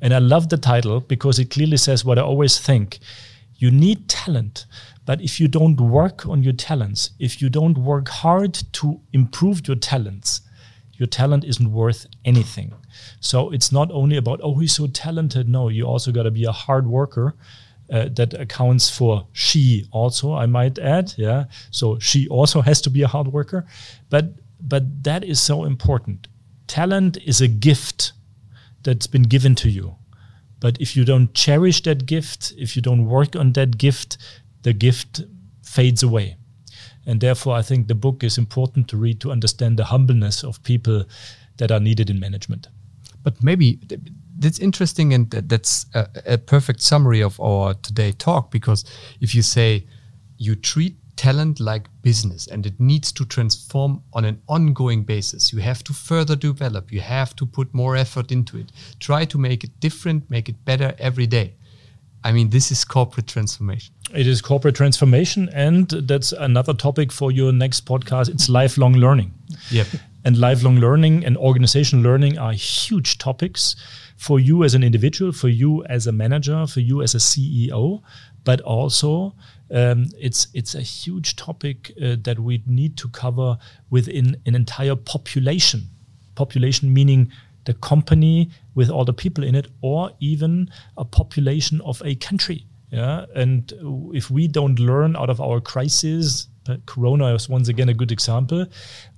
And 0.00 0.12
I 0.12 0.18
love 0.18 0.48
the 0.48 0.56
title 0.56 1.00
because 1.00 1.38
it 1.38 1.50
clearly 1.50 1.76
says 1.76 2.04
what 2.04 2.18
I 2.18 2.22
always 2.22 2.58
think. 2.58 2.98
You 3.56 3.70
need 3.70 4.08
talent, 4.08 4.66
but 5.06 5.20
if 5.20 5.38
you 5.38 5.46
don't 5.46 5.80
work 5.80 6.26
on 6.26 6.42
your 6.42 6.54
talents, 6.54 7.10
if 7.20 7.40
you 7.40 7.48
don't 7.48 7.78
work 7.78 8.08
hard 8.08 8.54
to 8.72 9.00
improve 9.12 9.68
your 9.68 9.76
talents, 9.76 10.40
your 10.94 11.06
talent 11.06 11.44
isn't 11.44 11.72
worth 11.72 12.06
anything. 12.24 12.72
So 13.20 13.50
it's 13.50 13.70
not 13.70 13.92
only 13.92 14.16
about, 14.16 14.40
oh, 14.42 14.56
he's 14.56 14.74
so 14.74 14.88
talented. 14.88 15.48
No, 15.48 15.68
you 15.68 15.84
also 15.84 16.10
got 16.10 16.24
to 16.24 16.30
be 16.32 16.44
a 16.44 16.52
hard 16.52 16.88
worker 16.88 17.36
uh, 17.92 18.08
that 18.12 18.34
accounts 18.34 18.90
for 18.90 19.26
she 19.32 19.86
also 19.90 20.32
i 20.34 20.46
might 20.46 20.78
add 20.78 21.12
yeah 21.16 21.44
so 21.70 21.98
she 21.98 22.26
also 22.28 22.60
has 22.60 22.80
to 22.80 22.90
be 22.90 23.02
a 23.02 23.08
hard 23.08 23.28
worker 23.28 23.66
but 24.10 24.24
but 24.60 25.04
that 25.04 25.22
is 25.24 25.40
so 25.40 25.64
important 25.64 26.28
talent 26.66 27.18
is 27.24 27.40
a 27.40 27.48
gift 27.48 28.12
that's 28.82 29.06
been 29.06 29.22
given 29.22 29.54
to 29.54 29.68
you 29.68 29.96
But 30.62 30.80
if 30.80 30.96
you 30.96 31.04
don't 31.04 31.34
cherish 31.34 31.82
that 31.82 32.06
gift, 32.06 32.52
if 32.56 32.76
you 32.76 32.82
don't 32.82 33.06
work 33.06 33.34
on 33.34 33.52
that 33.54 33.78
gift, 33.78 34.16
the 34.62 34.72
gift 34.72 35.22
fades 35.64 36.04
away. 36.04 36.36
And 37.04 37.20
therefore, 37.20 37.56
I 37.56 37.62
think 37.62 37.88
the 37.88 37.96
book 37.96 38.22
is 38.22 38.38
important 38.38 38.86
to 38.88 38.96
read 38.96 39.20
to 39.22 39.32
understand 39.32 39.76
the 39.76 39.86
humbleness 39.86 40.44
of 40.44 40.62
people 40.62 41.04
that 41.56 41.72
are 41.72 41.80
needed 41.80 42.10
in 42.10 42.20
management. 42.20 42.68
But 43.24 43.42
maybe 43.42 43.80
that's 44.42 44.58
interesting, 44.58 45.14
and 45.14 45.30
that's 45.30 45.86
a, 45.94 46.08
a 46.26 46.38
perfect 46.38 46.82
summary 46.82 47.22
of 47.22 47.40
our 47.40 47.74
today 47.74 48.12
talk. 48.12 48.50
Because 48.50 48.84
if 49.20 49.34
you 49.34 49.42
say 49.42 49.86
you 50.38 50.56
treat 50.56 50.96
talent 51.16 51.60
like 51.60 51.88
business 52.02 52.46
and 52.48 52.66
it 52.66 52.80
needs 52.80 53.12
to 53.12 53.24
transform 53.24 54.02
on 54.12 54.24
an 54.24 54.40
ongoing 54.48 55.04
basis. 55.04 55.52
You 55.52 55.60
have 55.60 55.84
to 55.84 55.92
further 55.92 56.34
develop, 56.34 56.90
you 56.90 57.00
have 57.00 57.36
to 57.36 57.46
put 57.46 57.72
more 57.72 57.96
effort 57.96 58.32
into 58.32 58.58
it. 58.58 58.72
Try 58.98 59.24
to 59.26 59.38
make 59.38 59.62
it 59.62 59.78
different, 59.78 60.28
make 60.30 60.48
it 60.48 60.64
better 60.64 60.94
every 60.98 61.26
day. 61.26 61.54
I 62.24 62.32
mean, 62.32 62.50
this 62.50 62.70
is 62.70 62.84
corporate 62.84 63.26
transformation. 63.26 63.94
It 64.14 64.26
is 64.26 64.40
corporate 64.40 64.76
transformation, 64.76 65.48
and 65.52 65.88
that's 65.88 66.30
another 66.32 66.72
topic 66.72 67.10
for 67.10 67.32
your 67.32 67.52
next 67.52 67.84
podcast. 67.84 68.28
It's 68.28 68.48
lifelong 68.48 68.94
learning. 68.94 69.34
Yep. 69.70 69.88
And 70.24 70.38
lifelong 70.38 70.76
learning 70.78 71.24
and 71.24 71.36
organizational 71.36 72.04
learning 72.04 72.38
are 72.38 72.52
huge 72.52 73.18
topics 73.18 73.74
for 74.16 74.38
you 74.38 74.62
as 74.62 74.74
an 74.74 74.84
individual, 74.84 75.32
for 75.32 75.48
you 75.48 75.84
as 75.86 76.06
a 76.06 76.12
manager, 76.12 76.64
for 76.66 76.78
you 76.78 77.02
as 77.02 77.14
a 77.14 77.18
CEO, 77.18 78.02
but 78.44 78.60
also 78.60 79.34
um, 79.72 80.06
it's 80.18 80.48
it's 80.54 80.74
a 80.74 80.80
huge 80.80 81.36
topic 81.36 81.92
uh, 82.00 82.16
that 82.22 82.38
we 82.38 82.62
need 82.66 82.96
to 82.98 83.08
cover 83.08 83.58
within 83.90 84.36
an 84.46 84.54
entire 84.54 84.96
population. 84.96 85.88
Population 86.34 86.92
meaning 86.92 87.32
the 87.64 87.74
company 87.74 88.50
with 88.74 88.90
all 88.90 89.04
the 89.04 89.12
people 89.12 89.44
in 89.44 89.54
it, 89.54 89.68
or 89.80 90.10
even 90.20 90.70
a 90.96 91.04
population 91.04 91.80
of 91.82 92.02
a 92.04 92.14
country. 92.16 92.66
Yeah, 92.90 93.24
and 93.34 93.72
if 94.12 94.30
we 94.30 94.46
don't 94.46 94.78
learn 94.78 95.16
out 95.16 95.30
of 95.30 95.40
our 95.40 95.60
crisis, 95.60 96.48
uh, 96.68 96.76
Corona 96.86 97.34
is 97.34 97.48
once 97.48 97.68
again 97.68 97.88
a 97.88 97.94
good 97.94 98.12
example. 98.12 98.66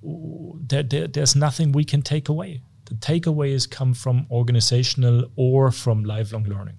There, 0.03 0.83
there, 0.83 1.07
there's 1.07 1.37
nothing 1.37 1.73
we 1.73 1.85
can 1.85 2.03
take 2.03 2.29
away. 2.29 2.63
The 2.87 2.95
takeaways 2.95 3.69
come 3.69 3.95
from 3.95 4.27
organizational 4.31 5.31
or 5.37 5.71
from 5.71 6.05
lifelong 6.05 6.45
learning. 6.45 6.77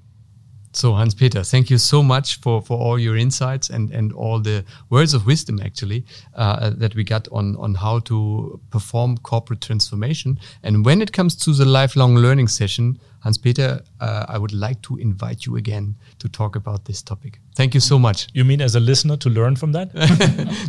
So 0.75 0.93
Hans 0.93 1.13
Peter, 1.13 1.41
thank 1.41 1.69
you 1.69 1.77
so 1.77 2.03
much 2.03 2.41
for, 2.41 2.61
for 2.61 2.77
all 2.77 2.99
your 2.99 3.15
insights 3.15 3.69
and, 3.69 3.91
and 3.91 4.11
all 4.11 4.41
the 4.41 4.65
words 4.89 5.13
of 5.13 5.25
wisdom 5.25 5.61
actually 5.61 6.05
uh, 6.35 6.71
that 6.71 6.95
we 6.95 7.05
got 7.05 7.29
on, 7.31 7.55
on 7.55 7.75
how 7.75 7.99
to 7.99 8.59
perform 8.71 9.17
corporate 9.19 9.61
transformation. 9.61 10.37
And 10.63 10.85
when 10.85 11.01
it 11.01 11.13
comes 11.13 11.33
to 11.37 11.53
the 11.53 11.63
lifelong 11.63 12.17
learning 12.17 12.49
session, 12.49 12.99
Hans 13.25 13.39
Peter, 13.39 13.81
uh, 13.99 14.25
I 14.29 14.37
would 14.37 14.53
like 14.53 14.83
to 14.83 14.97
invite 14.97 15.47
you 15.47 15.57
again 15.57 15.95
to 16.19 16.29
talk 16.29 16.55
about 16.55 16.85
this 16.85 17.01
topic. 17.01 17.39
Thank 17.55 17.73
you 17.73 17.79
so 17.79 17.97
much. 17.97 18.27
You 18.33 18.45
mean 18.45 18.61
as 18.61 18.75
a 18.75 18.79
listener 18.79 19.17
to 19.17 19.29
learn 19.29 19.55
from 19.55 19.71
that? 19.71 19.89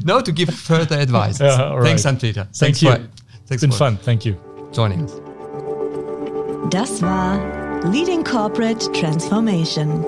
no, 0.05 0.23
to 0.23 0.33
give 0.33 0.49
further 0.49 0.99
advice. 0.99 1.39
Yeah, 1.39 1.83
Thanks, 1.83 2.05
Hans 2.05 2.23
Peter. 2.23 2.45
Thank 2.45 2.57
thanks 2.57 2.83
you. 2.83 2.93
For, 2.93 2.97
thanks 2.97 3.51
it's 3.51 3.61
been 3.61 3.73
fun. 3.73 3.99
Thank 3.99 4.25
you. 4.25 4.41
Joining 4.73 5.05
us. 5.05 5.13
Das 6.71 7.03
war 7.03 7.39
Leading 7.93 8.25
Corporate 8.25 8.91
Transformation. 8.95 10.03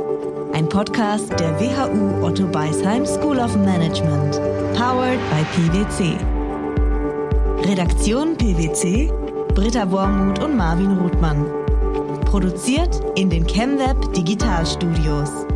Ein 0.54 0.70
Podcast 0.70 1.28
der 1.38 1.52
WHU 1.60 2.24
Otto 2.24 2.46
Beisheim 2.46 3.04
School 3.04 3.38
of 3.38 3.54
Management. 3.56 4.40
Powered 4.74 5.20
by 5.28 5.44
PwC. 5.52 6.16
Redaktion 7.68 8.38
PwC, 8.38 9.12
Britta 9.54 9.90
Wormuth 9.90 10.42
und 10.42 10.56
Marvin 10.56 10.96
Rothmann. 10.96 11.67
Produziert 12.28 13.00
in 13.14 13.30
den 13.30 13.46
ChemWeb 13.46 14.12
Digitalstudios. 14.12 15.47